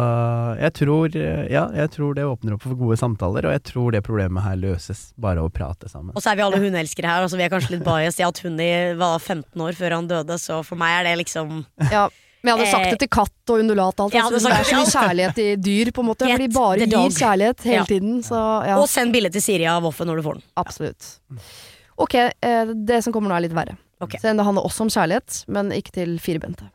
jeg 0.59 0.73
tror, 0.75 1.15
ja, 1.49 1.65
jeg 1.71 1.91
tror 1.95 2.15
det 2.19 2.25
åpner 2.27 2.57
opp 2.57 2.63
for 2.67 2.75
gode 2.75 2.97
samtaler, 2.99 3.47
og 3.47 3.55
jeg 3.55 3.63
tror 3.71 3.93
det 3.95 4.03
problemet 4.07 4.43
her 4.43 4.57
løses 4.59 5.13
bare 5.17 5.39
å 5.45 5.51
prate 5.55 5.87
sammen. 5.89 6.11
Og 6.19 6.23
så 6.25 6.33
er 6.33 6.41
vi 6.41 6.47
alle 6.49 6.59
hundeelskere 6.65 7.07
her, 7.13 7.23
altså 7.29 7.39
vi 7.39 7.47
er 7.47 7.53
kanskje 7.55 7.77
litt 7.77 7.85
biased. 7.87 8.19
Jeg 8.19 8.27
har 8.27 8.33
hatt 8.35 8.43
hund 8.49 8.61
i 8.65 8.71
var 8.99 9.19
15 9.23 9.67
år 9.69 9.79
før 9.79 9.95
han 10.01 10.09
døde, 10.11 10.39
så 10.43 10.65
for 10.67 10.81
meg 10.83 10.99
er 11.01 11.11
det 11.13 11.17
liksom 11.25 11.61
Ja. 11.93 12.09
Men 12.43 12.53
jeg 12.55 12.59
hadde 12.59 12.71
sagt 12.71 12.91
det 12.95 12.99
til 13.03 13.09
katt 13.11 13.51
og 13.51 13.59
undulat 13.65 13.99
og 13.99 14.13
alt. 14.15 14.35
Altså, 14.35 14.47
det 14.47 14.59
er 14.61 14.67
så 14.69 14.77
mye 14.79 14.93
kjærlighet 14.95 15.39
i 15.43 15.47
dyr, 15.59 15.89
på 15.91 16.03
en 16.05 16.07
måte. 16.07 16.27
For 16.31 16.39
de 16.39 16.47
bare 16.55 16.87
gir 16.87 17.17
kjærlighet 17.19 17.65
hele 17.67 17.81
Ja. 17.81 17.85
tiden. 17.85 18.21
Så 18.23 18.39
ja, 18.67 18.77
Og 18.79 18.87
send 18.89 19.13
bilde 19.13 19.31
til 19.35 19.43
Siri 19.43 19.67
av 19.67 19.83
Voffen 19.83 20.07
når 20.07 20.17
du 20.17 20.23
får 20.23 20.35
den. 20.39 20.45
absolutt. 20.57 21.09
Ok, 21.99 22.15
eh, 22.15 22.65
det 22.87 23.03
som 23.03 23.13
kommer 23.13 23.29
nå 23.31 23.35
er 23.37 23.41
litt 23.49 23.53
verre. 23.59 23.75
Ok. 24.01 24.19
Så 24.23 24.31
det 24.35 24.45
handler 24.47 24.67
også 24.67 24.87
om 24.87 24.93
kjærlighet, 24.93 25.43
men 25.51 25.73
ikke 25.75 25.95
til 25.97 26.19
firbente. 26.23 26.69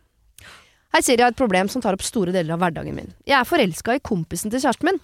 Hei, 0.94 1.02
Siri, 1.02 1.18
jeg 1.22 1.26
har 1.26 1.34
et 1.34 1.40
problem 1.40 1.70
som 1.72 1.82
tar 1.82 1.96
opp 1.96 2.04
store 2.06 2.34
deler 2.36 2.54
av 2.54 2.62
hverdagen 2.62 2.94
min. 2.94 3.14
Jeg 3.26 3.40
er 3.40 3.48
forelska 3.50 3.96
i 3.98 4.04
kompisen 4.04 4.52
til 4.54 4.62
kjæresten 4.62 4.92
min. 4.92 5.00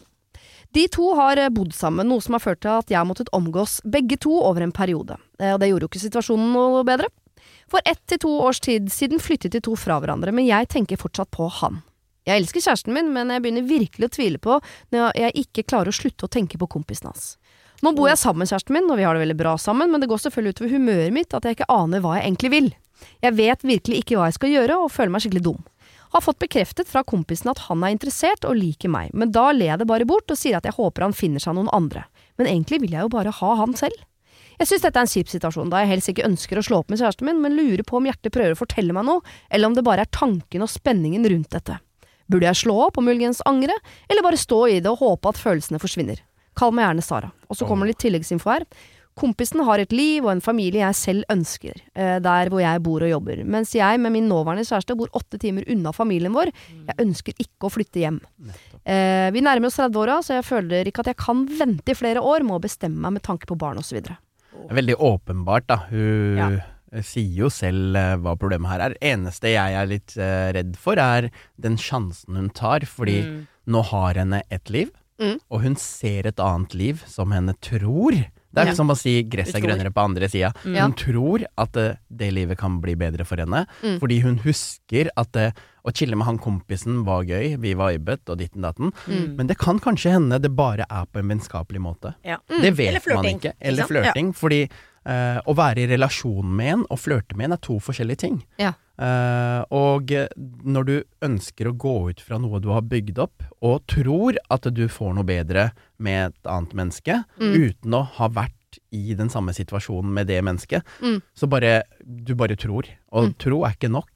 De 0.78 0.84
to 0.94 1.08
har 1.18 1.40
eh, 1.42 1.50
bodd 1.50 1.72
sammen, 1.74 2.06
noe 2.12 2.22
som 2.22 2.36
har 2.38 2.44
ført 2.44 2.60
til 2.62 2.76
at 2.76 2.92
jeg 2.94 3.00
har 3.00 3.08
måttet 3.10 3.32
omgås 3.34 3.80
begge 3.90 4.20
to 4.22 4.36
over 4.38 4.62
en 4.62 4.76
periode. 4.76 5.18
Eh, 5.42 5.56
Og 5.56 5.64
det 5.64 5.72
gjorde 5.72 5.88
jo 5.88 5.90
ikke 5.90 6.04
situasjonen 6.04 6.52
noe 6.54 6.84
bedre. 6.86 7.10
For 7.70 7.82
ett 7.90 8.02
til 8.10 8.22
to 8.22 8.36
års 8.46 8.60
tid 8.62 8.92
siden 8.94 9.22
flyttet 9.22 9.56
de 9.56 9.64
to 9.66 9.74
fra 9.80 9.98
hverandre, 10.02 10.34
men 10.36 10.46
jeg 10.46 10.70
tenker 10.70 11.00
fortsatt 11.02 11.32
på 11.34 11.48
han. 11.62 11.82
Jeg 12.28 12.44
elsker 12.44 12.62
kjæresten 12.62 12.94
min, 12.94 13.10
men 13.16 13.32
jeg 13.34 13.42
begynner 13.42 13.66
virkelig 13.66 14.06
å 14.10 14.14
tvile 14.14 14.42
på 14.44 14.60
når 14.94 15.16
jeg 15.18 15.38
ikke 15.42 15.66
klarer 15.72 15.90
å 15.90 15.96
slutte 15.96 16.28
å 16.28 16.30
tenke 16.30 16.60
på 16.62 16.70
kompisen 16.70 17.10
hans. 17.10 17.32
Nå 17.80 17.94
bor 17.96 18.10
jeg 18.10 18.20
sammen 18.20 18.44
med 18.44 18.52
kjæresten 18.52 18.76
min, 18.76 18.90
og 18.92 18.98
vi 19.00 19.06
har 19.08 19.16
det 19.16 19.24
veldig 19.24 19.40
bra 19.40 19.56
sammen, 19.62 19.92
men 19.92 20.04
det 20.04 20.10
går 20.12 20.20
selvfølgelig 20.26 20.58
utover 20.58 20.74
humøret 20.76 21.16
mitt 21.16 21.36
at 21.36 21.46
jeg 21.48 21.56
ikke 21.56 21.70
aner 21.72 22.04
hva 22.04 22.18
jeg 22.18 22.26
egentlig 22.28 22.52
vil. 22.52 22.70
Jeg 23.24 23.36
vet 23.38 23.64
virkelig 23.64 24.02
ikke 24.02 24.18
hva 24.20 24.28
jeg 24.28 24.36
skal 24.36 24.52
gjøre, 24.52 24.80
og 24.84 24.92
føler 24.92 25.14
meg 25.14 25.24
skikkelig 25.24 25.46
dum. 25.46 25.62
Har 26.12 26.26
fått 26.26 26.42
bekreftet 26.42 26.90
fra 26.90 27.06
kompisen 27.08 27.52
at 27.52 27.62
han 27.70 27.86
er 27.86 27.94
interessert 27.94 28.44
og 28.50 28.58
liker 28.58 28.92
meg, 28.92 29.14
men 29.14 29.32
da 29.32 29.52
ler 29.54 29.72
jeg 29.72 29.82
det 29.84 29.90
bare 29.92 30.08
bort 30.10 30.32
og 30.34 30.40
sier 30.40 30.58
at 30.58 30.68
jeg 30.68 30.76
håper 30.76 31.06
han 31.06 31.16
finner 31.16 31.44
seg 31.44 31.56
noen 31.56 31.72
andre. 31.76 32.04
Men 32.42 32.50
egentlig 32.50 32.82
vil 32.84 32.96
jeg 32.98 33.06
jo 33.06 33.14
bare 33.14 33.36
ha 33.40 33.56
han 33.62 33.76
selv. 33.78 34.06
Jeg 34.60 34.68
synes 34.68 34.84
dette 34.84 35.00
er 35.00 35.06
en 35.06 35.12
kjip 35.14 35.30
situasjon, 35.32 35.70
da 35.72 35.84
jeg 35.84 35.92
helst 35.94 36.12
ikke 36.12 36.26
ønsker 36.28 36.60
å 36.60 36.64
slå 36.66 36.82
opp 36.82 36.90
med 36.92 37.00
kjæresten 37.00 37.30
min, 37.30 37.40
men 37.40 37.56
lurer 37.56 37.86
på 37.88 38.02
om 38.02 38.10
hjertet 38.10 38.34
prøver 38.36 38.58
å 38.58 38.60
fortelle 38.60 38.96
meg 38.96 39.08
noe, 39.08 39.24
eller 39.48 39.70
om 39.70 39.78
det 39.78 39.86
bare 39.88 40.04
er 40.04 40.12
tanken 40.12 40.66
og 40.66 40.72
spenningen 40.74 41.24
rundt 41.32 41.54
dette. 41.56 41.78
Burde 42.28 42.50
jeg 42.50 42.60
slå 42.66 42.76
opp 42.90 43.00
og 43.00 43.06
muligens 43.08 43.40
angre, 43.48 43.78
eller 44.10 44.26
bare 44.26 44.42
stå 44.42 44.66
i 44.68 44.82
det 44.84 44.92
og 44.92 45.00
håpe 45.06 45.32
at 45.32 45.40
følelsene 45.40 45.80
forsvinner? 45.80 46.20
Kall 46.60 46.74
meg 46.76 46.90
gjerne 46.90 47.06
Sara. 47.06 47.30
Og 47.50 47.56
så 47.60 47.66
kommer 47.70 47.88
det 47.88 47.96
litt 47.96 48.04
tilleggsinfo 48.04 48.52
her. 48.52 48.66
Kompisen 49.20 49.60
har 49.68 49.82
et 49.84 49.92
liv 49.92 50.24
og 50.24 50.30
en 50.32 50.40
familie 50.44 50.80
jeg 50.86 50.96
selv 50.96 51.24
ønsker, 51.34 51.76
eh, 51.96 52.20
der 52.24 52.48
hvor 52.52 52.62
jeg 52.64 52.80
bor 52.86 53.04
og 53.04 53.10
jobber, 53.12 53.42
mens 53.44 53.74
jeg 53.76 54.00
med 54.00 54.14
min 54.16 54.30
nåværende 54.32 54.64
kjæreste 54.64 54.96
bor 54.96 55.10
åtte 55.18 55.40
timer 55.42 55.66
unna 55.74 55.92
familien 55.92 56.32
vår. 56.36 56.52
Jeg 56.88 56.96
ønsker 57.04 57.36
ikke 57.44 57.68
å 57.68 57.72
flytte 57.74 58.00
hjem. 58.00 58.22
Eh, 58.86 59.28
vi 59.36 59.42
nærmer 59.44 59.68
oss 59.68 59.76
30-åra, 59.82 60.20
så 60.24 60.38
jeg 60.38 60.48
føler 60.48 60.88
ikke 60.88 61.04
at 61.04 61.12
jeg 61.12 61.20
kan 61.20 61.44
vente 61.60 61.92
i 61.92 61.98
flere 62.00 62.24
år 62.24 62.46
med 62.48 62.56
å 62.60 62.64
bestemme 62.64 63.02
meg 63.04 63.18
med 63.18 63.26
tanke 63.28 63.50
på 63.50 63.58
barn 63.60 63.82
osv. 63.82 64.00
Veldig 64.72 64.96
åpenbart, 65.04 65.68
da. 65.68 65.78
Hun 65.90 66.38
Ja. 66.38 66.50
sier 67.04 67.36
jo 67.44 67.50
selv 67.54 67.96
eh, 68.00 68.16
hva 68.24 68.38
problemet 68.40 68.72
her 68.72 68.80
er. 68.88 68.96
Eneste 69.02 69.52
jeg 69.52 69.76
er 69.78 69.86
litt 69.86 70.16
eh, 70.18 70.54
redd 70.56 70.78
for, 70.80 70.96
er 70.98 71.28
den 71.60 71.76
sjansen 71.78 72.36
hun 72.40 72.50
tar, 72.50 72.80
fordi 72.88 73.20
Mm. 73.26 73.48
nå 73.68 73.84
har 73.92 74.14
henne 74.16 74.42
et 74.50 74.70
liv, 74.70 74.90
Mm. 75.20 75.40
og 75.52 75.62
hun 75.62 75.76
ser 75.76 76.28
et 76.28 76.40
annet 76.40 76.74
liv 76.74 77.02
som 77.06 77.32
henne 77.32 77.54
tror. 77.62 78.12
Det 78.52 78.64
er 78.64 78.66
Ja. 78.72 78.74
som 78.74 78.90
å 78.90 78.96
si 78.98 79.22
'gresset 79.24 79.56
er 79.56 79.62
grønnere 79.62 79.92
på 79.94 80.02
andre 80.04 80.28
sida. 80.28 80.52
Mm. 80.66 80.76
Hun 80.82 80.94
tror 80.94 81.44
at 81.58 81.78
eh, 81.78 81.96
det 82.10 82.34
livet 82.34 82.58
kan 82.58 82.80
bli 82.82 82.96
bedre 82.96 83.24
for 83.26 83.38
henne, 83.38 83.68
Mm. 83.84 84.00
fordi 84.00 84.22
hun 84.24 84.38
husker 84.40 85.10
at 85.16 85.36
eh, 85.36 85.52
å 85.86 85.92
chille 85.94 86.16
med 86.16 86.26
han 86.26 86.40
kompisen 86.40 87.04
var 87.06 87.24
gøy, 87.24 87.60
vi 87.60 87.74
vibet 87.76 88.28
og 88.28 88.38
ditten 88.40 88.62
datten. 88.62 88.92
Mm. 89.08 89.36
Men 89.38 89.48
det 89.48 89.58
kan 89.60 89.80
kanskje 89.80 90.12
hende 90.14 90.42
det 90.42 90.56
bare 90.56 90.86
er 90.90 91.06
på 91.06 91.20
en 91.20 91.28
vennskapelig 91.30 91.80
måte. 91.80 92.16
Ja. 92.26 92.38
Det 92.50 92.76
vet 92.76 93.06
man 93.08 93.26
ikke. 93.26 93.52
ikke 93.52 93.54
Eller 93.62 93.84
flørting. 93.84 94.28
Ja. 94.28 94.34
Fordi 94.34 94.70
uh, 95.06 95.40
å 95.48 95.56
være 95.56 95.78
i 95.84 95.88
relasjon 95.88 96.46
med 96.56 96.74
en 96.74 96.86
og 96.90 97.00
flørte 97.00 97.36
med 97.38 97.46
en 97.46 97.54
er 97.54 97.58
to 97.58 97.80
forskjellige 97.80 98.18
ting. 98.18 98.44
Ja. 98.60 98.74
Eh, 99.00 99.62
og 99.72 100.12
når 100.68 100.86
du 100.90 100.96
ønsker 101.24 101.70
å 101.70 101.76
gå 101.80 101.94
ut 102.12 102.20
fra 102.20 102.38
noe 102.42 102.60
du 102.60 102.68
har 102.74 102.82
bygd 102.84 103.20
opp, 103.24 103.44
og 103.64 103.86
tror 103.88 104.36
at 104.52 104.68
du 104.76 104.88
får 104.92 105.16
noe 105.16 105.24
bedre 105.28 105.70
med 106.00 106.34
et 106.34 106.50
annet 106.52 106.74
menneske, 106.76 107.24
Mm. 107.40 107.54
uten 107.70 107.94
å 107.96 108.04
ha 108.20 108.28
vært 108.28 108.80
i 108.92 109.14
den 109.16 109.30
samme 109.30 109.54
situasjonen 109.56 110.12
med 110.14 110.28
det 110.28 110.42
mennesket, 110.44 110.84
Mm. 111.02 111.22
så 111.36 111.48
bare 111.50 111.84
Du 112.06 112.34
bare 112.36 112.56
tror. 112.56 112.84
Og 113.12 113.38
tro 113.38 113.64
er 113.66 113.72
ikke 113.74 113.90
nok. 113.92 114.10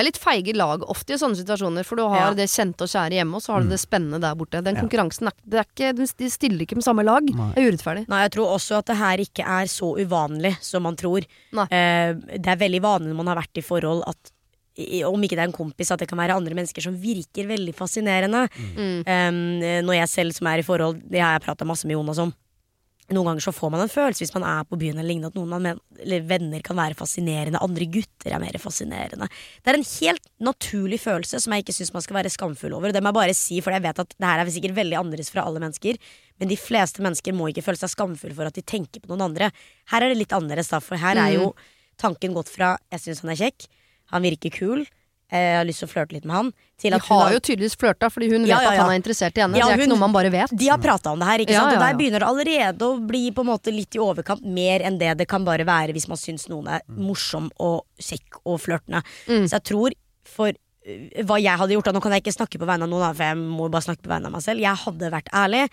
Det 0.00 0.06
er 0.06 0.08
litt 0.14 0.20
feige 0.22 0.52
lag 0.56 0.80
ofte 0.88 1.12
i 1.12 1.18
sånne 1.20 1.36
situasjoner, 1.36 1.84
for 1.84 1.96
du 2.00 2.06
har 2.08 2.30
Ja. 2.30 2.34
det 2.34 2.46
kjente 2.48 2.86
og 2.86 2.88
kjære 2.88 3.12
hjemme, 3.20 3.34
og 3.36 3.42
så 3.44 3.52
har 3.52 3.60
du 3.60 3.66
Mm. 3.66 3.70
det 3.70 3.80
spennende 3.80 4.20
der 4.20 4.34
borte. 4.34 4.62
Den 4.64 4.74
Ja. 4.76 4.80
konkurransen 4.80 5.26
er, 5.28 5.32
det 5.46 5.58
er 5.60 5.66
ikke, 5.68 6.16
de 6.16 6.30
stiller 6.30 6.60
ikke 6.64 6.74
med 6.76 6.84
samme 6.84 7.04
lag. 7.04 7.22
Nei. 7.22 7.52
Det 7.52 7.58
er 7.60 7.70
urettferdig. 7.70 8.08
Nei, 8.08 8.22
jeg 8.22 8.30
tror 8.32 8.48
også 8.56 8.78
at 8.78 8.86
det 8.86 8.96
her 8.96 9.16
ikke 9.18 9.44
er 9.44 9.66
så 9.66 9.94
uvanlig 10.00 10.56
som 10.62 10.82
man 10.84 10.96
tror. 10.96 11.20
Nei. 11.52 11.64
Eh, 11.70 12.14
det 12.14 12.46
er 12.46 12.56
veldig 12.56 12.80
vanlig 12.80 13.08
når 13.12 13.16
man 13.16 13.26
har 13.26 13.36
vært 13.36 13.58
i 13.58 13.60
forhold 13.60 14.02
at 14.06 14.16
om 15.04 15.20
ikke 15.20 15.36
det 15.36 15.40
er 15.40 15.48
en 15.50 15.52
kompis, 15.52 15.90
at 15.90 15.98
det 15.98 16.08
kan 16.08 16.16
være 16.16 16.34
andre 16.34 16.54
mennesker 16.54 16.80
som 16.80 16.96
virker 16.96 17.44
veldig 17.46 17.74
fascinerende. 17.74 18.48
Mm. 18.78 19.04
Um, 19.04 19.60
når 19.84 19.94
jeg 20.00 20.08
selv 20.08 20.32
som 20.32 20.46
er 20.46 20.58
i 20.60 20.62
forhold, 20.62 21.02
det 21.10 21.20
har 21.20 21.38
jeg 21.38 21.42
prata 21.42 21.66
masse 21.66 21.84
med 21.84 21.96
Jonas 21.98 22.18
om. 22.18 22.32
Noen 23.10 23.26
ganger 23.26 23.42
så 23.42 23.52
får 23.54 23.72
man 23.74 23.82
en 23.82 23.90
følelse 23.90 24.22
hvis 24.22 24.34
man 24.36 24.44
er 24.46 24.66
på 24.70 24.78
byen 24.78 24.98
eller 25.00 25.08
lignende, 25.08 25.32
at 25.32 25.38
noen 25.38 25.50
man 25.50 25.64
men, 25.64 25.80
eller 25.98 26.26
venner 26.30 26.62
kan 26.62 26.78
være 26.78 26.94
fascinerende, 26.98 27.58
andre 27.58 27.88
gutter 27.90 28.30
er 28.30 28.42
mer 28.42 28.58
fascinerende. 28.62 29.26
Det 29.58 29.72
er 29.72 29.78
en 29.80 29.86
helt 29.88 30.30
naturlig 30.50 31.00
følelse 31.02 31.40
som 31.42 31.54
jeg 31.54 31.64
ikke 31.64 31.74
syns 31.74 31.90
man 31.96 32.04
skal 32.06 32.20
være 32.20 32.30
skamfull 32.30 32.76
over. 32.78 32.94
Det 32.94 33.02
må 33.02 33.10
jeg 33.10 33.18
bare 33.18 33.34
si, 33.34 33.58
for 33.64 33.74
jeg 33.74 33.82
vet 33.88 34.04
at 34.04 34.14
det 34.14 34.30
her 34.30 34.44
er 34.44 34.52
sikkert 34.54 34.78
veldig 34.78 35.00
annerledes 35.00 35.32
fra 35.34 35.42
alle 35.42 35.62
mennesker, 35.62 35.98
men 36.38 36.52
de 36.52 36.60
fleste 36.60 37.02
mennesker 37.02 37.34
må 37.36 37.50
ikke 37.50 37.66
føle 37.66 37.82
seg 37.82 37.92
skamfulle 37.96 38.38
for 38.38 38.46
at 38.46 38.56
de 38.56 38.62
tenker 38.62 39.02
på 39.02 39.10
noen 39.10 39.26
andre. 39.26 39.50
Her 39.90 40.06
er 40.06 40.14
det 40.14 40.22
litt 40.22 40.36
annerledes, 40.36 40.70
da, 40.70 40.78
for 40.84 41.00
her 41.02 41.18
er 41.18 41.34
jo 41.34 41.50
tanken 42.00 42.32
gått 42.36 42.48
fra 42.48 42.78
'jeg 42.90 43.00
syns 43.00 43.20
han 43.26 43.34
er 43.34 43.42
kjekk', 43.42 43.66
'han 44.10 44.22
virker 44.22 44.54
kul', 44.54 44.86
'jeg 45.30 45.56
har 45.56 45.64
lyst 45.64 45.78
til 45.80 45.88
å 45.88 45.92
flørte 45.92 46.12
litt 46.12 46.24
med 46.24 46.34
han', 46.36 46.52
til 46.80 46.90
De 46.90 46.98
har, 46.98 47.06
hun 47.08 47.22
har 47.26 47.32
jo 47.32 47.40
tydeligvis 47.40 47.76
flørta, 47.76 48.10
fordi 48.10 48.30
hun 48.32 48.42
vet 48.42 48.48
Ja, 48.48 48.60
ja, 48.62 48.70
at 48.70 48.78
han 48.80 48.90
er 48.90 48.98
interessert 49.00 49.36
i 49.36 49.40
henne. 49.40 49.56
Ja, 49.56 49.66
det 49.66 49.72
er 49.72 49.76
hun- 49.76 49.80
ikke 49.84 49.88
noe 49.94 49.98
man 49.98 50.12
bare 50.12 50.30
vet. 50.30 50.50
De 50.56 50.68
har 50.68 50.78
prata 50.78 51.10
om 51.12 51.18
det 51.18 51.28
her, 51.28 51.38
ikke 51.38 51.52
Ja, 51.52 51.60
sant? 51.60 51.76
og 51.76 51.80
ja. 51.80 51.86
der 51.86 51.98
begynner 51.98 52.18
det 52.20 52.28
allerede 52.28 52.78
å 52.80 53.06
bli 53.06 53.30
på 53.30 53.40
en 53.40 53.46
måte 53.46 53.70
litt 53.72 53.94
i 53.94 53.98
overkant 53.98 54.42
mer 54.44 54.80
enn 54.80 54.98
det 54.98 55.16
det 55.18 55.28
kan 55.28 55.44
bare 55.44 55.64
være 55.64 55.92
hvis 55.92 56.08
man 56.08 56.16
syns 56.16 56.48
noen 56.48 56.68
er 56.68 56.80
morsom 56.88 57.50
og 57.60 57.84
kjekk 58.00 58.40
og 58.46 58.60
flørtende. 58.60 59.02
Mm. 59.28 59.44
Så 59.48 59.52
jeg 59.60 59.64
tror 59.64 59.90
for 60.24 60.48
øh, 60.48 61.24
hva 61.24 61.36
jeg 61.40 61.58
hadde 61.58 61.70
gjort, 61.76 61.84
da, 61.84 61.92
nå 61.92 62.00
kan 62.02 62.12
jeg 62.12 62.22
ikke 62.24 62.36
snakke 62.36 62.58
på 62.58 62.66
vegne 62.66 62.82
av 62.82 62.88
noen, 62.88 63.14
for 63.14 63.22
jeg 63.24 63.36
må 63.36 63.70
bare 63.70 63.82
snakke 63.82 64.02
på 64.02 64.08
vegne 64.08 64.26
av 64.26 64.32
meg 64.32 64.42
selv. 64.42 64.60
Jeg 64.60 64.74
hadde 64.76 65.10
vært 65.12 65.28
ærlig 65.32 65.68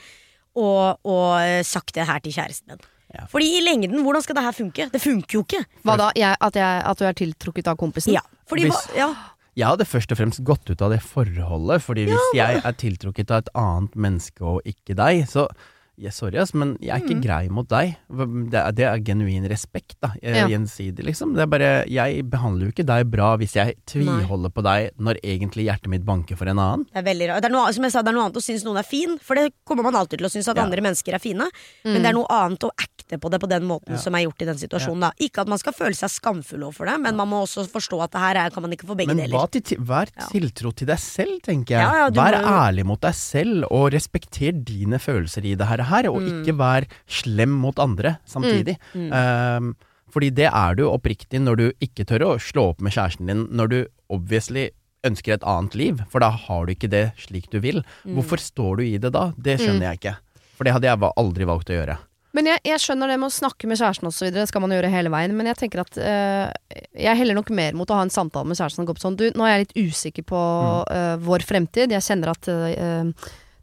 og, 0.56 1.00
og 1.06 1.39
øh, 1.41 1.63
sagt 1.63 1.93
det 1.93 2.06
her 2.06 2.20
til 2.20 2.34
kjæresten 2.34 2.67
min. 2.76 2.80
Ja. 3.15 3.24
Fordi 3.32 3.46
i 3.58 3.62
lengden, 3.63 4.04
hvordan 4.04 4.22
skal 4.22 4.36
det 4.36 4.43
her 4.43 4.52
funke? 4.52 4.89
Det 4.91 5.00
funker 5.02 5.32
jo 5.39 5.43
ikke. 5.46 5.63
Hva 5.86 5.96
da? 5.98 6.12
Jeg, 6.13 6.36
at, 6.41 6.54
jeg, 6.60 6.82
at 6.86 6.98
du 7.00 7.06
er 7.08 7.13
tiltrukket 7.13 7.67
av 7.72 7.78
kompisen? 7.80 8.12
Ja, 8.13 8.20
fordi, 8.50 8.65
Hvis- 8.67 8.76
hva- 8.91 8.98
ja. 8.98 9.13
Jeg 9.58 9.72
hadde 9.74 9.88
først 9.89 10.12
og 10.13 10.20
fremst 10.20 10.43
gått 10.46 10.70
ut 10.70 10.82
av 10.86 10.91
det 10.93 11.00
forholdet, 11.02 11.82
fordi 11.82 12.04
hvis 12.12 12.28
jeg 12.38 12.60
er 12.62 12.76
tiltrukket 12.78 13.32
av 13.34 13.41
et 13.41 13.56
annet 13.58 13.96
menneske 13.98 14.46
og 14.46 14.67
ikke 14.70 14.93
deg, 15.00 15.24
så 15.32 15.48
ja, 15.97 16.12
Sorry, 16.12 16.38
ass, 16.38 16.53
men 16.53 16.77
jeg 16.79 16.89
er 16.93 16.99
Mm. 17.01 17.07
ikke 17.10 17.23
grei 17.23 17.49
mot 17.49 17.67
deg. 17.67 17.97
Det 18.07 18.53
er, 18.53 18.71
det 18.71 18.86
er 18.86 18.97
genuin 18.99 19.47
respekt, 19.49 19.95
da. 20.01 20.12
eh, 20.21 20.36
Ja. 20.38 20.47
Gjensidig, 20.47 21.03
liksom. 21.05 21.33
Det 21.33 21.41
er 21.41 21.47
bare 21.47 21.86
Jeg 21.88 22.23
behandler 22.29 22.65
jo 22.67 22.71
ikke 22.71 22.86
deg 22.86 23.10
bra 23.10 23.36
hvis 23.38 23.53
jeg 23.55 23.75
tviholder 23.86 24.49
på 24.53 24.62
deg 24.63 24.91
når 24.99 25.19
egentlig 25.23 25.65
hjertet 25.67 25.88
mitt 25.88 26.05
banker 26.05 26.36
for 26.38 26.45
en 26.47 26.57
annen. 26.60 26.86
Det 26.93 27.01
er 27.01 27.07
veldig 27.13 27.27
rart. 27.29 27.41
Det 27.41 27.49
er 27.49 27.55
noe, 27.55 27.73
som 27.73 27.83
jeg 27.83 27.91
sa, 27.91 28.01
det 28.01 28.10
er 28.10 28.13
noe 28.17 28.25
annet 28.25 28.38
å 28.38 28.43
synes 28.45 28.63
noen 28.63 28.77
er 28.79 28.83
fin, 28.88 29.17
for 29.19 29.36
det 29.36 29.53
kommer 29.65 29.83
man 29.83 29.95
alltid 29.95 30.19
til 30.19 30.27
å 30.27 30.31
synes 30.31 30.47
at 30.47 30.55
Ja. 30.57 30.63
andre 30.63 30.81
mennesker 30.81 31.13
er 31.15 31.19
fine. 31.19 31.49
Men 31.83 31.95
Mm. 31.97 32.03
det 32.03 32.05
er 32.05 32.13
noe 32.13 32.27
annet 32.29 32.60
å 32.60 32.69
acte 32.77 33.17
på 33.19 33.29
det 33.31 33.39
på 33.41 33.47
den 33.49 33.63
måten 33.63 33.91
Ja. 33.91 33.97
som 33.97 34.13
er 34.15 34.23
gjort 34.25 34.41
i 34.41 34.45
den 34.45 34.55
situasjonen. 34.57 34.99
Da. 34.99 35.12
Ikke 35.19 35.39
at 35.41 35.47
man 35.47 35.57
skal 35.57 35.73
føle 35.73 35.95
seg 35.95 36.10
skamfull 36.10 36.63
overfor 36.63 36.86
det, 36.86 36.99
men 37.01 37.15
man 37.15 37.27
må 37.29 37.41
også 37.43 37.67
forstå 37.67 38.03
at 38.03 38.12
det 38.12 38.19
her 38.21 38.36
er, 38.45 38.49
kan 38.51 38.62
man 38.62 38.71
ikke 38.71 38.86
få 38.88 38.95
begge 38.97 39.07
Men 39.07 39.17
deler. 39.17 39.39
Men 39.51 39.62
til, 39.63 39.77
vær 39.79 40.07
Ja. 40.17 40.25
tiltro 40.27 40.71
til 40.75 40.88
deg 40.88 40.97
selv, 40.99 41.41
tenker 41.41 41.69
jeg. 41.77 41.81
Ja, 41.81 41.93
ja, 42.05 42.10
vær 42.10 42.33
må 42.43 42.47
ærlig 42.47 42.86
mot 42.86 43.01
deg 43.01 43.13
selv, 43.13 43.65
og 43.71 43.91
respekter 43.93 44.51
dine 44.63 44.99
følelser 44.99 45.43
i 45.45 45.55
det 45.55 45.65
her, 45.67 45.77
her 45.91 46.08
og 46.12 46.21
Mm. 46.21 46.30
ikke 46.43 46.58
vær 46.60 46.88
slem 47.08 47.54
mot 47.63 47.78
andre 47.80 48.17
samtidig. 48.28 48.78
Mm. 48.93 49.12
Um, 49.12 49.76
fordi 50.13 50.30
det 50.34 50.47
er 50.50 50.76
du 50.76 50.86
oppriktig 50.89 51.41
når 51.43 51.58
du 51.60 51.65
ikke 51.84 52.06
tør 52.08 52.23
å 52.26 52.32
slå 52.41 52.69
opp 52.71 52.82
med 52.82 52.93
kjæresten 52.95 53.28
din, 53.28 53.47
når 53.52 53.67
du 53.73 53.80
obviously 54.10 54.69
ønsker 55.06 55.36
et 55.36 55.43
annet 55.47 55.76
liv, 55.76 56.00
for 56.10 56.23
da 56.23 56.30
har 56.32 56.65
du 56.65 56.73
ikke 56.73 56.89
det 56.89 57.12
slik 57.21 57.50
du 57.54 57.60
vil. 57.63 57.84
Mm. 58.04 58.15
Hvorfor 58.17 58.41
står 58.41 58.78
du 58.80 58.84
i 58.88 58.97
det 58.97 59.12
da? 59.13 59.32
Det 59.38 59.60
skjønner 59.62 59.91
jeg 59.91 60.00
ikke. 60.02 60.15
For 60.58 60.65
det 60.65 60.73
hadde 60.73 60.89
jeg 60.89 61.12
aldri 61.15 61.45
valgt 61.47 61.69
å 61.69 61.76
gjøre. 61.78 61.97
Men 62.36 62.50
jeg, 62.52 62.60
jeg 62.67 62.82
skjønner 62.84 63.10
det 63.10 63.17
med 63.21 63.30
å 63.32 63.34
snakke 63.34 63.69
med 63.69 63.80
kjæresten 63.80 64.10
osv., 64.10 64.28
det 64.34 64.43
skal 64.50 64.62
man 64.62 64.73
gjøre 64.73 64.89
hele 64.93 65.10
veien. 65.13 65.34
Men 65.38 65.47
jeg 65.50 65.58
tenker 65.62 65.82
at 65.82 65.97
øh, 65.97 66.82
jeg 66.97 67.17
heller 67.21 67.38
nok 67.38 67.50
mer 67.56 67.78
mot 67.78 67.89
å 67.89 67.97
ha 67.97 68.04
en 68.06 68.13
samtale 68.13 68.45
med 68.50 68.58
kjæresten 68.60 68.84
og 68.84 68.89
gå 68.91 68.97
på 68.97 69.04
sånn 69.06 69.17
Du, 69.17 69.26
nå 69.34 69.45
er 69.47 69.56
jeg 69.56 69.63
litt 69.67 69.78
usikker 69.89 70.26
på 70.28 70.41
øh, 70.91 71.15
vår 71.23 71.45
fremtid. 71.47 71.93
Jeg 71.95 72.06
kjenner 72.06 72.34
at 72.34 72.50
eh, 72.52 73.10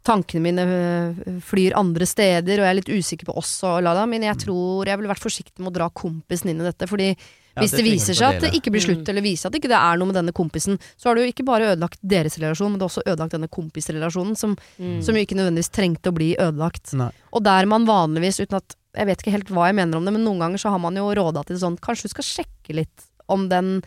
tankene 0.05 0.43
mine 0.45 0.65
eh, 0.65 1.39
flyr 1.45 1.75
andre 1.79 2.05
steder, 2.09 2.59
og 2.59 2.67
jeg 2.67 2.73
er 2.73 2.77
litt 2.81 2.93
usikker 2.93 3.29
på 3.31 3.35
oss 3.41 3.57
og 3.67 3.81
Lada. 3.85 4.05
Men 4.09 4.27
jeg 4.27 4.45
tror 4.45 4.87
jeg 4.89 4.99
ville 5.01 5.11
vært 5.11 5.25
forsiktig 5.25 5.57
med 5.59 5.73
å 5.73 5.75
dra 5.79 5.89
kompisen 5.89 6.53
inn 6.53 6.61
i 6.61 6.69
dette. 6.69 6.87
Fordi 6.91 7.09
Ja, 7.55 7.61
Hvis 7.63 7.71
det, 7.71 7.85
det 7.85 7.87
viser 7.87 8.17
seg 8.17 8.33
at 8.35 8.41
det 8.43 8.49
ikke 8.57 8.71
blir 8.75 8.83
slutt, 8.83 9.07
eller 9.07 9.23
viser 9.23 9.47
at 9.47 9.53
det 9.55 9.61
ikke 9.61 9.77
er 9.77 9.95
noe 9.95 10.09
med 10.09 10.17
denne 10.17 10.33
kompisen, 10.35 10.75
så 10.99 11.07
har 11.07 11.15
du 11.15 11.21
jo 11.23 11.29
ikke 11.31 11.45
bare 11.47 11.69
ødelagt 11.71 12.01
deres 12.03 12.35
relasjon, 12.35 12.73
men 12.73 12.81
du 12.81 12.83
har 12.83 12.91
også 12.91 13.05
ødelagt 13.05 13.31
denne 13.31 13.47
kompisrelasjonen, 13.47 14.35
som, 14.35 14.57
som 14.75 15.15
jo 15.15 15.23
ikke 15.23 15.37
nødvendigvis 15.39 15.71
trengte 15.71 16.11
å 16.11 16.17
bli 16.17 16.33
ødelagt. 16.35 16.91
Nei. 16.99 17.07
Og 17.31 17.45
der 17.47 17.69
man 17.71 17.87
vanligvis, 17.87 18.41
uten 18.43 18.59
at 18.59 18.75
Jeg 18.95 19.07
vet 19.07 19.21
ikke 19.23 19.31
helt 19.33 19.49
hva 19.55 19.65
jeg 19.67 19.75
mener 19.75 19.97
om 19.97 20.05
det, 20.07 20.11
men 20.15 20.23
noen 20.27 20.39
ganger 20.43 20.59
så 20.59 20.69
har 20.71 20.79
man 20.83 20.95
jo 20.95 21.07
råda 21.15 21.41
til 21.47 21.57
sånn 21.59 21.75
Kanskje 21.83 22.07
du 22.07 22.13
skal 22.13 22.27
sjekke 22.27 22.75
litt 22.75 23.07
om 23.31 23.49
den 23.51 23.81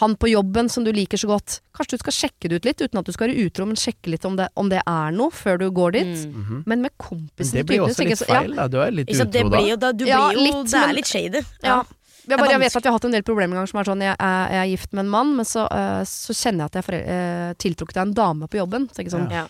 han 0.00 0.16
på 0.16 0.28
jobben 0.30 0.68
som 0.72 0.84
du 0.84 0.92
liker 0.92 1.18
så 1.20 1.26
godt, 1.28 1.60
kanskje 1.76 1.98
du 1.98 1.98
skal 1.98 2.12
sjekke 2.12 2.48
det 2.48 2.56
ut 2.60 2.64
litt, 2.64 2.80
uten 2.80 2.98
at 2.98 3.04
du 3.04 3.12
skal 3.12 3.28
være 3.28 3.44
utro, 3.46 3.66
men 3.66 3.76
sjekke 3.76 4.08
litt 4.08 4.24
om 4.24 4.36
det, 4.36 4.48
om 4.56 4.68
det 4.72 4.80
er 4.86 5.10
noe, 5.12 5.30
før 5.30 5.58
du 5.58 5.70
går 5.70 5.92
dit. 5.92 6.26
Mhm. 6.32 6.62
Men 6.66 6.80
med 6.82 6.90
kompisen 6.98 7.52
det 7.60 7.66
blir 7.66 7.76
jo 7.82 7.86
også 7.88 8.04
litt 8.08 8.18
så- 8.18 8.28
ja. 8.28 8.40
feil, 8.40 8.54
da. 8.56 8.68
Du 8.68 8.78
er 8.80 8.90
litt 8.90 9.08
utro 9.10 9.24
da. 9.26 9.48
blir 9.50 9.68
jo 9.68 9.76
da, 9.76 9.92
du 9.92 10.04
Ja, 10.06 10.30
jo, 10.32 10.38
litt, 10.40 10.64
det 10.70 10.74
er 10.74 10.86
men- 10.86 10.94
litt 10.96 11.06
shady. 11.06 11.42
Ja. 11.62 11.82
Jeg, 12.28 12.38
bare, 12.38 12.50
jeg 12.50 12.60
vet 12.60 12.76
at 12.76 12.82
jeg 12.84 12.90
har 12.90 12.92
hatt 12.98 13.04
en 13.04 13.10
del 13.10 13.22
problemer 13.22 13.52
en 13.56 13.60
gang 13.60 13.66
som 13.66 13.80
er 13.80 13.84
sånn 13.84 14.00
Jeg 14.00 14.16
er, 14.16 14.48
jeg 14.48 14.60
er 14.62 14.76
gift 14.76 14.92
med 14.92 15.04
en 15.04 15.10
mann, 15.10 15.36
men 15.36 15.44
så, 15.44 15.66
uh, 15.66 16.04
så 16.06 16.30
kjenner 16.32 16.58
jeg 16.58 16.64
at 16.70 16.72
jeg 16.72 16.84
er 16.84 16.86
forel- 16.86 17.08
eh, 17.08 17.54
tiltrukket 17.58 17.96
av 17.96 18.06
en 18.06 18.14
dame 18.14 18.46
på 18.48 18.58
jobben. 18.62 18.86
Så 18.88 18.96
jeg 19.02 19.10
sånn, 19.10 19.28
Ja. 19.30 19.46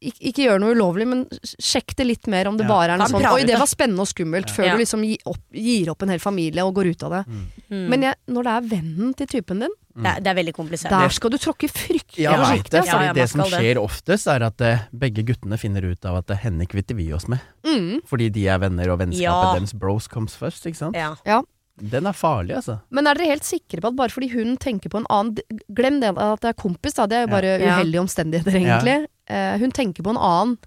Ikke, 0.00 0.20
ikke 0.30 0.44
gjør 0.46 0.60
noe 0.62 0.72
ulovlig, 0.76 1.06
men 1.08 1.24
sjekk 1.58 1.94
det 1.98 2.06
litt 2.06 2.26
mer 2.32 2.48
om 2.48 2.56
det 2.56 2.64
Ja. 2.64 2.68
bare 2.72 2.92
er 2.94 2.98
noe 2.98 3.08
sånt 3.10 3.24
sånn 3.24 3.34
Oi, 3.34 3.44
det 3.44 3.58
var 3.58 3.66
spennende 3.66 4.00
og 4.00 4.08
skummelt, 4.08 4.50
før 4.50 4.64
Ja. 4.66 4.72
du 4.76 4.78
liksom 4.84 5.04
gir 5.04 5.18
opp, 5.26 5.42
gir 5.52 5.90
opp 5.90 6.02
en 6.02 6.08
hel 6.14 6.18
familie 6.18 6.64
og 6.64 6.74
går 6.74 6.90
ut 6.94 7.02
av 7.02 7.10
det. 7.10 7.22
Mm. 7.70 7.88
Men 7.88 8.02
jeg, 8.02 8.14
når 8.28 8.42
det 8.48 8.52
er 8.56 8.68
vennen 8.76 9.14
til 9.16 9.26
typen 9.26 9.60
din, 9.60 9.74
det, 9.94 10.06
er, 10.06 10.20
det 10.20 10.26
er 10.32 10.34
veldig 10.40 10.54
komplisert. 10.56 10.90
der 10.90 11.08
skal 11.12 11.30
du 11.30 11.36
tråkke 11.36 11.68
fryktelig 11.68 12.24
Ja, 12.24 12.36
forsiktig. 12.40 12.70
det. 12.70 12.84
Ja, 12.86 12.92
fordi 12.92 13.06
ja, 13.06 13.12
det 13.12 13.28
som 13.28 13.40
skjer 13.44 13.74
det. 13.74 13.76
oftest, 13.82 14.26
er 14.26 14.42
at 14.42 14.60
uh, 14.60 14.78
begge 14.96 15.22
guttene 15.28 15.58
finner 15.58 15.82
ut 15.84 16.04
av 16.08 16.16
at 16.22 16.30
eh, 16.30 16.36
henne 16.36 16.64
kvitter 16.66 16.94
vi 16.96 17.12
oss 17.12 17.28
med. 17.28 17.40
Mm. 17.64 18.00
Fordi 18.08 18.30
de 18.32 18.46
er 18.48 18.58
venner, 18.58 18.88
og 18.90 18.98
vennskapet 19.00 19.20
Ja. 19.20 19.54
deres 19.58 19.74
bros 19.74 20.08
comes 20.08 20.34
first, 20.34 20.64
ikke 20.64 20.76
sant? 20.76 20.96
Ja. 20.96 21.42
Den 21.90 22.06
er 22.06 22.12
farlig, 22.14 22.54
altså. 22.60 22.78
Men 22.90 23.06
er 23.10 23.14
dere 23.18 23.32
helt 23.34 23.42
sikre 23.48 23.80
på 23.82 23.88
at 23.90 23.96
bare 23.98 24.08
fordi 24.14 24.28
hun 24.32 24.56
tenker 24.56 24.88
på 24.92 25.00
en 25.02 25.06
annen 25.10 25.36
Glem 25.74 26.00
det 26.00 26.12
at 26.16 26.40
det 26.44 26.52
er 26.54 26.60
kompis, 26.62 26.94
da. 26.94 27.06
Det 27.10 27.16
er 27.18 27.26
jo 27.26 27.32
bare 27.34 27.56
Ja. 27.58 27.78
uheldige 27.80 28.00
omstendigheter, 28.06 28.54
egentlig. 28.54 29.06
Eh, 29.28 29.58
hun 29.58 29.70
tenker 29.72 30.02
på 30.02 30.10
en 30.10 30.16
annen. 30.20 30.58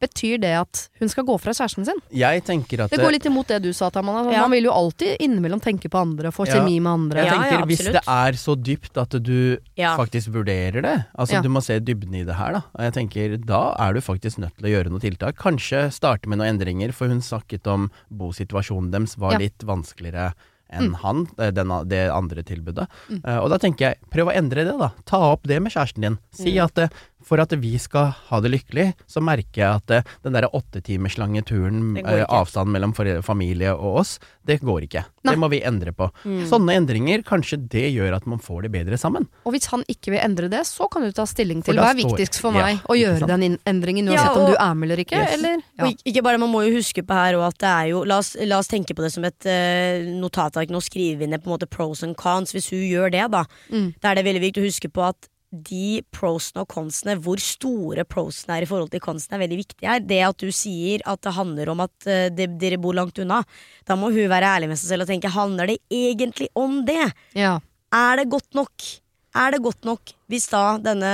Betyr 0.00 0.38
det 0.40 0.54
at 0.56 0.88
hun 0.98 1.10
skal 1.12 1.24
gå 1.28 1.34
fra 1.38 1.52
kjæresten 1.52 1.84
sin? 1.84 1.98
Jeg 2.10 2.40
tenker 2.46 2.80
at 2.86 2.90
Det 2.90 2.98
går 3.02 3.12
litt 3.12 3.26
imot 3.28 3.46
det 3.48 3.58
du 3.62 3.70
sa, 3.76 3.90
Tamana. 3.90 4.32
Ja. 4.32 4.40
Man 4.46 4.50
vil 4.52 4.64
jo 4.64 4.70
alltid 4.72 5.18
innimellom 5.20 5.60
tenke 5.60 5.90
på 5.92 6.00
andre, 6.00 6.30
få 6.32 6.46
Ja. 6.46 6.54
kjemi 6.54 6.80
med 6.80 6.90
andre. 6.90 7.16
Jeg 7.26 7.32
tenker 7.34 7.58
ja, 7.58 7.64
Hvis 7.66 7.84
det 7.84 8.00
er 8.08 8.32
så 8.32 8.56
dypt 8.56 8.96
at 8.96 9.10
du 9.22 9.58
Ja. 9.76 9.98
faktisk 9.98 10.28
vurderer 10.32 10.80
det, 10.80 11.04
altså 11.18 11.32
Ja. 11.34 11.42
du 11.42 11.50
må 11.50 11.62
se 11.62 11.78
dybden 11.80 12.14
i 12.14 12.24
det 12.24 12.34
her, 12.34 12.52
da. 12.52 12.62
Og 12.74 12.80
jeg 12.80 12.92
tenker 12.94 13.36
Da 13.44 13.74
er 13.78 13.92
du 13.92 14.00
faktisk 14.00 14.38
nødt 14.38 14.56
til 14.56 14.64
å 14.70 14.72
gjøre 14.72 14.88
noen 14.88 15.00
tiltak. 15.02 15.36
Kanskje 15.36 15.92
starte 15.92 16.26
med 16.26 16.38
noen 16.38 16.56
endringer, 16.58 16.94
for 16.94 17.06
hun 17.06 17.20
snakket 17.20 17.66
om 17.66 17.90
bosituasjonen 18.10 18.90
deres 18.90 19.18
var 19.18 19.32
Ja. 19.32 19.38
litt 19.38 19.58
vanskeligere 19.58 20.32
enn 20.72 20.94
han, 21.02 21.26
eh, 21.38 21.50
den, 21.50 21.72
det 21.90 22.02
andre 22.14 22.42
tilbudet. 22.46 22.86
Mm. 23.10 23.20
Eh, 23.24 23.38
og 23.38 23.50
da 23.50 23.58
tenker 23.58 23.88
jeg, 23.90 24.00
prøv 24.10 24.30
å 24.30 24.36
endre 24.36 24.64
det, 24.64 24.76
da. 24.78 24.90
Ta 25.04 25.18
opp 25.32 25.46
det 25.50 25.60
med 25.62 25.72
kjæresten 25.74 26.06
din. 26.06 26.18
Si 26.32 26.54
Mm. 26.56 26.64
at 26.64 26.78
eh, 26.78 26.88
for 27.22 27.40
at 27.42 27.52
vi 27.60 27.76
skal 27.78 28.10
ha 28.30 28.40
det 28.40 28.50
lykkelig, 28.52 28.94
så 29.06 29.20
merker 29.22 29.60
jeg 29.62 29.80
at 29.82 29.90
eh, 29.90 30.02
den 30.24 30.32
derre 30.36 30.48
åttetimerslange 30.56 31.42
turen, 31.46 31.80
avstanden 31.94 32.02
går 32.04 32.16
eh, 32.16 32.22
ikke. 32.24 32.38
avstand 32.40 32.72
mellom 32.74 32.94
familie 33.22 33.72
og 33.74 34.00
oss, 34.02 34.18
det 34.46 34.60
går 34.64 34.86
ikke. 34.88 35.02
Nei. 35.24 35.34
Det 35.34 35.38
må 35.42 35.50
vi 35.52 35.60
endre 35.66 35.92
på. 35.92 36.08
Mm. 36.24 36.40
Sånne 36.50 36.74
endringer, 36.80 37.22
kanskje 37.26 37.58
det 37.70 37.86
gjør 37.94 38.16
at 38.16 38.26
man 38.26 38.40
får 38.42 38.62
det 38.66 38.72
bedre 38.72 38.98
sammen. 38.98 39.28
Og 39.44 39.52
hvis 39.54 39.68
han 39.70 39.84
ikke 39.88 40.14
vil 40.14 40.22
endre 40.24 40.48
det, 40.50 40.62
så 40.66 40.88
kan 40.90 41.04
du 41.04 41.12
ta 41.12 41.26
stilling 41.28 41.62
til 41.66 41.76
hva 41.78 41.90
er 41.92 41.98
viktigst 42.00 42.40
for 42.40 42.56
Ja, 42.56 42.64
meg. 42.70 42.80
Å 42.88 42.96
gjøre 42.98 43.20
sant? 43.22 43.30
den 43.36 43.58
endringen 43.68 44.08
uansett 44.10 44.26
Ja, 44.26 44.34
om 44.40 44.50
du 44.50 44.56
er 44.56 44.74
med 44.74 44.88
eller 44.90 45.04
ikke. 45.04 45.20
Yes. 45.20 45.34
Eller? 45.38 45.56
Ja. 45.78 45.84
Og 45.84 45.90
ikke- 45.92 46.06
ikke 46.14 46.22
bare, 46.26 46.38
Man 46.40 46.50
må 46.50 46.64
jo 46.66 46.76
huske 46.78 47.02
på 47.04 47.14
her 47.14 47.34
òg 47.36 47.46
at 47.48 47.58
det 47.58 47.68
er 47.68 47.86
jo 47.92 48.04
La 48.04 48.18
oss, 48.18 48.34
la 48.40 48.58
oss 48.58 48.68
tenke 48.68 48.94
på 48.96 49.02
det 49.04 49.12
som 49.12 49.24
et 49.24 49.44
uh, 49.46 50.08
notatark. 50.18 50.70
Nå 50.70 50.80
skriver 50.82 51.18
vi 51.18 51.26
ned 51.26 51.42
på 51.44 51.50
en 51.52 51.58
måte 51.58 51.68
pros 51.68 52.02
and 52.02 52.16
cons. 52.16 52.52
Hvis 52.52 52.70
hun 52.70 52.80
gjør 52.80 53.10
det, 53.12 53.30
da, 53.30 53.44
Mm. 53.70 53.94
da 54.00 54.10
er 54.10 54.14
det 54.16 54.24
veldig 54.24 54.40
viktig 54.40 54.62
å 54.62 54.66
huske 54.66 54.88
på 54.90 55.06
at 55.06 55.28
de 55.50 56.00
prosene 56.14 56.62
og 56.62 56.70
consene, 56.70 57.16
hvor 57.18 57.40
store 57.42 58.04
prosene 58.08 58.56
er 58.56 58.66
i 58.66 58.70
forhold 58.70 58.92
til 58.92 59.02
consene, 59.02 59.36
er 59.36 59.44
veldig 59.44 59.58
viktig 59.64 59.88
her. 59.88 60.02
Det 60.04 60.20
at 60.28 60.42
du 60.42 60.50
sier 60.54 61.02
at 61.10 61.22
det 61.26 61.34
handler 61.34 61.72
om 61.72 61.82
at 61.84 62.08
de, 62.36 62.46
dere 62.60 62.78
bor 62.80 62.94
langt 62.96 63.18
unna, 63.22 63.42
da 63.86 63.98
må 63.98 64.12
hun 64.14 64.30
være 64.30 64.54
ærlig 64.54 64.70
med 64.70 64.78
seg 64.80 64.94
selv 64.94 65.06
og 65.06 65.10
tenke 65.10 65.32
handler 65.34 65.72
det 65.72 65.80
egentlig 65.90 66.50
om 66.58 66.80
det? 66.86 67.10
Ja. 67.38 67.58
Er 67.90 68.20
det 68.20 68.30
godt 68.30 68.54
nok? 68.54 68.90
Er 69.34 69.54
det 69.54 69.62
godt 69.62 69.86
nok 69.86 70.14
hvis 70.30 70.48
da 70.50 70.78
denne 70.82 71.10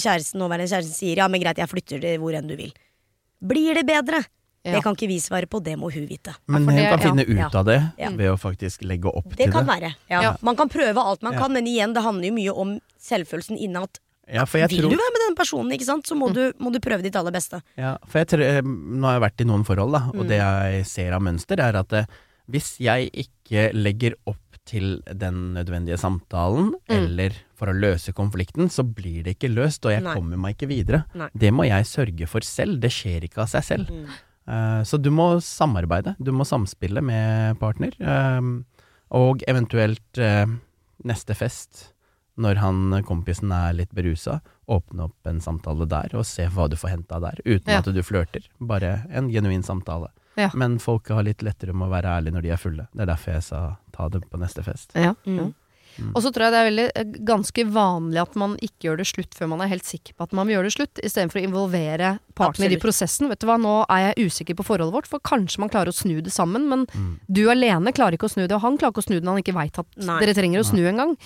kjæresten, 0.00 0.40
nåværende 0.40 0.68
kjæresten 0.68 0.96
sier 0.96 1.22
ja, 1.22 1.28
men 1.28 1.42
greit, 1.42 1.60
jeg 1.60 1.68
flytter 1.70 2.00
til 2.00 2.20
hvor 2.20 2.36
enn 2.36 2.48
du 2.48 2.56
vil? 2.56 2.72
Blir 3.44 3.76
det 3.78 3.86
bedre? 3.88 4.24
Ja. 4.64 4.72
Det 4.74 4.82
kan 4.82 4.94
ikke 4.96 5.08
vi 5.08 5.18
svare 5.22 5.46
på, 5.46 5.62
det 5.62 5.76
må 5.78 5.90
hun 5.92 6.06
vite. 6.06 6.34
Men 6.48 6.66
hun 6.66 6.74
det- 6.76 6.88
kan 6.90 6.98
finne 6.98 7.24
ja, 7.38 7.46
ut 7.46 7.54
av 7.54 7.64
det 7.64 7.92
ja. 7.98 8.10
ved 8.10 8.30
å 8.32 8.36
faktisk 8.36 8.82
legge 8.82 9.06
opp 9.06 9.28
Det 9.30 9.36
til 9.46 9.52
kan 9.52 9.64
det. 9.66 9.74
være. 9.74 9.94
Ja. 10.10 10.20
Ja. 10.22 10.36
Man 10.42 10.56
kan 10.56 10.68
prøve 10.68 10.96
alt 10.98 11.22
man 11.22 11.32
Ja. 11.34 11.38
kan, 11.38 11.52
men 11.52 11.64
igjen, 11.66 11.94
det 11.94 12.02
handler 12.02 12.24
jo 12.28 12.34
mye 12.34 12.54
om 12.56 12.80
selvfølelsen 13.00 13.56
innad. 13.58 13.88
Ja, 14.30 14.44
for 14.44 14.58
jeg 14.58 14.68
Vil 14.70 14.80
tror, 14.82 14.90
du 14.90 14.96
være 14.96 15.12
med 15.14 15.22
den 15.28 15.36
personen, 15.36 15.72
ikke 15.72 15.84
sant? 15.86 16.04
så 16.06 16.14
må, 16.14 16.32
du, 16.34 16.52
må 16.60 16.70
du 16.70 16.78
prøve 16.80 17.02
ditt 17.02 17.16
aller 17.16 17.30
beste. 17.32 17.62
ja, 17.78 17.96
for 18.06 18.18
jeg 18.18 18.26
tror 18.28 18.42
eh, 18.44 18.60
Nå 18.62 19.06
har 19.06 19.20
jeg 19.20 19.30
vært 19.30 19.40
i 19.40 19.44
noen 19.48 19.64
forhold, 19.64 19.92
da, 19.92 20.02
og 20.12 20.24
Mm. 20.26 20.28
det 20.28 20.38
jeg 20.38 20.86
ser 20.86 21.12
av 21.14 21.22
mønster, 21.22 21.58
er 21.60 21.76
at 21.78 21.92
eh, 21.92 22.04
hvis 22.50 22.76
jeg 22.78 23.10
ikke 23.14 23.72
legger 23.72 24.14
opp 24.26 24.36
til 24.66 25.00
den 25.06 25.54
nødvendige 25.54 25.96
samtalen, 25.96 26.74
Mm. 26.90 26.96
eller 26.98 27.30
for 27.56 27.68
å 27.68 27.72
løse 27.80 28.12
konflikten, 28.12 28.68
så 28.68 28.82
blir 28.84 29.22
det 29.24 29.38
ikke 29.38 29.48
løst, 29.54 29.86
og 29.86 29.92
jeg 29.92 30.02
Nei. 30.02 30.14
kommer 30.14 30.36
meg 30.36 30.58
ikke 30.58 30.68
videre. 30.68 31.04
Nei. 31.14 31.28
Det 31.34 31.50
må 31.54 31.64
jeg 31.66 31.84
sørge 31.86 32.28
for 32.28 32.40
selv, 32.40 32.80
det 32.80 32.90
skjer 32.90 33.22
ikke 33.24 33.38
av 33.38 33.48
seg 33.48 33.62
selv. 33.64 33.88
Mm. 33.88 34.06
Eh, 34.48 34.82
Så 34.88 34.96
du 35.02 35.10
må 35.12 35.34
samarbeide, 35.44 36.16
du 36.18 36.32
må 36.32 36.44
samspille 36.48 37.02
med 37.04 37.58
partner, 37.60 37.92
eh, 38.00 38.40
og 39.10 39.42
eventuelt 39.48 40.18
eh, 40.18 40.46
neste 41.04 41.34
fest, 41.36 41.92
når 42.38 42.56
han 42.62 43.02
kompisen 43.04 43.50
er 43.52 43.72
litt 43.74 43.90
berusa, 43.92 44.40
åpne 44.70 45.08
opp 45.08 45.26
en 45.26 45.40
samtale 45.40 45.86
der 45.90 46.12
og 46.14 46.24
se 46.28 46.46
hva 46.54 46.68
du 46.70 46.76
får 46.76 46.90
henta 46.92 47.18
der, 47.20 47.40
uten 47.44 47.72
Ja. 47.72 47.78
at 47.80 47.84
du 47.92 48.02
flørter. 48.02 48.46
Bare 48.60 49.04
en 49.10 49.28
genuin 49.32 49.62
samtale. 49.66 50.08
Ja. 50.36 50.50
Men 50.54 50.78
folk 50.78 51.08
har 51.08 51.24
litt 51.26 51.42
lettere 51.42 51.74
med 51.74 51.88
å 51.88 51.90
være 51.90 52.12
ærlige 52.20 52.34
når 52.36 52.42
de 52.42 52.50
er 52.54 52.56
fulle. 52.62 52.86
Det 52.94 53.02
er 53.02 53.06
derfor 53.10 53.32
jeg 53.32 53.42
sa 53.42 53.62
ta 53.92 54.08
det 54.08 54.22
på 54.30 54.38
neste 54.38 54.62
fest. 54.62 54.92
Ja. 54.94 55.14
Mm. 55.26 55.52
Ja. 55.98 56.04
Og 56.14 56.22
så 56.22 56.30
tror 56.32 56.46
jeg 56.46 56.52
det 56.54 56.60
er 56.60 56.68
veldig, 56.70 56.86
eh, 56.94 57.24
ganske 57.26 57.64
vanlig 57.74 58.20
at 58.22 58.36
man 58.36 58.56
ikke 58.62 58.86
gjør 58.88 58.96
det 59.02 59.06
slutt 59.06 59.34
før 59.34 59.48
man 59.48 59.60
er 59.60 59.68
helt 59.72 59.84
sikker 59.84 60.14
på 60.14 60.22
at 60.22 60.32
man 60.32 60.46
vil 60.46 60.56
gjøre 60.56 60.68
det 60.70 60.76
slutt, 60.76 61.00
istedenfor 61.02 61.40
å 61.40 61.44
involvere 61.48 62.18
partner 62.34 62.70
i 62.70 62.76
prosessen. 62.78 63.28
Vet 63.28 63.40
du 63.40 63.46
hva, 63.46 63.58
nå 63.58 63.84
er 63.90 64.14
jeg 64.14 64.28
usikker 64.30 64.54
på 64.54 64.64
forholdet 64.64 64.94
vårt, 64.94 65.06
for 65.10 65.18
kanskje 65.20 65.58
man 65.58 65.68
klarer 65.68 65.88
å 65.90 65.94
snu 65.98 66.22
det 66.22 66.32
sammen, 66.32 66.68
men 66.68 66.86
Mm. 66.86 67.18
du 67.30 67.42
alene 67.50 67.92
klarer 67.92 68.14
ikke 68.16 68.28
å 68.30 68.34
snu 68.34 68.46
det, 68.46 68.52
og 68.52 68.62
han 68.62 68.78
klarer 68.78 68.92
ikke 68.92 69.02
å 69.04 69.08
snu 69.08 69.18
det 69.20 69.24
når 69.24 69.32
han 69.36 69.42
ikke 69.42 69.54
veit 69.58 69.78
at 69.78 69.86
Nei. 69.96 70.20
dere 70.20 70.34
trenger 70.34 70.60
å 70.60 70.64
snu 70.70 70.86
engang. 70.86 71.16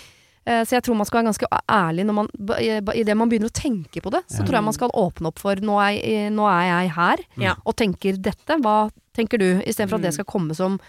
Eh, 0.45 0.65
Så 0.65 0.71
jeg 0.75 0.83
tror 0.83 0.97
man 0.97 1.07
skal 1.07 1.23
være 1.23 1.31
ganske 1.31 1.49
ærlig 1.71 2.05
når 2.05 2.15
man, 2.15 2.29
i 2.97 3.03
det 3.05 3.15
man 3.17 3.29
begynner 3.31 3.47
å 3.47 3.55
tenke 3.55 4.03
på 4.03 4.11
det. 4.11 4.25
Så 4.27 4.41
Ja. 4.41 4.45
tror 4.45 4.53
jeg 4.59 4.65
man 4.65 4.73
skal 4.75 4.91
åpne 4.91 5.27
opp 5.29 5.39
for 5.39 5.55
nå 5.55 5.79
er, 5.79 6.01
jeg- 6.03 6.33
nå 6.33 6.43
er 6.51 6.83
jeg 6.83 6.91
her, 6.91 7.17
Ja. 7.39 7.55
og 7.65 7.77
tenker 7.77 8.17
dette. 8.21 8.59
Hva 8.61 8.91
tenker 9.15 9.39
du? 9.39 9.61
Istedenfor 9.63 9.95
at 9.97 10.03
det 10.03 10.11
Mm. 10.11 10.13
skal 10.15 10.25
komme 10.25 10.57
som 10.57 10.81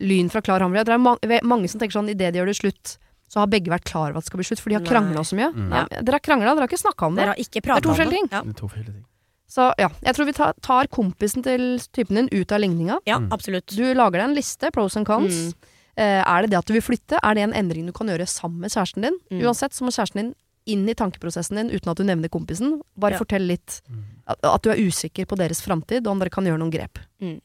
lyn 0.00 0.30
fra 0.30 0.40
klar 0.40 0.60
himmel. 0.60 0.84
Det 0.84 0.90
er 0.94 0.98
ma- 0.98 1.18
mange 1.42 1.68
som 1.68 1.80
tenker 1.80 1.98
sånn 1.98 2.10
idet 2.10 2.32
de 2.32 2.38
gjør 2.38 2.46
det 2.46 2.56
slutt, 2.60 2.98
så 3.28 3.40
har 3.42 3.46
begge 3.50 3.70
vært 3.72 3.84
klar 3.84 4.10
over 4.10 4.18
at 4.18 4.24
det 4.24 4.30
skal 4.30 4.38
bli 4.38 4.44
slutt, 4.46 4.60
for 4.62 4.70
de 4.70 4.76
har 4.78 4.84
krangla 4.86 5.24
så 5.26 5.34
mye. 5.36 5.50
Mm. 5.52 5.70
Ja. 5.74 5.84
dere 6.02 6.12
har 6.20 6.20
krangla, 6.20 6.54
dere 6.54 6.64
har 6.66 6.68
ikke 6.70 6.82
snakka 6.84 7.06
om 7.06 7.14
det. 7.16 7.22
Dere 7.24 7.34
har 7.34 7.42
ikke 7.42 7.60
Det 7.62 7.70
er 7.76 7.80
to 7.80 7.90
forskjellige 7.90 8.18
ting. 8.18 8.28
Ja. 8.30 8.42
Ting. 8.42 9.04
Så 9.48 9.72
ja, 9.78 9.88
jeg 10.02 10.14
tror 10.14 10.26
vi 10.26 10.32
tar, 10.32 10.52
tar 10.62 10.86
kompisen 10.88 11.42
til 11.42 11.78
typen 11.92 12.16
din 12.16 12.28
ut 12.32 12.52
av 12.52 12.60
ligninga. 12.60 12.98
ja, 13.06 13.18
Mm. 13.18 13.28
absolutt. 13.32 13.66
Du 13.74 13.82
lager 13.94 14.18
deg 14.20 14.28
en 14.30 14.34
liste, 14.34 14.70
pros 14.72 14.96
and 14.96 15.06
cons. 15.06 15.34
Mm. 15.34 15.54
Eh, 15.96 16.22
er 16.26 16.42
det 16.42 16.50
det 16.50 16.58
at 16.58 16.66
du 16.66 16.72
vil 16.74 16.82
flytte? 16.82 17.18
Er 17.22 17.34
det 17.34 17.42
en 17.42 17.52
endring 17.54 17.86
du 17.86 17.92
kan 17.92 18.06
gjøre 18.06 18.26
sammen 18.28 18.60
med 18.60 18.70
kjæresten 18.70 19.02
din? 19.02 19.18
Mm. 19.30 19.42
Uansett 19.46 19.72
så 19.72 19.82
må 19.82 19.90
kjæresten 19.94 20.14
din 20.22 20.34
inn 20.66 20.88
i 20.88 20.94
tankeprosessen 20.94 21.56
din 21.56 21.70
uten 21.70 21.88
at 21.90 21.96
du 21.96 22.02
nevner 22.04 22.28
kompisen. 22.28 22.80
Bare 22.98 23.12
Ja. 23.12 23.18
fortell 23.18 23.46
litt 23.46 23.80
Mm. 23.88 24.02
at, 24.26 24.38
at 24.42 24.62
du 24.62 24.70
er 24.70 24.76
usikker 24.76 25.24
på 25.26 25.36
deres 25.38 25.62
framtid, 25.62 26.06
og 26.06 26.12
om 26.12 26.18
dere 26.18 26.28
kan 26.30 26.44
gjøre 26.44 26.58
noen 26.58 26.70
grep. 26.72 26.98
Mm. 27.22 27.40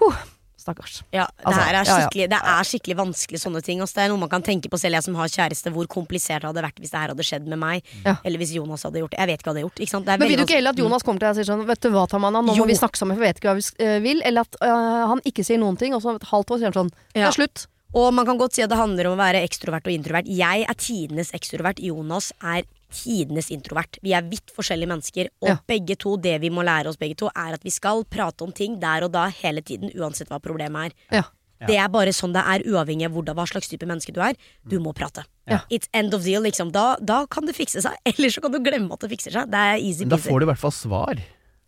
Huh, 0.00 0.14
stakkars. 0.60 1.00
Ja, 1.12 1.26
det 1.26 1.46
Altså, 1.46 1.60
her 1.66 1.78
er 1.80 1.88
skikkelig, 1.88 2.26
det 2.32 2.40
er 2.52 2.68
skikkelig 2.68 2.96
vanskelig 3.00 3.40
sånne 3.42 3.62
ting. 3.66 3.80
Altså, 3.82 3.96
det 3.98 4.04
er 4.04 4.12
noe 4.12 4.20
man 4.22 4.30
kan 4.32 4.44
tenke 4.46 4.70
på 4.72 4.78
selv, 4.80 4.98
jeg 4.98 5.06
som 5.08 5.16
har 5.18 5.32
kjæreste, 5.32 5.72
hvor 5.74 5.88
komplisert 5.90 6.44
det 6.44 6.50
hadde 6.50 6.64
vært 6.66 6.78
hvis 6.82 6.92
det 6.94 7.00
her 7.00 7.14
hadde 7.14 7.26
skjedd 7.26 7.48
med 7.50 7.60
meg. 7.62 7.82
Ja. 8.04 8.16
Eller 8.24 8.42
hvis 8.42 8.52
Jonas 8.56 8.84
hadde 8.86 9.02
gjort 9.02 9.14
det. 9.16 9.20
Jeg 9.22 9.32
vet 9.32 9.40
ikke 9.40 9.50
hva 9.50 9.56
det 9.56 9.62
hadde 9.64 9.68
gjort. 9.68 9.82
Ikke 9.84 9.94
sant? 9.96 10.06
Det 10.06 10.18
Men 10.20 10.28
vil 10.28 10.38
du 10.38 10.44
ikke 10.46 10.58
heller 10.60 10.76
at 10.76 10.84
Jonas 10.84 11.02
kommer 11.06 11.20
til 11.24 11.26
deg 11.28 11.34
og 11.34 11.40
sier 11.40 11.50
sånn 11.50 11.66
Vet 11.70 11.80
du 11.82 11.90
hva, 11.94 12.06
Tamanna, 12.10 12.42
nå 12.44 12.54
Jo. 12.56 12.64
må 12.64 12.70
vi 12.72 12.78
snakke 12.78 13.00
sammen, 13.00 13.16
for 13.16 13.24
jeg 13.24 13.34
vet 13.34 13.42
ikke 13.42 13.50
hva 13.52 13.58
vi 13.58 13.66
eh, 13.88 13.98
vil. 14.04 14.22
Eller 14.24 14.46
at 14.48 14.56
øh, 14.62 15.04
han 15.14 15.20
ikke 15.24 15.44
sier 15.46 15.60
noen 15.62 15.76
ting, 15.80 15.94
og 15.96 16.02
så 16.04 16.14
et 16.16 16.28
halvt 16.30 16.50
år 16.54 16.58
sier 16.62 16.70
han 16.72 16.78
sånn 16.84 16.92
Det 17.14 17.24
er 17.26 17.36
slutt. 17.36 17.66
Og 17.90 18.12
man 18.14 18.26
kan 18.26 18.38
godt 18.38 18.54
si 18.54 18.62
at 18.62 18.70
det 18.70 18.78
handler 18.78 19.08
om 19.10 19.16
å 19.16 19.20
være 19.20 19.40
ekstrovert 19.42 19.88
og 19.88 19.92
introvert. 19.92 20.28
Jeg 20.30 20.62
er 20.68 20.76
tidenes 20.78 21.32
ekstrovert. 21.34 21.80
Jonas 21.82 22.30
er 22.38 22.62
tidenes 22.90 23.50
introvert. 23.54 23.98
Vi 24.04 24.12
er 24.16 24.22
vidt 24.28 24.52
forskjellige 24.54 24.90
mennesker, 24.90 25.28
og 25.42 25.48
Ja. 25.48 25.56
begge 25.68 25.96
to, 25.96 26.16
det 26.16 26.40
vi 26.40 26.50
må 26.50 26.64
lære 26.64 26.88
oss 26.88 26.96
begge 27.00 27.16
to, 27.16 27.30
er 27.34 27.54
at 27.54 27.62
vi 27.62 27.70
skal 27.70 28.04
prate 28.04 28.42
om 28.42 28.52
ting 28.52 28.78
der 28.80 29.04
og 29.04 29.12
da 29.12 29.28
hele 29.30 29.62
tiden, 29.62 29.90
uansett 29.94 30.28
hva 30.28 30.40
problemet 30.40 30.90
er. 30.90 30.92
Ja. 31.12 31.22
Det 31.66 31.76
er 31.76 31.88
bare 31.92 32.08
sånn 32.08 32.32
det 32.32 32.40
er, 32.40 32.64
uavhengig 32.64 33.04
av 33.04 33.12
hva 33.12 33.46
slags 33.46 33.68
type 33.68 33.84
menneske 33.86 34.14
du 34.14 34.20
er. 34.20 34.34
Du 34.66 34.78
må 34.80 34.94
prate. 34.96 35.24
Ja. 35.46 35.60
It's 35.70 35.88
end 35.92 36.14
of 36.14 36.24
deal, 36.24 36.42
liksom. 36.42 36.72
Da, 36.72 36.96
da 36.96 37.26
kan 37.26 37.44
det 37.44 37.54
fikse 37.54 37.82
seg. 37.82 37.96
Eller 38.06 38.32
så 38.32 38.40
kan 38.40 38.52
du 38.52 38.58
glemme 38.64 38.90
at 38.92 39.00
det 39.00 39.10
fikser 39.10 39.32
seg. 39.32 39.50
Det 39.50 39.54
er 39.58 39.76
easy 39.76 40.06
Men 40.06 40.14
da 40.14 40.16
får 40.16 40.40
du 40.40 40.46
i 40.46 40.50
hvert 40.54 40.62
fall 40.62 40.72
svar. 40.72 41.20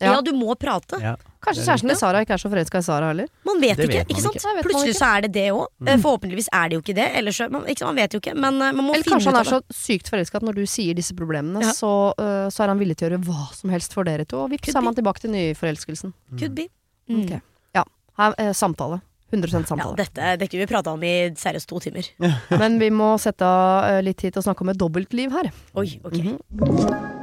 Ja, 0.03 0.21
du 0.21 0.31
må 0.35 0.55
prate. 0.59 0.99
Ja. 1.01 1.15
Kanskje 1.43 1.63
kjæresten 1.65 1.89
til 1.91 1.97
Sara 1.99 2.21
ikke 2.23 2.33
er 2.37 2.39
så 2.39 2.49
forelska 2.51 2.79
i 2.79 2.85
Sara 2.85 3.09
heller. 3.11 3.27
Man 3.43 3.59
vet 3.59 3.75
Det 3.77 3.89
ikke. 3.89 3.97
vet 3.99 4.11
man 4.11 4.15
ikke 4.15 4.23
sant? 4.23 4.35
ikke. 4.55 4.63
Plutselig 4.69 4.95
så 4.95 5.07
er 5.17 5.21
det 5.25 5.31
det 5.35 5.45
òg. 5.51 5.65
Forhåpentligvis 6.03 6.47
er 6.53 6.69
det 6.69 6.77
jo 6.77 6.81
ikke 6.85 6.95
det. 6.95 7.07
Ellers, 7.19 7.35
så- 7.37 7.49
man, 7.51 7.65
ikke 7.67 7.85
man 7.85 7.95
vet 7.99 8.13
jo 8.13 8.19
ikke. 8.23 8.35
Men 8.35 8.61
eh, 8.61 8.71
man 8.71 8.85
må 8.85 8.93
Eller 8.93 9.03
finne 9.03 9.17
kanskje 9.17 9.33
han 9.33 9.39
er 9.41 9.49
så 9.49 9.61
sykt 9.75 10.09
forelska 10.09 10.35
at 10.39 10.43
når 10.47 10.55
du 10.55 10.63
sier 10.65 10.93
disse 10.95 11.13
problemene, 11.13 11.61
Ja. 11.61 11.71
så, 11.75 12.13
uh, 12.17 12.47
så 12.49 12.63
er 12.63 12.67
han 12.71 12.79
villig 12.79 12.95
til 12.97 13.09
å 13.09 13.11
gjøre 13.17 13.23
hva 13.27 13.53
som 13.53 13.69
helst 13.69 13.91
for 13.93 14.03
dere 14.03 14.23
to. 14.25 14.43
Og 14.45 14.51
vips, 14.51 14.71
så 14.71 14.77
er 14.79 14.81
man 14.87 14.95
tilbake 14.95 15.19
til 15.19 15.31
nyforelskelsen. 15.31 16.13
Could 16.39 16.55
be. 16.55 16.67
Mm. 17.09 17.23
Ok. 17.25 17.41
Ja. 17.75 17.83
Her, 18.17 18.35
uh, 18.39 18.53
samtale. 18.53 19.01
100 19.33 19.49
Ja, 19.51 19.63
samtale. 19.65 19.95
dette, 19.97 20.37
dette 20.37 20.51
vi 20.57 20.65
prata 20.67 20.91
om 20.93 21.01
i 21.03 21.31
seriøst 21.33 21.65
to 21.67 21.79
timer. 21.79 22.05
Men 22.61 22.77
vi 22.79 22.89
må 22.91 23.17
sette 23.19 23.41
av 23.43 24.03
litt 24.05 24.17
tid 24.17 24.31
til 24.33 24.41
å 24.43 24.45
snakke 24.45 24.61
om 24.61 24.69
et 24.69 24.77
dobbeltliv 24.77 25.31
her. 25.31 25.51
Oi, 25.75 25.99
ok. 26.05 26.13
Mhm. 26.13 27.22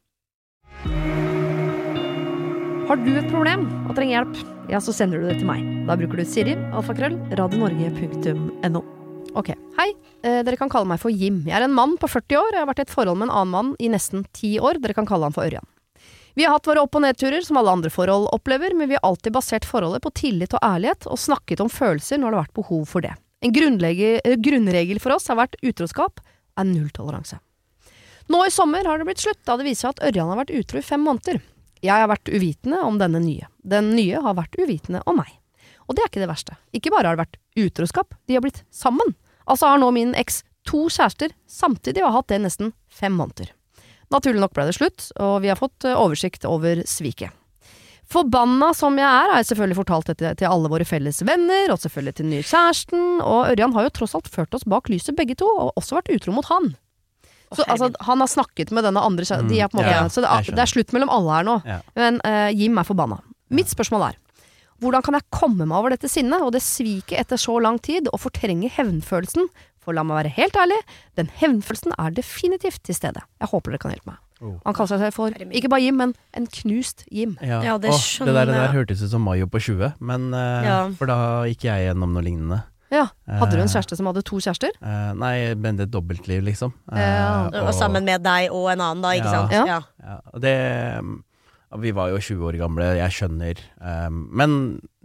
Har 2.89 2.99
du 2.99 3.11
et 3.13 3.29
problem 3.29 3.67
og 3.85 3.93
trenger 3.95 4.17
hjelp, 4.17 4.39
ja, 4.71 4.79
så 4.83 4.93
sender 4.95 5.21
du 5.21 5.27
det 5.29 5.37
til 5.39 5.47
meg. 5.47 5.61
Da 5.87 5.95
bruker 5.99 6.21
du 6.21 6.25
Siri, 6.27 6.55
alfakrøll, 6.73 7.17
radionorge.no. 7.37 8.81
Ok, 9.37 9.53
hei. 9.77 9.91
Eh, 10.25 10.41
dere 10.43 10.57
kan 10.59 10.71
kalle 10.71 10.89
meg 10.89 10.99
for 10.99 11.13
Jim. 11.13 11.43
Jeg 11.47 11.55
er 11.55 11.67
en 11.67 11.75
mann 11.75 11.93
på 12.01 12.09
40 12.11 12.39
år, 12.39 12.49
og 12.49 12.57
jeg 12.57 12.63
har 12.63 12.71
vært 12.71 12.81
i 12.81 12.87
et 12.87 12.93
forhold 12.93 13.21
med 13.21 13.29
en 13.29 13.35
annen 13.35 13.53
mann 13.53 13.69
i 13.79 13.91
nesten 13.93 14.25
10 14.25 14.57
år. 14.59 14.81
Dere 14.83 14.97
kan 14.97 15.07
kalle 15.07 15.29
han 15.29 15.35
for 15.35 15.45
Ørjan. 15.47 15.67
Vi 16.35 16.47
har 16.47 16.55
hatt 16.55 16.67
våre 16.67 16.83
opp- 16.83 16.95
og 16.95 17.03
nedturer, 17.03 17.43
som 17.45 17.59
alle 17.59 17.71
andre 17.75 17.91
forhold 17.91 18.29
opplever, 18.35 18.73
men 18.75 18.89
vi 18.89 18.97
har 18.97 19.05
alltid 19.07 19.35
basert 19.35 19.67
forholdet 19.67 20.03
på 20.03 20.13
tillit 20.15 20.55
og 20.55 20.63
ærlighet, 20.63 21.07
og 21.07 21.19
snakket 21.19 21.63
om 21.63 21.71
følelser 21.71 22.19
når 22.19 22.31
det 22.31 22.39
har 22.39 22.45
vært 22.47 22.59
behov 22.59 22.83
for 22.87 23.05
det. 23.05 23.13
En 23.41 23.53
eh, 23.53 24.35
grunnregel 24.37 24.99
for 25.03 25.15
oss 25.15 25.27
har 25.31 25.39
vært 25.39 25.59
utroskap 25.63 26.21
er 26.57 26.67
nulltoleranse. 26.67 27.39
Nå 28.31 28.45
i 28.47 28.51
sommer 28.51 28.85
har 28.87 28.99
det 28.99 29.05
blitt 29.09 29.19
slutt, 29.19 29.41
da 29.43 29.57
det 29.59 29.65
viser 29.67 29.89
seg 29.89 29.97
at 29.97 30.03
Ørjan 30.11 30.29
har 30.31 30.39
vært 30.39 30.53
utro 30.55 30.79
i 30.79 30.85
fem 30.85 31.01
måneder. 31.03 31.41
Jeg 31.83 31.97
har 32.03 32.07
vært 32.07 32.29
uvitende 32.31 32.79
om 32.85 32.99
denne 33.01 33.19
nye. 33.19 33.49
Den 33.59 33.89
nye 33.97 34.21
har 34.23 34.37
vært 34.37 34.55
uvitende 34.61 35.01
om 35.09 35.17
meg. 35.19 35.33
Og 35.89 35.97
det 35.97 36.03
er 36.03 36.11
ikke 36.11 36.21
det 36.21 36.29
verste. 36.29 36.55
Ikke 36.77 36.93
bare 36.93 37.09
har 37.09 37.17
det 37.17 37.25
vært 37.25 37.39
utroskap, 37.59 38.15
de 38.29 38.37
har 38.37 38.45
blitt 38.45 38.61
sammen. 38.71 39.15
Altså 39.49 39.67
har 39.73 39.81
nå 39.81 39.89
min 39.91 40.13
eks 40.15 40.45
to 40.69 40.85
kjærester 40.93 41.33
samtidig 41.49 42.03
og 42.05 42.11
har 42.11 42.17
hatt 42.19 42.29
det 42.31 42.39
nesten 42.45 42.71
fem 42.87 43.17
måneder. 43.17 43.49
Naturlig 44.13 44.43
nok 44.43 44.53
ble 44.55 44.67
det 44.69 44.77
slutt, 44.77 45.09
og 45.19 45.41
vi 45.43 45.49
har 45.51 45.59
fått 45.59 45.87
eh, 45.87 45.97
oversikt 45.97 46.47
over 46.47 46.83
sviket. 46.87 47.35
Forbanna 48.11 48.73
som 48.75 48.95
jeg 48.99 49.07
er, 49.07 49.31
har 49.31 49.39
jeg 49.39 49.49
selvfølgelig 49.51 49.79
fortalt 49.81 50.11
dette 50.11 50.31
til 50.39 50.51
alle 50.51 50.71
våre 50.71 50.87
felles 50.87 51.21
venner, 51.27 51.71
og 51.71 51.79
selvfølgelig 51.79 52.15
til 52.15 52.27
den 52.27 52.33
nye 52.35 52.47
kjæresten, 52.47 53.03
og 53.23 53.51
Ørjan 53.51 53.75
har 53.75 53.87
jo 53.87 53.93
tross 53.99 54.15
alt 54.19 54.31
ført 54.31 54.55
oss 54.55 54.67
bak 54.67 54.91
lyset 54.91 55.15
begge 55.19 55.37
to, 55.39 55.47
og 55.47 55.79
også 55.79 55.99
vært 55.99 56.11
utro 56.15 56.35
mot 56.35 56.47
han. 56.51 56.73
Så 57.53 57.65
altså, 57.67 57.89
han 58.07 58.19
har 58.23 58.27
snakket 58.31 58.71
med 58.71 58.83
denne 58.87 59.01
andre 59.03 59.25
kjæresten, 59.27 59.49
de 59.51 59.59
er 59.59 59.67
på 59.67 59.77
måte, 59.81 59.91
ja, 59.91 60.05
så 60.07 60.21
det, 60.23 60.29
er- 60.31 60.55
det 60.55 60.63
er 60.63 60.71
slutt 60.71 60.93
mellom 60.95 61.09
alle 61.11 61.31
her 61.35 61.43
nå. 61.43 61.55
Ja. 61.67 61.79
Men 61.99 62.21
uh, 62.23 62.47
Jim 62.55 62.77
er 62.79 62.87
forbanna. 62.87 63.17
Mitt 63.51 63.67
spørsmål 63.67 64.05
er, 64.11 64.15
hvordan 64.81 65.03
kan 65.03 65.13
jeg 65.19 65.27
komme 65.35 65.65
meg 65.67 65.75
over 65.77 65.89
dette 65.93 66.07
sinnet 66.09 66.41
og 66.41 66.53
det 66.55 66.61
sviket 66.63 67.19
etter 67.19 67.37
så 67.37 67.59
lang 67.61 67.77
tid, 67.83 68.07
og 68.13 68.19
fortrenge 68.23 68.71
hevnfølelsen? 68.71 69.49
For 69.81 69.93
la 69.97 70.03
meg 70.05 70.19
være 70.23 70.31
helt 70.37 70.55
ærlig, 70.61 70.77
den 71.17 71.29
hevnfølelsen 71.41 71.93
er 71.97 72.11
definitivt 72.13 72.83
til 72.85 72.95
stede. 72.95 73.21
Jeg 73.41 73.49
håper 73.51 73.71
dere 73.73 73.81
kan 73.81 73.91
hjelpe 73.95 74.11
meg. 74.13 74.19
Oh. 74.41 74.55
Han 74.65 74.73
kaller 74.73 74.97
seg 75.03 75.13
for, 75.13 75.29
ikke 75.53 75.69
bare 75.69 75.83
Jim, 75.83 75.97
men 76.01 76.15
en 76.33 76.47
knust 76.49 77.03
Jim. 77.13 77.35
Ja, 77.45 77.59
Ja, 77.61 77.75
det 77.77 77.91
skjønner 77.93 78.31
det 78.31 78.35
der, 78.39 78.45
det 78.45 78.55
der 78.55 78.65
jeg. 78.67 78.73
hørtes 78.79 79.03
ut 79.05 79.11
som 79.11 79.21
Mayo 79.25 79.45
på 79.51 79.59
20, 79.61 79.91
men 79.99 80.31
uh, 80.33 80.63
Ja. 80.65 80.77
For 80.97 81.05
da 81.11 81.17
gikk 81.51 81.65
jeg 81.67 81.85
gjennom 81.91 82.13
noe 82.15 82.23
lignende. 82.25 82.63
Ja, 82.91 83.05
Hadde 83.39 83.51
du 83.55 83.61
en 83.61 83.67
Eh, 83.69 83.71
kjæreste 83.71 83.95
som 83.95 84.05
hadde 84.09 84.21
to 84.27 84.35
kjærester? 84.43 84.69
Uh, 84.83 85.13
nei, 85.15 85.53
men 85.55 85.77
det 85.77 85.87
er 85.87 85.91
dobbeltliv, 85.93 86.41
liksom. 86.43 86.73
Uh, 86.91 86.97
Ja. 86.99 87.49
Det 87.51 87.61
og- 87.61 87.73
sammen 87.73 88.03
med 88.05 88.21
deg 88.23 88.51
og 88.51 88.69
en 88.73 88.81
annen, 88.81 89.01
da, 89.01 89.09
ikke 89.15 89.31
Ja. 89.31 89.31
sant? 89.31 89.51
Ja. 89.51 89.65
Ja. 89.65 89.79
Ja, 90.03 90.17
og 90.33 90.41
det 90.41 90.55
Vi 91.79 91.91
var 91.95 92.11
jo 92.11 92.19
20 92.19 92.47
år 92.49 92.57
gamle, 92.59 92.87
jeg 92.99 93.15
skjønner. 93.15 93.61
Um, 93.79 94.25
men 94.35 94.55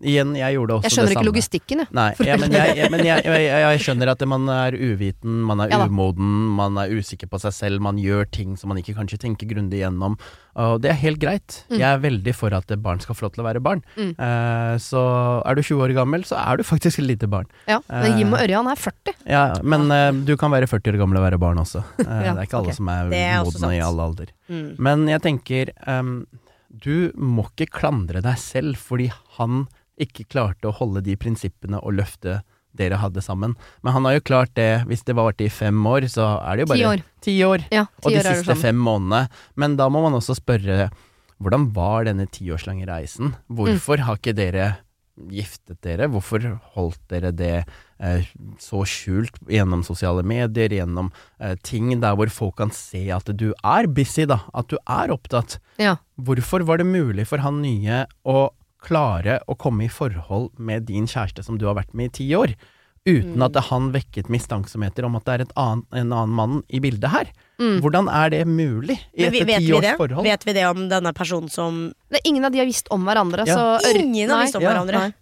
igjen, 0.03 0.33
jeg 0.35 0.57
gjorde 0.57 0.75
også 0.77 0.89
det 0.89 0.91
samme. 0.91 0.91
Jeg 0.91 0.97
skjønner 0.97 1.13
ikke 1.13 1.21
samme. 1.21 1.29
logistikken, 1.31 1.83
jeg. 1.83 1.89
Nei, 1.95 2.09
ja, 2.27 2.39
men, 2.43 2.57
jeg, 2.57 2.73
jeg, 2.81 2.91
men 2.93 3.05
jeg, 3.07 3.23
jeg, 3.31 3.83
skjønner 3.85 4.11
at 4.13 4.25
man 4.29 4.51
er 4.53 4.77
uviten, 4.77 5.37
man 5.47 5.63
er 5.63 5.71
Ja 5.71 5.79
umoden, 5.87 6.33
man 6.59 6.81
er 6.83 6.91
usikker 6.91 7.31
på 7.31 7.39
seg 7.39 7.55
selv, 7.55 7.85
man 7.85 8.01
gjør 8.03 8.27
ting 8.35 8.57
som 8.59 8.73
man 8.73 8.81
ikke 8.81 8.97
kanskje 8.97 9.21
tenker 9.23 9.47
grundig 9.51 9.79
gjennom. 9.85 10.17
Og 10.57 10.81
det 10.83 10.91
er 10.91 10.99
helt 11.05 11.21
greit. 11.23 11.61
Mm. 11.71 11.77
Jeg 11.79 11.87
er 11.87 12.03
veldig 12.03 12.35
for 12.35 12.57
at 12.57 12.75
barn 12.83 12.99
skal 13.05 13.15
få 13.15 13.27
lov 13.29 13.37
til 13.37 13.45
å 13.45 13.47
være 13.47 13.63
barn. 13.63 13.85
Mm. 13.95 14.13
Uh, 14.19 14.75
så 14.83 15.05
er 15.47 15.55
du 15.55 15.63
20 15.63 15.87
år 15.87 15.95
gammel, 16.01 16.27
så 16.27 16.41
er 16.41 16.59
du 16.59 16.67
faktisk 16.67 17.05
et 17.05 17.09
lite 17.13 17.31
barn. 17.31 17.47
Ja, 17.71 17.79
men 17.87 18.07
Eh, 18.07 18.21
Jim 18.21 18.35
og 18.35 18.43
Ørjan 18.43 18.71
er 18.71 18.81
40. 18.81 19.15
Ja, 19.29 19.45
men 19.67 19.87
uh, 19.93 20.11
du 20.27 20.35
kan 20.41 20.53
være 20.55 20.69
40 20.71 20.95
år 20.95 21.01
gammel 21.03 21.21
og 21.21 21.27
være 21.27 21.41
barn 21.43 21.61
også. 21.63 21.85
Uh, 22.01 22.17
Ja, 22.27 22.33
det 22.35 22.43
er 22.43 22.49
ikke 22.49 22.59
alle 22.61 22.73
okay. 22.73 22.79
som 22.79 22.91
er, 22.91 23.13
er 23.15 23.45
modne 23.47 23.71
i 23.77 23.85
alle 23.85 24.09
alder. 24.11 24.33
Mm. 24.51 24.67
Men 24.83 25.07
jeg 25.11 25.23
tenker 25.25 25.71
ehm, 25.87 26.17
Du 26.83 27.13
må 27.17 27.47
ikke 27.53 27.71
klandre 27.81 28.21
deg 28.25 28.37
selv 28.41 28.77
fordi 28.81 29.09
han 29.39 29.67
ikke 30.01 30.27
klarte 30.29 30.69
å 30.69 30.75
holde 30.77 31.01
de 31.07 31.15
prinsippene 31.17 31.81
og 31.81 31.97
løftet 31.97 32.45
dere 32.77 32.99
hadde 33.01 33.23
sammen. 33.25 33.55
Men 33.81 33.95
han 33.97 34.05
har 34.05 34.19
jo 34.19 34.25
klart 34.29 34.53
det, 34.59 34.85
hvis 34.85 35.05
det 35.09 35.15
varte 35.17 35.47
i 35.47 35.53
fem 35.53 35.79
år, 35.89 36.05
så 36.13 36.27
er 36.45 36.59
det 36.59 36.67
jo 36.67 36.71
bare 36.75 36.79
Ti 36.83 36.89
år. 36.91 37.05
Ti 37.25 37.37
år. 37.47 37.65
Ja, 37.73 37.87
Og 38.05 38.11
de 38.13 38.19
år 38.21 38.29
siste 38.29 38.51
sånn. 38.53 38.61
fem 38.61 38.77
månedene. 38.77 39.31
Men 39.57 39.77
da 39.81 39.89
må 39.89 40.03
man 40.05 40.19
også 40.19 40.37
spørre 40.37 40.91
hvordan 41.41 41.71
var 41.77 42.05
denne 42.09 42.27
tiårslange 42.33 42.85
reisen? 42.89 43.35
Hvorfor 43.49 44.05
har 44.05 44.21
ikke 44.21 44.37
dere 44.37 44.69
giftet 45.33 45.81
dere? 45.85 46.09
Hvorfor 46.13 46.45
holdt 46.77 47.01
dere 47.13 47.33
det 47.35 47.55
eh, 47.99 48.27
så 48.63 48.83
skjult 48.89 49.39
gjennom 49.51 49.85
sosiale 49.87 50.25
medier, 50.27 50.73
gjennom 50.79 51.11
eh, 51.41 51.57
ting 51.67 51.93
der 52.03 52.19
hvor 52.19 52.31
folk 52.33 52.59
kan 52.61 52.73
se 52.75 53.07
at 53.15 53.31
du 53.39 53.51
er 53.57 53.89
busy, 53.89 54.27
da, 54.29 54.43
at 54.57 54.71
du 54.73 54.77
er 54.83 55.15
opptatt? 55.15 55.59
Ja. 55.83 55.97
Hvorfor 56.17 56.67
var 56.69 56.83
det 56.83 56.89
mulig 56.89 57.29
for 57.31 57.45
han 57.45 57.63
nye 57.65 58.05
å 58.29 58.49
klare 58.87 59.41
å 59.51 59.57
komme 59.59 59.87
i 59.87 59.93
forhold 59.93 60.53
med 60.63 60.87
din 60.91 61.09
kjæreste 61.11 61.45
som 61.47 61.59
du 61.59 61.67
har 61.67 61.79
vært 61.79 61.97
med 61.97 62.13
i 62.13 62.17
ti 62.21 62.29
år, 62.39 62.55
uten 63.07 63.43
at 63.43 63.59
han 63.69 63.93
vekket 63.95 64.31
mistanksomheter 64.33 65.07
om 65.07 65.19
at 65.19 65.27
det 65.27 65.35
er 65.35 65.45
et 65.47 65.59
annet, 65.59 65.87
en 65.95 66.13
annen 66.13 66.37
mann 66.37 66.63
i 66.69 66.83
bildet 66.83 67.13
her? 67.13 67.31
Mm. 67.59 67.81
Hvordan 67.81 68.09
er 68.13 68.31
det 68.31 68.47
mulig 68.47 68.99
i 69.17 69.29
vi, 69.31 69.41
et 69.41 69.47
vet 69.49 69.63
vi 69.65 69.81
det? 69.81 69.95
forhold? 69.97 70.25
Vet 70.27 70.43
vi 70.45 70.53
det 70.53 70.65
om 70.69 70.89
denne 70.91 71.13
personen 71.17 71.49
som 71.51 71.93
Det 72.13 72.21
ingen 72.29 72.45
av 72.45 72.53
de 72.53 72.59
har 72.59 72.67
visst 72.69 72.89
om 72.93 73.05
hverandre. 73.07 73.47
Ja. 73.49 73.55
Så 73.81 73.95
Ingen 73.97 74.29
har 74.31 74.43
visst 74.45 74.57
om 74.57 74.63
Ja, 74.63 74.73
hverandre. 74.75 75.15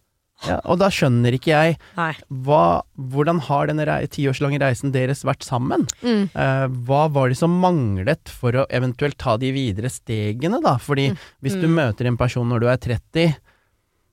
Ja, 0.49 0.57
og 0.66 0.80
da 0.80 0.89
skjønner 0.91 1.32
ikke 1.32 1.53
jeg 1.55 1.76
hva, 1.95 2.82
hvordan 2.99 3.39
har 3.47 3.68
denne 3.70 3.87
rei 3.87 4.01
tiårslange 4.11 4.59
reisen 4.61 4.91
deres 4.93 5.22
vært 5.24 5.47
sammen? 5.47 5.87
Mm. 6.03 6.24
Eh, 6.35 6.66
hva 6.89 7.05
var 7.14 7.28
det 7.30 7.39
som 7.39 7.55
manglet 7.62 8.28
for 8.28 8.51
å 8.53 8.66
eventuelt 8.68 9.16
ta 9.16 9.37
de 9.39 9.53
videre 9.55 9.87
stegene, 9.89 10.59
da? 10.61 10.74
Fordi 10.76 11.16
hvis 11.41 11.55
du 11.55 11.68
Mm. 11.68 11.74
møter 11.78 12.07
en 12.11 12.16
person 12.18 12.49
når 12.51 12.61
du 12.61 12.66
er 12.68 12.76
30 12.76 13.37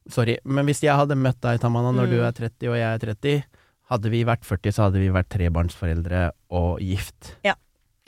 Sorry, 0.10 0.38
men 0.46 0.66
hvis 0.66 0.82
jeg 0.82 0.96
hadde 0.98 1.16
møtt 1.16 1.42
deg, 1.42 1.60
Tamana, 1.60 1.92
når 1.94 2.08
Mm. 2.08 2.12
du 2.12 2.22
er 2.22 2.32
30 2.32 2.70
og 2.70 2.76
jeg 2.76 2.94
er 2.94 2.98
30, 3.00 3.44
hadde 3.92 4.10
vi 4.10 4.24
vært 4.24 4.44
40, 4.46 4.72
så 4.74 4.84
hadde 4.90 5.00
vi 5.00 5.10
vært 5.10 5.30
trebarnsforeldre 5.30 6.32
og 6.52 6.80
gift. 6.80 7.36
Ja. 7.44 7.54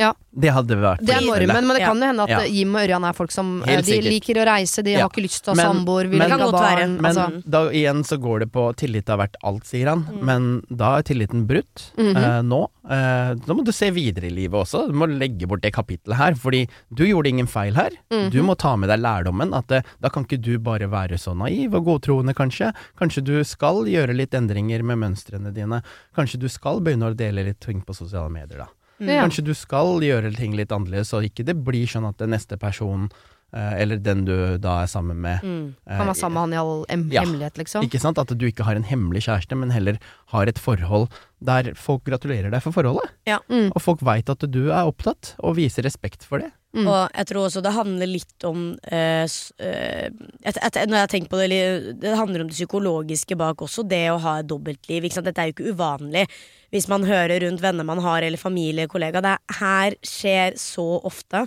Ja. 0.01 0.09
Det 0.33 0.49
hadde 0.49 0.73
vært 0.81 1.03
Det 1.05 1.13
er 1.13 1.21
normen, 1.21 1.67
men 1.69 1.77
det 1.77 1.83
kan 1.85 1.99
jo 2.01 2.07
hende 2.09 2.23
at 2.25 2.29
Ja. 2.31 2.39
Jim 2.49 2.71
og 2.75 2.81
Ørjan 2.81 3.03
er 3.07 3.13
folk 3.13 3.29
som 3.31 3.61
eh, 3.61 3.67
Helt 3.75 3.85
De 3.85 3.91
sikkert. 3.91 4.09
liker 4.09 4.35
å 4.41 4.45
reise, 4.49 4.83
de 4.83 4.91
Ja. 4.91 5.01
har 5.03 5.09
ikke 5.11 5.21
lyst 5.21 5.43
til 5.43 5.53
å 5.53 5.55
ha 5.55 5.61
Men- 5.61 5.85
samboer, 5.85 6.09
vil 6.09 6.17
men- 6.17 6.31
ikke 6.31 6.31
ha 6.31 6.37
kan 6.39 6.51
godt 6.51 6.63
være. 6.63 6.79
barn. 6.79 7.01
Men 7.01 7.15
altså. 7.15 7.43
da 7.47 7.59
igjen 7.69 8.01
så 8.03 8.17
går 8.19 8.39
det 8.39 8.51
på 8.51 8.75
tillit 8.75 9.07
har 9.07 9.17
vært 9.19 9.35
alt, 9.43 9.63
sier 9.65 9.87
han. 9.89 10.03
Mm. 10.05 10.23
Men 10.25 10.63
da 10.75 10.97
er 10.97 11.03
tilliten 11.03 11.45
brutt 11.45 11.91
Mhm. 11.95 12.17
eh, 12.17 12.41
nå. 12.41 12.67
Eh, 12.89 13.33
da 13.35 13.53
må 13.53 13.63
du 13.63 13.71
se 13.71 13.91
videre 13.91 14.25
i 14.25 14.29
livet 14.33 14.53
også. 14.65 14.87
Du 14.87 14.93
må 14.93 15.05
legge 15.07 15.47
bort 15.47 15.61
det 15.61 15.71
kapitlet 15.73 16.15
her, 16.17 16.31
fordi 16.33 16.67
du 16.91 17.05
gjorde 17.05 17.27
ingen 17.29 17.45
feil 17.47 17.75
her. 17.75 17.91
Mhm. 18.11 18.31
Du 18.31 18.41
må 18.41 18.57
ta 18.57 18.75
med 18.75 18.89
deg 18.89 18.99
lærdommen 18.99 19.53
at 19.55 19.71
eh, 19.71 19.81
da 20.01 20.09
kan 20.09 20.25
ikke 20.25 20.41
du 20.41 20.57
bare 20.57 20.89
være 20.89 21.19
så 21.21 21.37
naiv 21.37 21.71
og 21.75 21.85
godtroende, 21.85 22.33
kanskje. 22.33 22.73
Kanskje 22.99 23.23
du 23.23 23.43
skal 23.43 23.85
gjøre 23.85 24.15
litt 24.17 24.31
endringer 24.31 24.81
med 24.83 24.97
mønstrene 24.97 25.53
dine. 25.53 25.83
Kanskje 26.17 26.39
du 26.39 26.47
skal 26.49 26.81
begynne 26.81 27.13
å 27.13 27.15
dele 27.15 27.45
litt 27.45 27.59
ting 27.61 27.81
på 27.83 27.93
sosiale 27.95 28.31
medier, 28.31 28.57
da. 28.57 28.65
Ja. 28.99 29.21
Kanskje 29.23 29.43
du 29.45 29.53
skal 29.57 29.99
gjøre 30.01 30.35
ting 30.35 30.53
litt 30.55 30.71
annerledes, 30.71 31.09
så 31.13 31.21
ikke 31.25 31.45
det 31.45 31.55
blir 31.65 31.85
sånn 31.89 32.07
at 32.07 32.17
den 32.17 32.29
neste 32.31 32.57
person, 32.59 33.09
eh, 33.53 33.81
eller 33.81 33.97
den 33.97 34.23
du 34.25 34.57
da 34.57 34.83
er 34.83 34.87
sammen 34.87 35.17
med 35.21 35.41
Mm. 35.43 35.75
eh, 35.87 35.97
Kan 35.97 36.07
være 36.07 36.15
sammen 36.15 36.33
med 36.33 36.41
han 36.41 36.53
i 36.53 36.57
all 36.61 36.85
hemmelighet, 36.89 37.57
Ja. 37.57 37.63
liksom. 37.63 37.83
ikke 37.83 37.99
sant? 37.99 38.17
At 38.17 38.37
du 38.37 38.45
ikke 38.47 38.63
har 38.63 38.75
en 38.75 38.83
hemmelig 38.83 39.23
kjæreste, 39.27 39.57
men 39.57 39.71
heller 39.71 39.97
har 40.27 40.45
et 40.47 40.57
forhold 40.59 41.09
der 41.43 41.73
folk 41.75 42.03
gratulerer 42.05 42.49
deg 42.51 42.61
for 42.61 42.71
forholdet. 42.71 43.09
Ja. 43.27 43.39
Mm. 43.49 43.71
Og 43.75 43.81
folk 43.81 43.99
veit 44.01 44.29
at 44.29 44.39
du 44.49 44.69
er 44.71 44.85
opptatt, 44.85 45.35
og 45.39 45.55
viser 45.57 45.83
respekt 45.83 46.23
for 46.23 46.39
det. 46.39 46.51
Mm. 46.73 46.87
Og 46.87 47.11
jeg 47.13 47.25
tror 47.27 47.45
også 47.45 47.61
det 47.61 47.71
handler 47.73 48.07
litt 48.07 48.43
om 48.49 48.79
eh, 48.89 49.27
eh, 49.59 50.09
et, 50.43 50.57
et, 50.57 50.73
Når 50.89 51.05
jeg 51.05 51.09
tenker 51.09 51.29
på 51.29 51.37
det 51.37 51.99
Det 52.01 52.17
handler 52.17 52.41
om 52.41 52.47
det 52.47 52.55
psykologiske 52.57 53.37
bak 53.37 53.57
også, 53.61 53.87
det 53.87 54.09
å 54.09 54.17
ha 54.19 54.39
et 54.39 54.47
dobbeltliv. 54.47 55.03
Ikke 55.05 55.13
sant? 55.13 55.25
Dette 55.25 55.37
er 55.37 55.51
jo 55.51 55.53
ikke 55.53 55.75
uvanlig 55.75 56.27
hvis 56.73 56.89
man 56.89 57.05
hører 57.05 57.37
rundt 57.45 57.61
venner 57.61 57.85
man 57.85 58.01
har, 58.01 58.25
eller 58.25 58.41
familie, 58.41 58.89
kollega. 58.89 59.21
Det 59.21 59.35
er, 59.35 59.57
her 59.59 59.97
skjer 60.01 60.57
så 60.59 60.87
ofte 61.05 61.45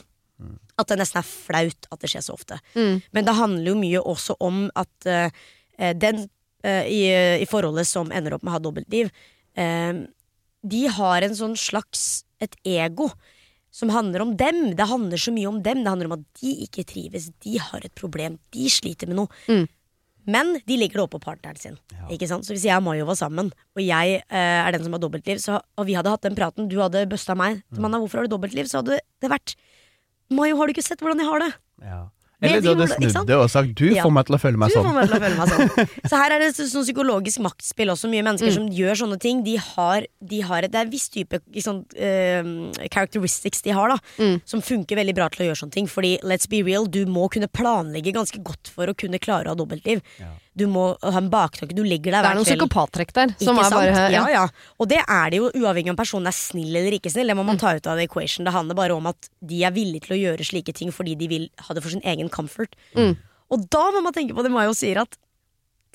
at 0.77 0.91
det 0.91 0.99
nesten 1.01 1.23
er 1.23 1.29
flaut 1.29 1.89
at 1.91 2.03
det 2.03 2.11
skjer 2.13 2.25
så 2.27 2.35
ofte. 2.37 2.59
Mm. 2.77 3.01
Men 3.17 3.27
det 3.27 3.37
handler 3.39 3.71
jo 3.71 3.79
mye 3.81 4.03
også 4.13 4.37
om 4.45 4.67
at 4.77 5.09
eh, 5.09 5.31
eh, 5.81 5.95
den 5.97 6.27
uh, 6.67 6.85
i, 6.85 7.01
i 7.41 7.49
forholdet 7.49 7.89
som 7.89 8.13
ender 8.13 8.37
opp 8.37 8.45
med 8.45 8.53
å 8.53 8.57
ha 8.59 8.63
dobbeltliv, 8.63 9.09
uh, 9.59 10.05
de 10.67 10.83
har 10.99 11.25
en 11.25 11.39
sånn 11.39 11.57
slags 11.59 12.27
et 12.43 12.57
ego 12.69 13.09
som 13.77 13.93
handler 13.93 14.25
om 14.25 14.35
dem. 14.37 14.75
Det 14.77 14.89
handler 14.89 15.21
så 15.21 15.33
mye 15.33 15.49
om 15.49 15.63
dem. 15.65 15.83
Det 15.85 15.93
handler 15.93 16.11
om 16.11 16.17
at 16.19 16.27
de 16.41 16.53
ikke 16.67 16.85
trives, 16.89 17.31
de 17.45 17.57
har 17.61 17.85
et 17.85 17.95
problem, 17.97 18.39
de 18.57 18.69
sliter 18.73 19.09
med 19.11 19.21
noe. 19.21 19.41
Mm. 19.49 19.67
Men 20.27 20.57
de 20.67 20.77
legger 20.79 20.99
det 20.99 21.05
opp 21.07 21.13
på 21.15 21.21
partneren 21.23 21.59
sin. 21.61 21.77
Ikke 22.11 22.27
sant? 22.27 22.43
Så 22.47 22.53
hvis 22.55 22.65
jeg 22.67 22.75
og 22.77 22.83
Mayo 22.83 23.07
var 23.07 23.15
sammen, 23.19 23.53
og 23.77 23.83
jeg 23.83 24.21
eh, 24.27 24.59
er 24.67 24.73
den 24.75 24.83
som 24.83 24.93
har 24.97 25.03
dobbeltliv, 25.03 25.39
så, 25.43 25.61
og 25.79 25.87
vi 25.87 25.95
hadde 25.95 26.11
hatt 26.11 26.27
den 26.27 26.35
praten, 26.39 26.67
du 26.71 26.77
hadde 26.83 27.05
busta 27.11 27.37
meg, 27.39 27.63
Mm. 27.71 27.81
Manna, 27.85 27.99
hvorfor 28.03 28.19
har 28.19 28.27
du 28.27 28.35
dobbeltliv? 28.35 28.67
Så 28.71 28.81
hadde 28.83 28.99
det 29.23 29.31
vært 29.31 29.55
Mayo, 30.31 30.57
har 30.59 30.67
du 30.67 30.73
ikke 30.75 30.83
sett 30.87 30.99
hvordan 31.05 31.23
jeg 31.23 31.29
har 31.31 31.39
det? 31.45 31.53
Eller 32.43 32.61
du 32.61 32.69
hadde 32.75 32.87
snudd 32.93 33.27
det 33.27 33.37
og 33.37 33.49
sagt 33.49 33.75
'du 33.75 33.87
Ja. 33.95 34.03
får 34.05 34.13
meg 34.13 34.27
til 34.27 34.35
å 34.37 34.41
føle 34.43 34.59
meg 34.61 34.69
Du 34.69 34.75
får 34.77 34.85
sånn'. 34.85 34.95
meg 34.95 35.09
til 35.09 35.17
å 35.17 35.21
føle 35.25 35.37
meg 35.37 35.49
sånn. 35.49 35.89
Så 36.11 36.17
her 36.21 36.31
er 36.35 36.39
det 36.39 36.49
sånn 36.57 36.85
psykologisk 36.85 37.39
maktspill 37.41 37.89
også. 37.89 38.11
Mye 38.13 38.23
mennesker 38.27 38.53
som 38.53 38.69
gjør 38.69 38.95
sånne 39.03 39.19
ting. 39.19 39.43
De 39.43 39.57
har, 39.57 40.05
de 40.21 40.41
har 40.43 40.63
et, 40.63 40.71
det 40.71 40.79
er 40.79 40.85
en 40.85 40.91
viss 40.91 41.09
type 41.09 41.41
sånn, 41.65 41.81
uh, 41.97 42.89
characteristics 42.93 43.63
de 43.63 43.71
har, 43.73 43.89
da. 43.89 43.99
Mm. 44.19 44.41
Som 44.45 44.61
funker 44.61 44.97
veldig 45.01 45.15
bra 45.17 45.29
til 45.33 45.47
å 45.47 45.49
gjøre 45.49 45.61
sånne 45.65 45.73
ting. 45.73 45.87
Fordi 45.89 46.19
let's 46.23 46.47
be 46.49 46.63
real, 46.63 46.85
du 46.87 47.07
må 47.07 47.31
kunne 47.33 47.49
planlegge 47.49 48.13
ganske 48.13 48.43
godt 48.45 48.69
for 48.69 48.87
å 48.87 48.95
kunne 48.95 49.19
klare 49.19 49.47
å 49.49 49.55
ha 49.55 49.55
dobbeltliv. 49.55 50.03
Du 50.57 50.65
må 50.73 50.87
ha 51.03 51.21
en 51.21 51.29
baktanke. 51.33 51.77
Du 51.77 51.83
legger 51.85 52.15
deg 52.15 52.25
Det 52.25 52.31
er 52.31 52.39
noen 52.39 52.47
kveld. 52.47 52.63
psykopattrekk 52.63 53.13
der, 53.13 53.35
som 53.43 53.59
Ikke 53.59 53.67
er 53.67 53.75
bare 53.75 53.91
ja. 53.93 54.07
Ja, 54.15 54.25
ja. 54.33 54.45
Og 54.81 54.89
det 54.89 55.03
er 55.05 55.31
det 55.35 55.41
jo 55.43 55.51
uavhengig 55.53 55.93
om 55.93 55.99
personen 55.99 56.31
er 56.31 56.37
snill 56.37 56.73
eller 56.81 56.97
ikke 56.97 57.13
snill. 57.13 57.29
Det 57.29 57.37
må 57.37 57.45
man 57.45 57.61
ta 57.61 57.75
ut 57.77 57.87
av 57.87 58.01
the 58.01 58.07
equation. 58.09 58.49
Det 58.49 58.55
handler 58.57 58.79
bare 58.79 58.97
om 58.97 59.07
at 59.11 59.29
de 59.45 59.61
er 59.69 59.75
villige 59.77 60.07
til 60.09 60.17
å 60.17 60.21
gjøre 60.23 60.49
slike 60.49 60.73
ting 60.77 60.95
fordi 60.95 61.15
de 61.21 61.29
vil 61.29 61.47
ha 61.69 61.77
det 61.77 61.85
for 61.85 61.93
sin 61.93 62.05
egen 62.09 62.33
comfort. 62.33 62.73
Mm. 62.97 63.15
Og 63.53 63.69
da 63.71 63.85
må 63.95 64.03
man 64.03 64.17
tenke 64.17 64.35
på 64.35 64.43
det 64.43 64.51
Mayo 64.55 64.73
sier 64.77 65.05
at 65.05 65.21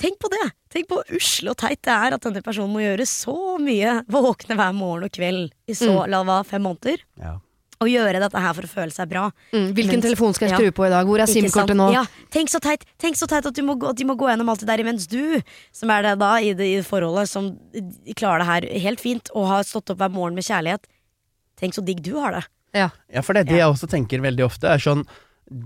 Tenk 0.01 0.15
på 0.17 0.31
det! 0.33 0.47
Tenk 0.73 0.87
på 0.89 0.97
hvor 0.97 1.11
usle 1.13 1.51
og 1.51 1.57
teit 1.61 1.77
det 1.85 1.93
er 1.93 2.15
at 2.15 2.23
denne 2.25 2.41
personen 2.41 2.71
må 2.73 2.81
gjøre 2.81 3.05
så 3.05 3.35
mye. 3.61 3.99
Våkne 4.09 4.55
hver 4.57 4.71
morgen 4.73 5.05
og 5.05 5.13
kveld 5.13 5.51
i 5.69 5.75
så 5.77 6.07
la 6.09 6.23
hva, 6.25 6.39
fem 6.47 6.63
måneder. 6.65 7.03
Ja. 7.21 7.35
Og 7.81 7.89
gjøre 7.89 8.19
dette 8.21 8.41
her 8.43 8.53
for 8.53 8.67
å 8.67 8.69
føle 8.69 8.93
seg 8.93 9.09
bra. 9.09 9.23
Mm. 9.51 9.71
Hvilken 9.73 9.97
Mens- 9.97 10.05
telefon 10.05 10.35
skal 10.37 10.47
jeg 10.47 10.53
ja. 10.53 10.59
skru 10.61 10.75
på 10.77 10.85
i 10.85 10.91
dag? 10.93 11.07
Hvor 11.09 11.23
er? 11.23 11.31
SIM-kortet 11.31 11.77
nå? 11.79 11.87
Ja, 11.95 12.05
tenk 12.29 12.51
så 12.53 12.61
teit 12.61 12.85
Tenk 13.01 13.17
så 13.17 13.25
teit 13.29 13.47
at, 13.49 13.57
du 13.57 13.63
må 13.65 13.75
gå, 13.81 13.89
at 13.89 13.97
de 13.97 14.05
må 14.05 14.13
gå 14.19 14.29
gjennom 14.29 14.51
alt 14.53 14.61
det 14.61 14.69
der 14.69 14.83
imens 14.83 15.07
du, 15.09 15.41
som 15.73 15.89
er 15.89 16.05
det 16.05 16.15
da 16.21 16.35
i 16.37 16.53
det, 16.53 16.67
i 16.69 16.77
det 16.77 16.85
forholdet, 16.85 17.29
som 17.31 17.51
klarer 18.13 18.43
det 18.43 18.49
her 18.51 18.69
helt 18.85 19.01
fint 19.01 19.33
og 19.33 19.49
har 19.49 19.65
stått 19.65 19.89
opp 19.89 19.97
hver 20.03 20.13
morgen 20.13 20.37
med 20.37 20.45
kjærlighet. 20.45 20.85
Tenk 21.57 21.73
så 21.73 21.81
digg 21.85 22.03
du 22.05 22.13
har 22.21 22.37
det. 22.37 22.45
Ja. 22.77 22.89
Ja, 23.11 23.25
for 23.25 23.33
det 23.33 23.47
er 23.47 23.51
det 23.51 23.59
jeg 23.59 23.73
også 23.73 23.89
tenker 23.89 24.21
veldig 24.23 24.45
ofte. 24.45 24.69
er 24.69 24.79
sånn 24.81 25.03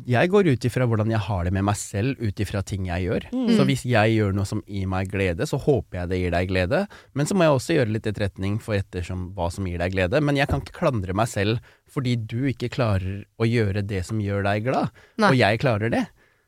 jeg 0.10 0.30
går 0.34 0.48
ut 0.50 0.66
ifra 0.66 0.88
hvordan 0.90 1.12
jeg 1.14 1.22
har 1.28 1.46
det 1.46 1.52
med 1.54 1.66
meg 1.68 1.78
selv, 1.78 2.18
ut 2.18 2.42
ifra 2.42 2.62
ting 2.66 2.88
jeg 2.90 3.06
gjør. 3.06 3.28
Mm. 3.36 3.52
Så 3.54 3.66
hvis 3.70 3.84
jeg 3.86 4.16
gjør 4.16 4.34
noe 4.34 4.50
som 4.50 4.64
gir 4.66 4.90
meg 4.90 5.12
glede, 5.12 5.46
så 5.50 5.60
håper 5.62 6.00
jeg 6.00 6.12
det 6.12 6.20
gir 6.22 6.34
deg 6.34 6.50
glede. 6.50 6.82
Men 7.14 7.30
så 7.30 7.38
må 7.38 7.46
jeg 7.46 7.58
også 7.58 7.78
gjøre 7.78 7.94
litt 7.94 8.10
etterretning 8.10 8.58
for 8.64 8.78
ettersom 8.80 9.28
hva 9.38 9.52
som 9.54 9.68
gir 9.70 9.82
deg 9.82 9.94
glede. 9.94 10.22
Men 10.26 10.40
jeg 10.40 10.50
kan 10.50 10.64
ikke 10.64 10.80
klandre 10.80 11.16
meg 11.18 11.30
selv 11.32 11.62
fordi 11.94 12.16
du 12.18 12.48
ikke 12.50 12.72
klarer 12.74 13.24
å 13.38 13.48
gjøre 13.48 13.86
det 13.86 14.02
som 14.08 14.22
gjør 14.22 14.48
deg 14.48 14.66
glad, 14.66 14.90
Nei. 15.22 15.30
og 15.30 15.38
jeg 15.38 15.62
klarer 15.62 15.94
det. 15.94 16.06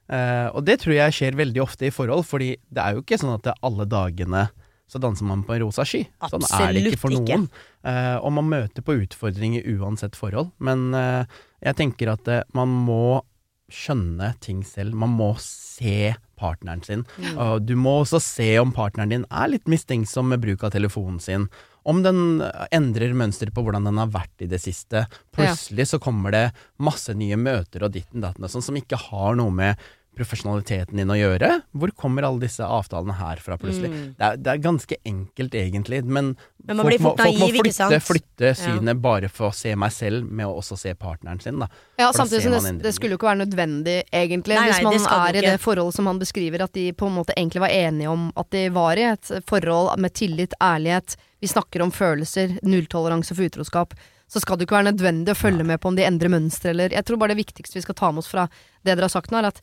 Uh, 0.08 0.48
og 0.56 0.64
det 0.66 0.80
tror 0.82 0.96
jeg 0.96 1.14
skjer 1.14 1.38
veldig 1.38 1.62
ofte 1.62 1.90
i 1.90 1.94
forhold, 1.94 2.26
fordi 2.26 2.56
det 2.74 2.82
er 2.84 2.96
jo 2.96 3.04
ikke 3.04 3.20
sånn 3.22 3.36
at 3.36 3.46
det 3.46 3.58
alle 3.68 3.86
dagene 3.92 4.48
så 4.88 5.02
danser 5.04 5.28
man 5.28 5.44
på 5.44 5.52
en 5.54 5.66
rosa 5.66 5.84
sky. 5.88 6.06
Sånn 6.32 6.46
er 6.48 6.72
det 6.72 6.86
ikke 6.88 7.02
for 7.02 7.14
noen. 7.14 7.28
noen. 7.28 7.48
Uh, 7.84 8.18
og 8.24 8.32
man 8.38 8.48
møter 8.48 8.86
på 8.88 8.96
utfordringer 9.04 9.68
uansett 9.76 10.16
forhold. 10.16 10.54
Men 10.64 10.90
eh, 10.96 11.40
jeg 11.64 11.78
tenker 11.80 12.14
at 12.14 12.30
eh, 12.32 12.46
man 12.58 12.72
må 12.88 13.22
skjønne 13.68 14.32
ting 14.44 14.62
selv. 14.64 14.96
Man 14.96 15.16
må 15.18 15.34
se 15.44 16.14
partneren 16.40 16.84
sin. 16.86 17.04
Og 17.36 17.66
du 17.66 17.74
må 17.80 18.02
også 18.04 18.22
se 18.24 18.52
om 18.62 18.72
partneren 18.76 19.12
din 19.12 19.26
er 19.28 19.50
litt 19.52 19.68
mistenksom 19.68 20.30
med 20.32 20.44
bruk 20.44 20.64
av 20.64 20.76
telefonen 20.76 21.20
sin. 21.24 21.48
Om 21.88 22.04
den 22.06 22.22
eh, 22.46 22.68
endrer 22.78 23.16
mønster 23.18 23.52
på 23.52 23.64
hvordan 23.66 23.90
den 23.90 24.00
har 24.02 24.14
vært 24.14 24.46
i 24.46 24.50
det 24.52 24.62
siste. 24.64 25.06
Plutselig 25.36 25.90
så 25.92 26.02
kommer 26.04 26.36
det 26.36 26.46
masse 26.84 27.16
nye 27.18 27.40
møter 27.40 27.88
og 27.88 27.96
ditten 27.96 28.24
datten 28.24 28.48
sånn 28.52 28.66
som 28.70 28.80
ikke 28.80 29.00
har 29.10 29.38
noe 29.40 29.54
med 29.54 29.88
profesjonaliteten 30.18 31.00
din 31.00 31.12
å 31.14 31.18
gjøre. 31.18 31.50
Hvor 31.78 31.94
kommer 31.98 32.26
alle 32.28 32.44
disse 32.44 32.66
avtalene 32.66 33.16
her 33.20 33.42
fra 33.44 33.58
plutselig? 33.62 33.92
Det, 34.18 34.24
er, 34.24 34.40
det 34.42 34.54
er 34.54 34.64
ganske 34.64 34.98
enkelt 35.08 35.58
egentlig, 35.58 36.02
men, 36.06 36.34
Men 36.66 36.82
man 36.82 36.90
blir 36.90 37.02
må, 37.04 37.14
folk 37.20 37.40
må 37.40 37.50
naiv, 37.52 37.60
flytte, 37.62 38.00
flytte 38.04 38.54
synet 38.60 39.02
bare 39.04 39.30
for 39.32 39.52
å 39.52 39.56
se 39.56 39.76
meg 39.80 39.94
selv, 39.96 40.26
med 40.26 40.50
å 40.50 40.58
også 40.60 40.80
se 40.82 40.96
partneren 40.98 41.42
sin, 41.44 41.62
da. 41.62 41.70
Ja, 42.00 42.10
For 42.10 42.24
samtidig 42.24 42.48
som 42.48 42.68
det, 42.68 42.76
det 42.88 42.96
skulle 42.98 43.16
jo 43.16 43.22
ikke 43.22 43.32
være 43.32 43.44
nødvendig, 43.46 43.98
egentlig. 44.12 44.58
Nei, 44.58 44.68
nei, 44.74 44.82
hvis 44.82 45.08
man 45.08 45.30
er 45.30 45.40
i 45.40 45.46
det 45.48 45.56
forholdet 45.64 46.00
som 46.00 46.12
han 46.12 46.22
beskriver, 46.22 46.66
at 46.68 46.76
de 46.78 46.90
på 46.98 47.10
en 47.10 47.18
måte 47.20 47.38
egentlig 47.38 47.64
var 47.64 47.74
enige 47.78 48.12
om 48.12 48.28
at 48.36 48.52
de 48.54 48.68
var 48.76 49.00
i 49.00 49.08
et 49.14 49.34
forhold 49.50 49.94
med 50.02 50.18
tillit, 50.18 50.58
ærlighet. 50.64 51.18
Vi 51.40 51.48
snakker 51.48 51.82
om 51.86 51.94
følelser, 51.94 52.58
nulltoleranse 52.66 53.36
for 53.36 53.46
utroskap. 53.46 53.94
Så 54.28 54.42
skal 54.44 54.58
det 54.58 54.68
ikke 54.68 54.76
være 54.76 54.92
nødvendig 54.92 55.32
å 55.32 55.40
følge 55.40 55.64
med 55.64 55.80
på 55.80 55.92
om 55.92 55.96
de 55.96 56.04
endrer 56.04 56.32
mønster 56.32 56.74
eller 56.74 56.92
Jeg 56.92 57.08
tror 57.08 57.20
bare 57.22 57.32
det 57.32 57.46
viktigste 57.46 57.78
vi 57.78 57.86
skal 57.86 57.96
ta 57.96 58.12
med 58.12 58.26
oss 58.26 58.32
fra 58.32 58.48
det 58.84 58.92
dere 58.92 59.08
har 59.08 59.14
sagt 59.14 59.32
nå, 59.32 59.40
er 59.40 59.54
at 59.54 59.62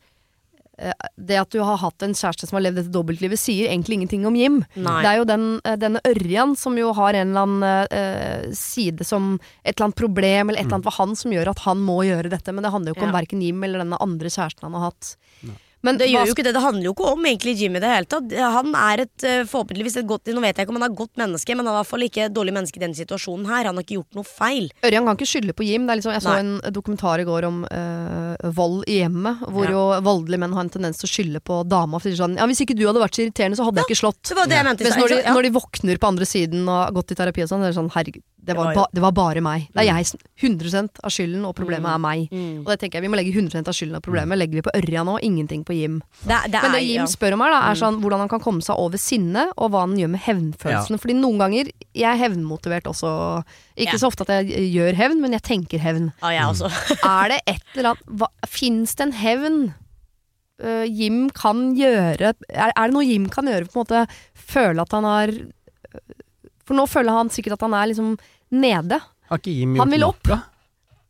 det 1.15 1.37
at 1.39 1.49
du 1.55 1.61
har 1.63 1.77
hatt 1.79 2.03
en 2.03 2.13
kjæreste 2.15 2.49
som 2.49 2.57
har 2.57 2.65
levd 2.65 2.81
dette 2.81 2.91
dobbeltlivet, 2.93 3.39
sier 3.39 3.69
egentlig 3.69 3.99
ingenting 3.99 4.25
om 4.27 4.35
Jim. 4.35 4.57
Nei. 4.75 4.97
Det 5.05 5.11
er 5.11 5.19
jo 5.21 5.27
den, 5.29 5.45
eh, 5.63 5.77
denne 5.79 6.01
Ørjan 6.05 6.55
som 6.59 6.75
jo 6.77 6.91
har 6.97 7.15
en 7.15 7.31
eller 7.31 7.45
annen 7.45 7.87
uh, 7.91 8.51
side 8.51 9.05
som 9.07 9.39
et 9.63 9.75
eller 9.75 9.87
annet 9.87 9.99
problem, 10.01 10.49
eller 10.49 10.59
et 10.59 10.65
eller 10.65 10.79
annet 10.79 10.89
for 10.89 10.99
han 10.99 11.15
som 11.15 11.31
gjør 11.31 11.53
at 11.53 11.63
han 11.65 11.79
må 11.79 12.01
gjøre 12.07 12.31
dette. 12.33 12.51
Men 12.51 12.63
det 12.65 12.73
handler 12.75 12.91
jo 12.91 12.97
ikke 12.99 13.07
om 13.07 13.13
Ja. 13.15 13.19
verken 13.21 13.41
Jim 13.41 13.63
eller 13.63 13.83
denne 13.85 14.01
andre 14.03 14.27
kjæresten 14.27 14.67
han 14.67 14.75
har 14.75 14.91
hatt. 14.91 15.15
Men 15.85 15.99
Det 16.01 16.09
jo 16.09 16.23
det, 16.25 16.53
det 16.55 16.61
handler 16.63 16.87
jo 16.89 16.93
ikke 16.95 17.11
om 17.13 17.25
egentlig 17.29 17.55
Jim 17.59 17.77
i 17.77 17.81
det 17.83 17.91
hele 17.91 18.09
tatt. 18.09 18.33
Han 18.55 18.73
er 18.79 19.05
et 19.05 19.25
eh, 19.27 19.43
forhåpentligvis 19.49 19.99
et 20.01 20.07
godt 20.09 20.31
Nå 20.33 20.41
vet 20.41 20.57
jeg 20.57 20.65
ikke 20.65 20.73
om 20.73 20.79
han 20.79 20.87
er 20.87 20.93
et 20.93 20.97
godt 20.97 21.19
menneske, 21.21 21.55
men 21.55 21.65
han 21.65 21.71
er 21.71 21.77
i 21.77 21.81
hvert 21.83 21.91
fall 21.91 22.05
ikke 22.07 22.23
et 22.25 22.35
dårlig 22.35 22.55
menneske 22.55 22.79
i 22.79 22.83
den 22.83 22.95
situasjonen 22.97 23.45
her. 23.49 23.69
Han 23.69 23.77
har 23.77 23.85
ikke 23.85 23.99
gjort 23.99 24.17
noe 24.17 24.27
feil. 24.27 24.69
Ørjan 24.85 25.05
kan 25.07 25.19
ikke 25.19 25.29
skylde 25.29 25.55
på 25.57 25.67
Jim. 25.67 25.85
Det 25.87 25.99
liksom, 26.01 26.15
jeg 26.15 26.25
så 26.25 26.33
Nei. 26.33 26.41
en 26.43 26.73
dokumentar 26.75 27.21
i 27.21 27.27
går 27.27 27.47
om 27.49 27.61
øh, 27.69 28.49
vold 28.57 28.83
i 28.89 28.99
hjemmet, 29.03 29.45
hvor 29.45 29.69
Ja. 29.69 29.75
jo 29.75 29.83
voldelige 30.05 30.41
menn 30.41 30.53
har 30.57 30.65
en 30.65 30.73
tendens 30.73 31.01
til 31.01 31.07
å 31.09 31.13
skylde 31.13 31.41
på 31.45 31.61
dama. 31.69 32.01
For 32.01 32.09
sånn, 32.09 32.37
ja, 32.37 32.45
'Hvis 32.45 32.65
ikke 32.65 32.77
du 32.77 32.85
hadde 32.87 33.01
vært 33.01 33.15
så 33.15 33.23
irriterende, 33.25 33.57
så 33.57 33.65
hadde 33.65 33.81
jeg 33.81 33.89
ikke 33.89 34.01
slått'. 34.03 34.29
Det 34.29 34.37
var 34.37 34.47
det 34.49 34.57
jeg 34.57 34.65
mente. 34.65 34.83
Mens 34.83 34.97
når 34.97 35.09
de? 35.09 35.21
Ja. 35.23 35.33
når 35.33 35.43
de 35.43 35.51
våkner 35.55 35.97
på 35.97 36.07
andre 36.07 36.25
siden 36.25 36.67
og 36.67 36.77
har 36.85 36.91
gått 36.91 37.11
i 37.11 37.15
terapi 37.15 37.43
og 37.43 37.49
sånn, 37.49 37.61
så 37.61 37.65
er 37.65 37.71
det 37.73 37.79
sånn 37.79 37.93
herregud, 37.95 38.23
det 38.45 38.55
var, 38.57 38.73
ba, 38.77 38.85
det 38.93 39.01
var 39.03 39.13
bare 39.17 39.41
meg. 39.43 39.67
Det 39.73 39.83
er 39.83 39.89
jeg 39.89 40.07
som 40.11 40.19
100 40.41 41.01
av 41.03 41.13
skylden, 41.13 41.43
og 41.47 41.55
problemet 41.57 41.89
er 41.91 42.01
meg. 42.03 42.25
Mm. 42.31 42.63
Og 42.63 42.69
det 42.71 42.77
tenker 42.81 42.99
jeg 42.99 43.05
Vi 43.07 43.11
må 43.11 43.19
legge 43.19 43.33
100 43.35 43.63
av 43.65 43.75
skylden 43.75 43.97
av 43.99 44.03
problemet. 44.05 44.37
Legger 44.39 44.59
vi 44.59 44.65
på 44.67 44.73
Ørja 44.77 45.03
nå, 45.07 45.17
ingenting 45.25 45.63
på 45.67 45.75
Jim. 45.77 46.01
Det, 46.23 46.39
det 46.53 46.61
Men 46.61 46.75
det 46.75 46.81
er, 46.81 46.87
Jim 46.87 47.03
ja. 47.03 47.07
spør 47.11 47.37
om 47.37 47.45
her, 47.45 47.55
da, 47.55 47.61
er 47.69 47.75
Mm. 47.75 47.81
sånn 47.83 48.01
hvordan 48.01 48.19
han 48.25 48.29
kan 48.31 48.43
komme 48.43 48.61
seg 48.65 48.79
over 48.79 49.01
sinnet, 49.01 49.53
og 49.57 49.71
hva 49.73 49.85
han 49.85 49.97
gjør 49.99 50.11
med 50.15 50.21
hevnfølelsene. 50.27 50.99
Fordi 51.01 51.17
noen 51.19 51.41
ganger 51.41 51.71
Jeg 51.95 52.11
er 52.11 52.19
hevnmotivert 52.25 52.87
også. 52.91 53.09
Ikke 53.75 53.93
Ja. 53.95 53.99
så 53.99 54.07
ofte 54.11 54.21
at 54.27 54.45
jeg 54.45 54.71
gjør 54.75 54.93
hevn, 54.95 55.21
men 55.21 55.31
jeg 55.31 55.41
tenker 55.43 55.79
hevn. 55.79 56.11
Ja, 56.21 56.29
jeg 56.29 56.71
er 57.03 57.29
det 57.29 57.41
et 57.47 57.61
eller 57.75 57.95
annet 57.95 58.29
Fins 58.47 58.95
det 58.95 59.07
en 59.07 59.11
hevn 59.13 59.73
uh, 60.63 60.85
Jim 60.87 61.29
kan 61.35 61.75
gjøre 61.77 62.33
er, 62.49 62.71
er 62.71 62.87
det 62.87 62.95
noe 62.95 63.05
Jim 63.05 63.27
kan 63.31 63.49
gjøre 63.49 63.67
på 63.67 63.75
en 63.75 63.83
måte 63.83 64.05
føle 64.33 64.85
at 64.85 64.95
han 64.95 65.07
har 65.07 65.33
For 66.65 66.77
nå 66.77 66.87
føler 66.89 67.15
han 67.15 67.29
sikkert 67.33 67.57
at 67.59 67.65
han 67.67 67.75
er 67.77 67.91
liksom 67.91 68.15
nede. 68.51 68.99
Har 69.29 69.37
ikke 69.41 69.53
Jim 69.55 69.75
Han 69.79 69.89
gjort 69.91 69.99
noe? 69.99 70.09
opp. 70.37 70.51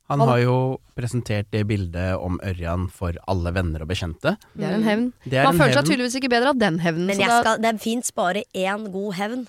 Han 0.07 0.19
Han- 0.19 0.27
har 0.29 0.37
jo 0.39 0.79
presentert 0.95 1.47
det 1.51 1.65
bildet 1.67 2.15
om 2.21 2.39
Ørjan 2.43 2.89
for 2.91 3.13
alle 3.27 3.51
venner 3.51 3.81
og 3.81 3.87
bekjente. 3.89 4.37
Det 4.55 4.63
er 4.63 4.73
en 4.75 4.83
hevn. 4.83 5.13
Er 5.25 5.43
Man 5.43 5.55
en 5.55 5.59
føler 5.61 5.73
seg 5.73 5.83
hevn. 5.83 5.89
tydeligvis 5.89 6.15
ikke 6.21 6.29
bedre 6.29 6.49
av 6.49 6.57
den 6.59 6.79
hevnen. 6.79 7.07
Men 7.07 7.17
jeg 7.19 7.27
skal, 7.41 7.57
det 7.59 7.81
fins 7.81 8.11
bare 8.11 8.43
én 8.53 8.91
god 8.91 9.13
hevn, 9.15 9.47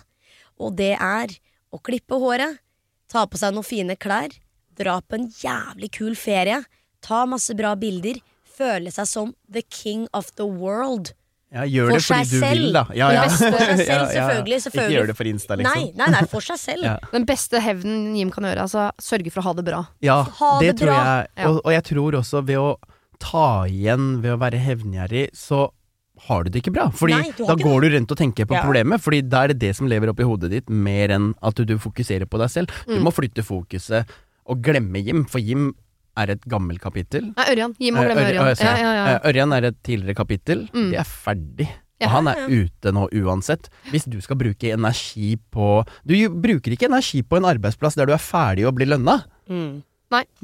og 0.59 0.77
det 0.77 0.97
er 0.99 1.27
å 1.73 1.79
klippe 1.83 2.19
håret, 2.19 2.59
ta 3.09 3.27
på 3.27 3.37
seg 3.37 3.53
noen 3.53 3.65
fine 3.65 3.97
klær, 3.97 4.33
dra 4.75 5.01
på 5.03 5.15
en 5.15 5.29
jævlig 5.29 5.91
kul 5.93 6.15
ferie, 6.17 6.65
ta 7.03 7.27
masse 7.27 7.55
bra 7.55 7.75
bilder, 7.77 8.17
føle 8.59 8.91
seg 8.91 9.07
som 9.07 9.35
the 9.49 9.63
king 9.63 10.09
of 10.15 10.33
the 10.37 10.47
world. 10.47 11.13
Ja, 11.57 11.65
gjør 11.73 11.89
For 11.91 11.97
det 11.97 12.05
fordi 12.07 12.29
du 12.29 12.37
selv. 12.39 12.61
vil, 12.61 12.73
da. 12.77 12.83
Ja, 12.99 13.09
ja. 13.17 13.23
For 13.33 13.37
seg 13.71 13.81
selv, 13.81 14.11
selvfølgelig, 14.13 14.59
selvfølgelig. 14.67 14.91
Ikke 14.93 14.99
gjør 15.01 15.07
det 15.13 15.17
for 15.23 15.31
Insta, 15.33 15.57
liksom. 15.61 15.79
Nei, 15.81 15.93
nei, 15.97 16.09
nei, 16.17 16.25
for 16.35 16.45
seg 16.51 16.61
selv. 16.61 16.85
Ja. 16.91 16.97
Den 17.15 17.25
beste 17.29 17.63
hevnen 17.65 18.13
Jim 18.19 18.31
kan 18.35 18.45
gjøre, 18.49 18.67
altså 18.67 18.91
sørge 19.03 19.33
for 19.33 19.41
å 19.43 19.49
ha 19.49 19.55
det 19.59 19.65
bra. 19.71 19.81
Ja, 20.05 20.19
Ha 20.41 20.51
det 20.61 20.75
det 20.75 20.77
tror 20.85 20.93
bra. 20.93 21.01
jeg. 21.09 21.49
Og, 21.49 21.59
og 21.65 21.73
jeg 21.75 21.85
tror 21.89 22.19
også 22.21 22.45
ved 22.47 22.61
å 22.61 22.69
ta 23.19 23.47
igjen 23.73 24.21
ved 24.23 24.35
å 24.37 24.39
være 24.45 24.61
hevngjerrig, 24.61 25.31
så 25.35 25.71
har 26.29 26.45
du 26.45 26.51
det 26.53 26.63
ikke 26.63 26.73
bra. 26.77 26.87
Fordi 26.97 27.13
Nei, 27.17 27.33
da 27.37 27.55
går 27.57 27.63
går 27.65 27.81
du 27.85 27.89
rundt 27.97 28.13
og 28.15 28.19
tenker 28.21 28.47
på 28.49 28.55
Ja. 28.57 28.63
problemet, 28.65 29.01
Fordi 29.05 29.23
da 29.29 29.43
er 29.45 29.53
det 29.53 29.59
det 29.65 29.73
som 29.77 29.89
lever 29.89 30.09
oppi 30.13 30.25
hodet 30.25 30.49
ditt, 30.53 30.69
mer 30.73 31.13
enn 31.17 31.35
at 31.45 31.57
du, 31.57 31.65
du 31.69 31.75
fokuserer 31.81 32.25
på 32.29 32.41
deg 32.41 32.49
selv. 32.53 32.73
Du 32.87 32.95
Mm. 32.99 33.03
må 33.09 33.13
flytte 33.13 33.45
fokuset 33.45 34.09
og 34.47 34.63
glemme 34.65 35.03
Jim, 35.05 35.25
for 35.29 35.39
Jim 35.41 35.75
er 36.17 36.31
et 36.37 36.45
gammelt 36.49 36.81
kapittel. 36.83 37.33
Nei, 37.37 37.47
Ørjan. 37.55 37.75
Gi 37.79 37.91
meg 37.93 38.03
å 38.05 38.07
glemme 38.11 38.29
Ørjan. 38.31 38.51
Ør- 38.53 38.63
Ja, 38.65 38.77
ja, 38.83 38.93
ja. 38.99 39.07
eh, 39.17 39.31
Ørjan 39.33 39.53
er 39.57 39.65
et 39.71 39.83
tidligere 39.87 40.15
kapittel. 40.19 40.69
Mm. 40.73 40.91
Det 40.93 40.99
er 41.03 41.11
ferdig. 41.11 41.69
Ja. 42.01 42.09
Og 42.09 42.13
han 42.13 42.29
er 42.29 42.43
ute 42.53 42.93
nå 42.93 43.07
uansett. 43.25 43.71
Hvis 43.91 44.05
du 44.05 44.19
skal 44.21 44.37
bruke 44.37 44.69
energi 44.75 45.39
på 45.51 45.87
Du 46.05 46.13
bruker 46.29 46.75
ikke 46.75 46.91
energi 46.91 47.23
på 47.25 47.39
en 47.39 47.45
arbeidsplass 47.49 47.95
der 47.97 48.07
du 48.07 48.13
er 48.13 48.21
ferdig 48.21 48.67
og 48.69 48.75
blir 48.77 48.87
lønna. 48.93 49.23
Mm. 49.49 49.83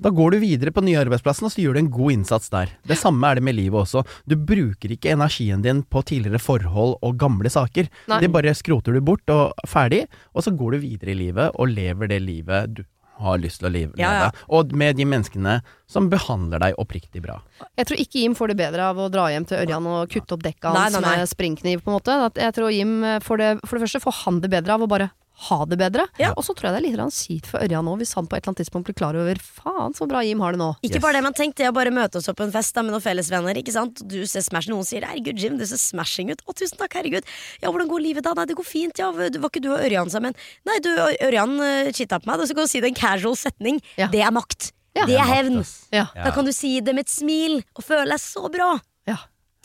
Da 0.03 0.11
går 0.11 0.33
du 0.35 0.39
videre 0.43 0.73
på 0.75 0.83
nye 0.83 0.99
arbeidsplassen, 0.99 1.47
og 1.47 1.53
så 1.55 1.61
gjør 1.63 1.77
du 1.77 1.79
en 1.85 1.91
god 1.95 2.13
innsats 2.17 2.49
der. 2.51 2.73
Det 2.85 2.97
samme 2.99 3.29
er 3.31 3.39
det 3.39 3.45
med 3.47 3.55
livet 3.55 3.79
også. 3.85 4.03
Du 4.27 4.35
bruker 4.35 4.91
ikke 4.91 5.13
energien 5.15 5.63
din 5.63 5.85
på 5.87 6.03
tidligere 6.03 6.41
forhold 6.43 6.97
og 7.01 7.15
gamle 7.21 7.49
saker. 7.53 7.87
Nei. 8.11 8.19
Det 8.25 8.33
bare 8.35 8.55
skroter 8.59 8.93
du 8.97 9.01
bort 9.07 9.23
og 9.31 9.53
ferdig, 9.71 10.07
og 10.35 10.43
så 10.43 10.51
går 10.57 10.73
du 10.75 10.79
videre 10.83 11.13
i 11.15 11.19
livet 11.21 11.55
og 11.55 11.69
lever 11.71 12.11
det 12.11 12.19
livet 12.25 12.75
du 12.75 12.83
har 13.23 13.41
lyst 13.43 13.63
til 13.63 13.71
å 13.71 13.73
leve. 13.73 13.97
Ja, 14.01 14.13
ja. 14.19 14.29
Og 14.53 14.75
med 14.77 14.99
de 14.99 15.07
menneskene 15.09 15.61
som 15.91 16.09
behandler 16.13 16.63
deg 16.63 16.79
oppriktig 16.81 17.23
bra. 17.25 17.39
Jeg 17.79 17.89
tror 17.89 18.05
ikke 18.05 18.23
Jim 18.23 18.37
får 18.39 18.53
det 18.53 18.59
bedre 18.63 18.91
av 18.93 19.01
å 19.01 19.09
dra 19.13 19.29
hjem 19.33 19.47
til 19.49 19.63
Ørjan 19.63 19.89
og 19.91 20.13
kutte 20.13 20.37
opp 20.37 20.45
dekka 20.45 20.73
hans 20.75 20.97
nei, 20.97 21.03
nei. 21.05 21.17
med 21.21 21.33
springkniv, 21.33 21.83
på 21.85 21.93
en 21.93 21.99
måte. 21.99 22.19
Jeg 22.41 22.57
tror 22.59 22.73
Jim 22.75 22.95
eh, 23.07 23.19
får 23.25 23.43
det, 23.43 23.51
for 23.67 23.77
det 23.77 23.87
første 23.87 24.05
får 24.05 24.19
han 24.25 24.41
det 24.45 24.53
bedre 24.53 24.77
av 24.79 24.87
å 24.87 24.91
bare 24.91 25.13
ha 25.49 25.65
det 25.67 25.79
bedre. 25.81 26.05
Ja. 26.21 26.33
Og 26.37 26.45
så 26.45 26.55
tror 26.55 26.69
jeg 26.71 26.75
det 26.77 26.81
er 26.83 26.97
litt 27.03 27.15
kjipt 27.17 27.47
for 27.51 27.59
Ørjan 27.65 27.89
òg, 27.89 27.99
hvis 27.99 28.13
han 28.15 28.27
på 28.29 28.37
et 28.37 28.43
eller 28.45 28.53
annet 28.53 28.61
tidspunkt 28.63 28.87
blir 28.87 28.95
klar 28.95 29.17
over 29.19 29.35
faen 29.43 29.95
så 29.97 30.07
bra 30.07 30.21
Jim 30.23 30.41
har 30.41 30.53
det 30.53 30.61
nå. 30.61 30.69
Ikke 30.85 30.97
Yes. 31.01 31.03
bare 31.03 31.13
det, 31.19 31.23
men 31.25 31.33
tenk 31.35 31.55
det 31.57 31.67
å 31.71 31.73
bare 31.75 31.91
møte 31.91 32.17
oss 32.21 32.29
opp 32.29 32.37
på 32.39 32.45
en 32.45 32.53
fest 32.53 32.75
da, 32.75 32.83
med 32.83 32.93
noen 32.93 33.03
fellesvenner. 33.03 33.57
ikke 33.57 33.73
sant? 33.73 34.03
Du 34.07 34.25
ser 34.27 34.41
smash, 34.43 34.69
Noen 34.69 34.85
sier 34.85 35.03
'herregud, 35.03 35.39
Jim, 35.39 35.57
du 35.59 35.65
ser 35.67 35.77
smashing 35.81 36.31
ut'. 36.31 36.43
'Å, 36.47 36.55
tusen 36.55 36.79
takk, 36.79 36.93
herregud'. 36.95 37.25
'Ja, 37.63 37.71
hvordan 37.73 37.89
går 37.89 38.01
livet 38.03 38.23
da?' 38.25 38.35
'Nei, 38.35 38.45
det 38.47 38.57
går 38.57 38.65
fint', 38.65 38.99
ja. 38.99 39.11
'Var 39.11 39.31
ikke 39.51 39.63
du 39.63 39.73
og 39.73 39.81
Ørjan 39.81 40.11
sammen?' 40.11 40.35
'Nei, 40.67 40.79
du, 40.79 40.91
Ørjan 41.27 41.93
cheata 41.93 42.21
på 42.21 42.27
meg'. 42.31 42.41
Og 42.41 42.49
så 42.49 42.55
kan 42.55 42.65
du 42.65 42.69
si 42.69 42.81
det 42.81 42.87
i 42.87 42.95
en 42.95 42.95
casual 42.95 43.35
setning. 43.37 43.81
Ja. 43.97 44.07
Det 44.09 44.21
er 44.21 44.31
makt. 44.31 44.73
Ja. 44.95 45.07
Det 45.07 45.17
er 45.17 45.25
hevn. 45.25 45.65
Da 45.91 46.31
kan 46.31 46.45
du 46.45 46.53
si 46.53 46.79
det 46.81 46.95
med 46.95 47.07
et 47.07 47.11
smil 47.11 47.65
og 47.75 47.83
føle 47.85 48.07
deg 48.11 48.21
så 48.21 48.51
bra. 48.53 48.79
ja. 49.09 49.17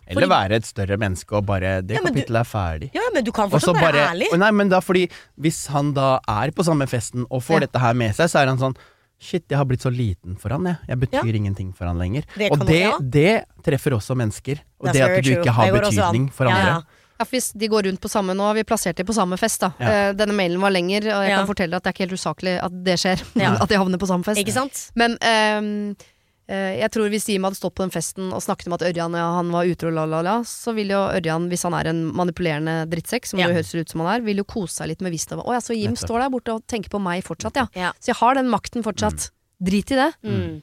Eller 0.09 0.27
være 0.31 0.51
et 0.61 0.65
større 0.65 0.97
menneske 0.97 1.31
og 1.35 1.45
bare 1.45 1.81
Det 1.81 1.95
Ja, 1.97 2.01
kapittelet 2.01 2.27
du- 2.27 2.39
er 2.39 2.43
ferdig. 2.43 2.89
Ja, 2.93 3.01
men 3.13 3.23
du 3.23 3.31
kan 3.31 3.49
fortsatt 3.49 3.75
være 3.75 3.91
bare 3.91 4.07
ærlig. 4.13 4.29
Nei, 4.37 4.51
men 4.51 4.69
da 4.69 4.79
fordi 4.79 5.09
Hvis 5.39 5.67
han 5.67 5.93
da 5.93 6.19
er 6.27 6.51
på 6.51 6.63
samme 6.63 6.87
festen 6.87 7.25
og 7.29 7.41
får 7.43 7.53
Ja. 7.53 7.59
dette 7.67 7.79
her 7.79 7.93
med 7.93 8.15
seg, 8.15 8.29
så 8.29 8.41
er 8.43 8.47
han 8.47 8.57
sånn 8.57 8.75
Shit, 9.19 9.45
jeg 9.49 9.57
har 9.57 9.65
blitt 9.65 9.81
så 9.81 9.89
liten 9.89 10.37
for 10.37 10.49
han, 10.49 10.63
jeg. 10.63 10.77
Jeg 10.87 10.99
betyr 10.99 11.33
ingenting 11.35 11.73
for 11.75 11.85
han 11.87 11.97
lenger. 11.97 12.21
Det 12.37 12.51
og 12.51 12.59
det, 12.59 12.85
også, 12.85 12.91
ja. 12.91 12.97
det 13.01 13.45
treffer 13.65 13.89
også 13.97 14.15
mennesker. 14.15 14.59
Og 14.79 14.85
That's 14.89 14.93
det 14.93 15.01
at 15.01 15.23
du 15.23 15.29
true. 15.33 15.41
ikke 15.41 15.53
har 15.55 15.71
betydning 15.71 16.31
for 16.31 16.45
Ja, 16.45 16.51
andre. 16.53 16.67
ja. 16.69 16.81
Ja, 17.19 17.23
for 17.25 17.31
hvis 17.33 17.51
de 17.57 17.67
går 17.67 17.81
rundt 17.87 17.99
på 17.99 18.07
samme 18.11 18.35
Nå 18.37 18.43
har 18.45 18.53
vi 18.53 18.61
plassert 18.63 18.95
dem 18.95 19.07
på 19.07 19.15
samme 19.15 19.35
fest, 19.39 19.59
da. 19.61 19.71
Ja. 19.79 19.87
Eh, 20.09 20.13
Denne 20.13 20.35
mailen 20.37 20.61
var 20.61 20.69
lenger, 20.69 21.01
og 21.01 21.23
jeg 21.25 21.29
Ja. 21.31 21.37
kan 21.37 21.47
fortelle 21.47 21.73
at 21.73 21.81
det 21.81 21.89
er 21.89 21.93
ikke 21.93 22.09
helt 22.11 22.19
usaklig 22.19 22.63
at 22.63 22.83
det 22.83 22.99
skjer. 22.99 23.23
Ja. 23.41 23.57
At 23.63 23.69
de 23.69 23.75
havner 23.75 23.97
på 23.97 24.05
samme 24.05 24.23
fest. 24.23 24.37
Ikke 24.37 24.53
sant? 24.53 24.91
Men 24.95 25.17
ehm, 25.19 25.95
eh, 25.97 26.03
jeg 26.47 26.89
tror 26.95 27.09
hvis 27.11 27.25
Jim 27.27 27.43
hadde 27.43 27.57
stått 27.59 27.75
på 27.75 27.83
den 27.83 27.91
festen 27.91 28.29
og 28.31 28.39
snakket 28.41 28.67
om 28.69 28.75
at 28.77 28.85
Ørjan 28.87 29.15
ja, 29.19 29.25
han 29.35 29.49
var 29.51 29.65
utro, 29.67 29.89
la, 29.91 30.05
la, 30.07 30.21
la, 30.23 30.35
så 30.47 30.71
vil 30.77 30.93
jo 30.93 31.01
Ørjan, 31.11 31.49
hvis 31.51 31.63
han 31.67 31.73
er 31.75 31.89
en 31.91 32.03
manipulerende 32.15 32.75
drittsekk, 32.91 33.25
som 33.27 33.39
Ja. 33.39 33.47
det 33.47 33.57
høres 33.59 33.73
ut 33.75 33.89
som 33.91 34.01
han 34.05 34.13
er, 34.15 34.23
vil 34.25 34.37
jo 34.37 34.45
kose 34.47 34.71
seg 34.79 34.87
litt 34.93 35.01
med 35.03 35.11
visst 35.11 35.31
av 35.35 35.43
Å 35.43 35.53
ja, 35.57 35.59
så 35.59 35.75
Jim 35.75 35.91
Nettopp. 35.91 36.07
står 36.07 36.19
der 36.23 36.29
borte 36.31 36.53
og 36.55 36.63
tenker 36.67 36.89
på 36.89 37.01
meg 37.03 37.23
fortsatt, 37.27 37.55
ja. 37.59 37.67
Ja. 37.75 37.91
Så 37.99 38.13
jeg 38.13 38.19
har 38.21 38.35
den 38.39 38.47
makten 38.49 38.83
fortsatt. 38.83 39.29
Drit 39.59 39.91
i 39.91 39.95
det. 39.99 40.11
Mm. 40.23 40.61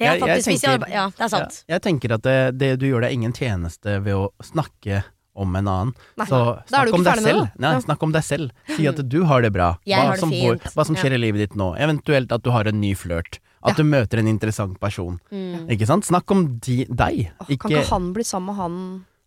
Det 0.00 0.06
er 0.08 0.18
faktisk, 0.20 0.46
jeg 0.48 0.54
hvis 0.56 0.62
jeg, 0.64 0.80
tenker- 0.80 0.92
Ja, 0.94 1.06
det 1.10 1.20
er 1.26 1.28
sant. 1.28 1.64
Ja, 1.68 1.74
jeg 1.76 1.82
tenker 1.82 2.12
at 2.14 2.22
det, 2.22 2.36
det 2.58 2.78
du 2.80 2.86
gjør 2.88 3.02
deg 3.02 3.12
ingen 3.12 3.32
tjeneste 3.36 3.98
ved 4.02 4.14
å 4.16 4.30
snakke 4.40 5.02
om 5.36 5.54
en 5.56 5.68
annen. 5.68 5.92
Nei, 6.16 6.26
Så 6.26 6.38
er 6.56 6.62
snakk 6.70 6.94
om 6.96 7.04
deg 7.04 7.18
selv. 7.20 7.50
Nei, 7.58 7.74
snakk 7.84 8.02
om 8.02 8.12
deg 8.12 8.24
selv. 8.24 8.50
Si 8.76 8.86
at 8.88 8.96
du 9.08 9.24
har 9.24 9.42
det 9.42 9.52
bra. 9.52 9.76
Jeg 9.84 9.98
hva, 9.98 10.06
har 10.06 10.16
det 10.16 10.20
som, 10.20 10.30
fint. 10.32 10.62
hva 10.74 10.86
som 10.86 10.96
skjer 10.96 11.12
i 11.12 11.20
livet 11.20 11.44
ditt 11.44 11.56
nå. 11.60 11.74
Eventuelt 11.76 12.32
at 12.32 12.42
du 12.42 12.50
har 12.50 12.64
en 12.66 12.80
ny 12.80 12.94
flørt. 12.94 13.38
At 13.62 13.76
Ja. 13.76 13.82
du 13.82 13.84
møter 13.84 14.18
en 14.22 14.28
interessant 14.30 14.78
person. 14.80 15.20
Mm. 15.30 15.68
Ikke 15.68 15.86
sant? 15.86 16.06
Snakk 16.08 16.30
om 16.32 16.46
de, 16.64 16.84
deg. 16.88 17.30
Åh, 17.40 17.56
Kan 17.60 17.70
ikke 17.70 17.88
han 17.90 18.12
bli 18.16 18.24
sammen 18.24 18.46
med 18.54 18.56
han 18.56 18.76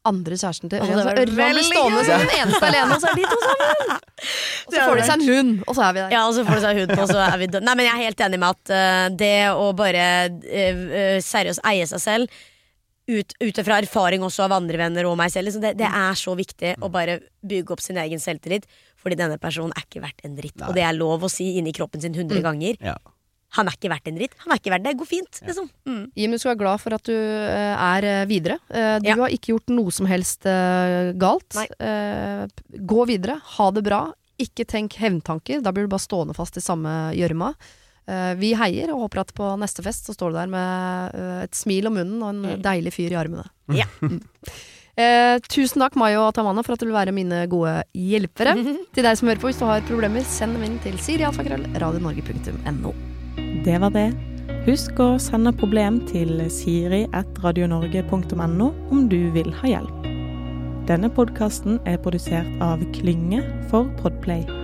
andre 0.04 0.36
kjæresten 0.36 0.70
til 0.72 0.82
Ørjan? 0.82 0.98
det 1.16 1.30
Ørjan 1.30 1.54
blir 1.54 1.68
stående 1.68 2.06
som 2.08 2.24
den 2.24 2.34
eneste 2.42 2.66
alene, 2.68 2.96
og 2.96 3.02
så 3.04 3.12
er 3.12 3.16
de 3.16 3.28
to 3.30 3.38
sammen! 3.44 4.00
Og 4.64 4.72
så 4.72 4.84
får 4.88 4.96
de 4.96 5.04
seg 5.04 5.20
en 5.20 5.28
hund, 5.28 5.50
og 5.68 5.76
så 5.76 5.82
er 5.84 5.94
vi 5.94 6.00
der. 6.00 6.12
Ja, 6.16 6.20
og 6.30 6.34
så 6.34 6.44
får 6.48 6.56
de 6.56 6.62
seg 6.64 6.72
en 6.72 6.80
hund, 6.80 7.00
og 7.04 7.10
så 7.10 7.20
er 7.20 7.38
vi 7.42 7.48
der. 7.52 7.64
Nei, 7.68 7.74
men 7.76 7.86
jeg 7.86 7.94
er 7.94 8.06
helt 8.08 8.22
enig 8.24 8.40
med 8.40 8.56
at 8.56 8.72
uh, 8.72 9.16
det 9.20 9.34
å 9.52 9.66
bare 9.76 10.06
eh, 10.48 11.18
seriøst 11.20 11.60
eie 11.68 11.88
seg 11.90 12.00
selv 12.00 12.38
ut, 13.12 13.36
ut 13.44 13.60
fra 13.68 13.82
erfaring 13.84 14.24
også 14.24 14.46
av 14.46 14.56
andre 14.56 14.80
venner 14.80 15.10
og 15.10 15.18
meg 15.20 15.34
selv, 15.34 15.50
liksom, 15.50 15.64
det, 15.66 15.74
det 15.82 15.90
er 15.90 16.16
så 16.16 16.36
viktig 16.40 16.78
å 16.80 16.90
bare 16.94 17.20
bygge 17.44 17.76
opp 17.76 17.84
sin 17.84 18.00
egen 18.00 18.22
selvtillit. 18.24 18.64
Fordi 19.04 19.18
denne 19.20 19.36
personen 19.42 19.76
er 19.76 19.84
ikke 19.84 20.00
verdt 20.06 20.24
en 20.24 20.38
dritt. 20.38 20.56
Og 20.64 20.72
det 20.78 20.86
er 20.88 20.96
lov 20.96 21.26
å 21.28 21.32
si 21.32 21.58
inni 21.60 21.74
kroppen 21.76 22.00
sin 22.00 22.16
hundre 22.16 22.40
ganger. 22.46 22.80
Ja. 22.80 22.96
Han 23.54 23.68
er 23.70 23.76
ikke 23.78 23.90
verdt 23.92 24.08
en 24.10 24.16
dritt. 24.18 24.34
Han 24.44 24.52
er 24.56 24.58
ikke 24.62 24.72
verdt 24.74 24.84
det. 24.88 24.92
Det 24.96 25.00
går 25.04 25.10
fint, 25.10 25.40
liksom. 25.46 25.68
Mm. 25.86 26.04
Jim, 26.18 26.32
du 26.34 26.38
skal 26.42 26.52
være 26.56 26.62
glad 26.64 26.82
for 26.82 26.96
at 26.98 27.04
du 27.06 27.14
eh, 27.14 27.86
er 27.86 28.08
eh, 28.10 28.24
videre. 28.30 28.58
Eh, 28.74 28.96
du 29.04 29.08
Ja. 29.12 29.16
har 29.22 29.30
ikke 29.36 29.52
gjort 29.54 29.70
noe 29.76 29.92
som 29.94 30.10
helst 30.10 30.44
galt. 31.22 31.54
Nei. 31.60 31.68
Eh, 31.78 32.48
gå 32.82 33.06
videre, 33.10 33.38
ha 33.58 33.70
det 33.72 33.84
bra. 33.86 34.02
Ikke 34.42 34.66
tenk 34.66 34.98
hevntanker, 34.98 35.62
da 35.62 35.72
blir 35.72 35.86
du 35.86 35.92
bare 35.94 36.02
stående 36.02 36.34
fast 36.34 36.58
i 36.58 36.64
samme 36.66 37.14
gjørma. 37.14 37.54
Eh, 38.10 38.34
vi 38.42 38.56
heier 38.58 38.90
og 38.92 39.06
håper 39.06 39.22
at 39.22 39.34
på 39.38 39.54
neste 39.62 39.86
fest 39.86 40.10
så 40.10 40.14
står 40.18 40.34
du 40.34 40.40
der 40.42 40.50
med 40.52 41.14
et 41.46 41.54
smil 41.56 41.88
om 41.88 41.94
munnen 42.02 42.20
og 42.26 42.34
en 42.34 42.62
deilig 42.66 42.92
fyr 42.98 43.14
i 43.14 43.20
armene. 43.22 43.46
Ja. 43.74 43.86
Eh, 44.94 45.40
tusen 45.50 45.82
takk, 45.82 45.96
Mayo 45.98 46.28
og 46.28 46.36
Tamana, 46.38 46.62
for 46.62 46.76
at 46.76 46.80
du 46.84 46.86
vil 46.86 46.94
være 46.94 47.10
mine 47.18 47.48
gode 47.50 47.80
hjelpere. 47.98 48.54
Til 48.94 49.02
deg 49.02 49.18
som 49.18 49.26
hører 49.32 49.42
på, 49.42 49.50
hvis 49.50 49.58
du 49.58 49.66
har 49.66 49.82
problemer, 49.90 50.22
send 50.22 50.54
dem 50.54 50.68
inn 50.68 50.78
til 50.86 51.00
sirialfakrøll.radionorge.no. 51.02 52.94
Det 53.62 53.78
var 53.82 53.90
det. 53.94 54.10
Husk 54.66 55.00
å 55.04 55.20
sende 55.22 55.52
problem 55.56 56.00
til 56.10 56.42
siri.radionorge.no 56.52 58.72
om 58.90 59.10
du 59.12 59.30
vil 59.36 59.54
ha 59.62 59.68
hjelp. 59.76 60.10
Denne 60.90 61.10
podkasten 61.14 61.80
er 61.88 62.02
produsert 62.04 62.50
av 62.64 62.84
Klynge 62.96 63.42
for 63.72 63.84
Podplay. 64.02 64.63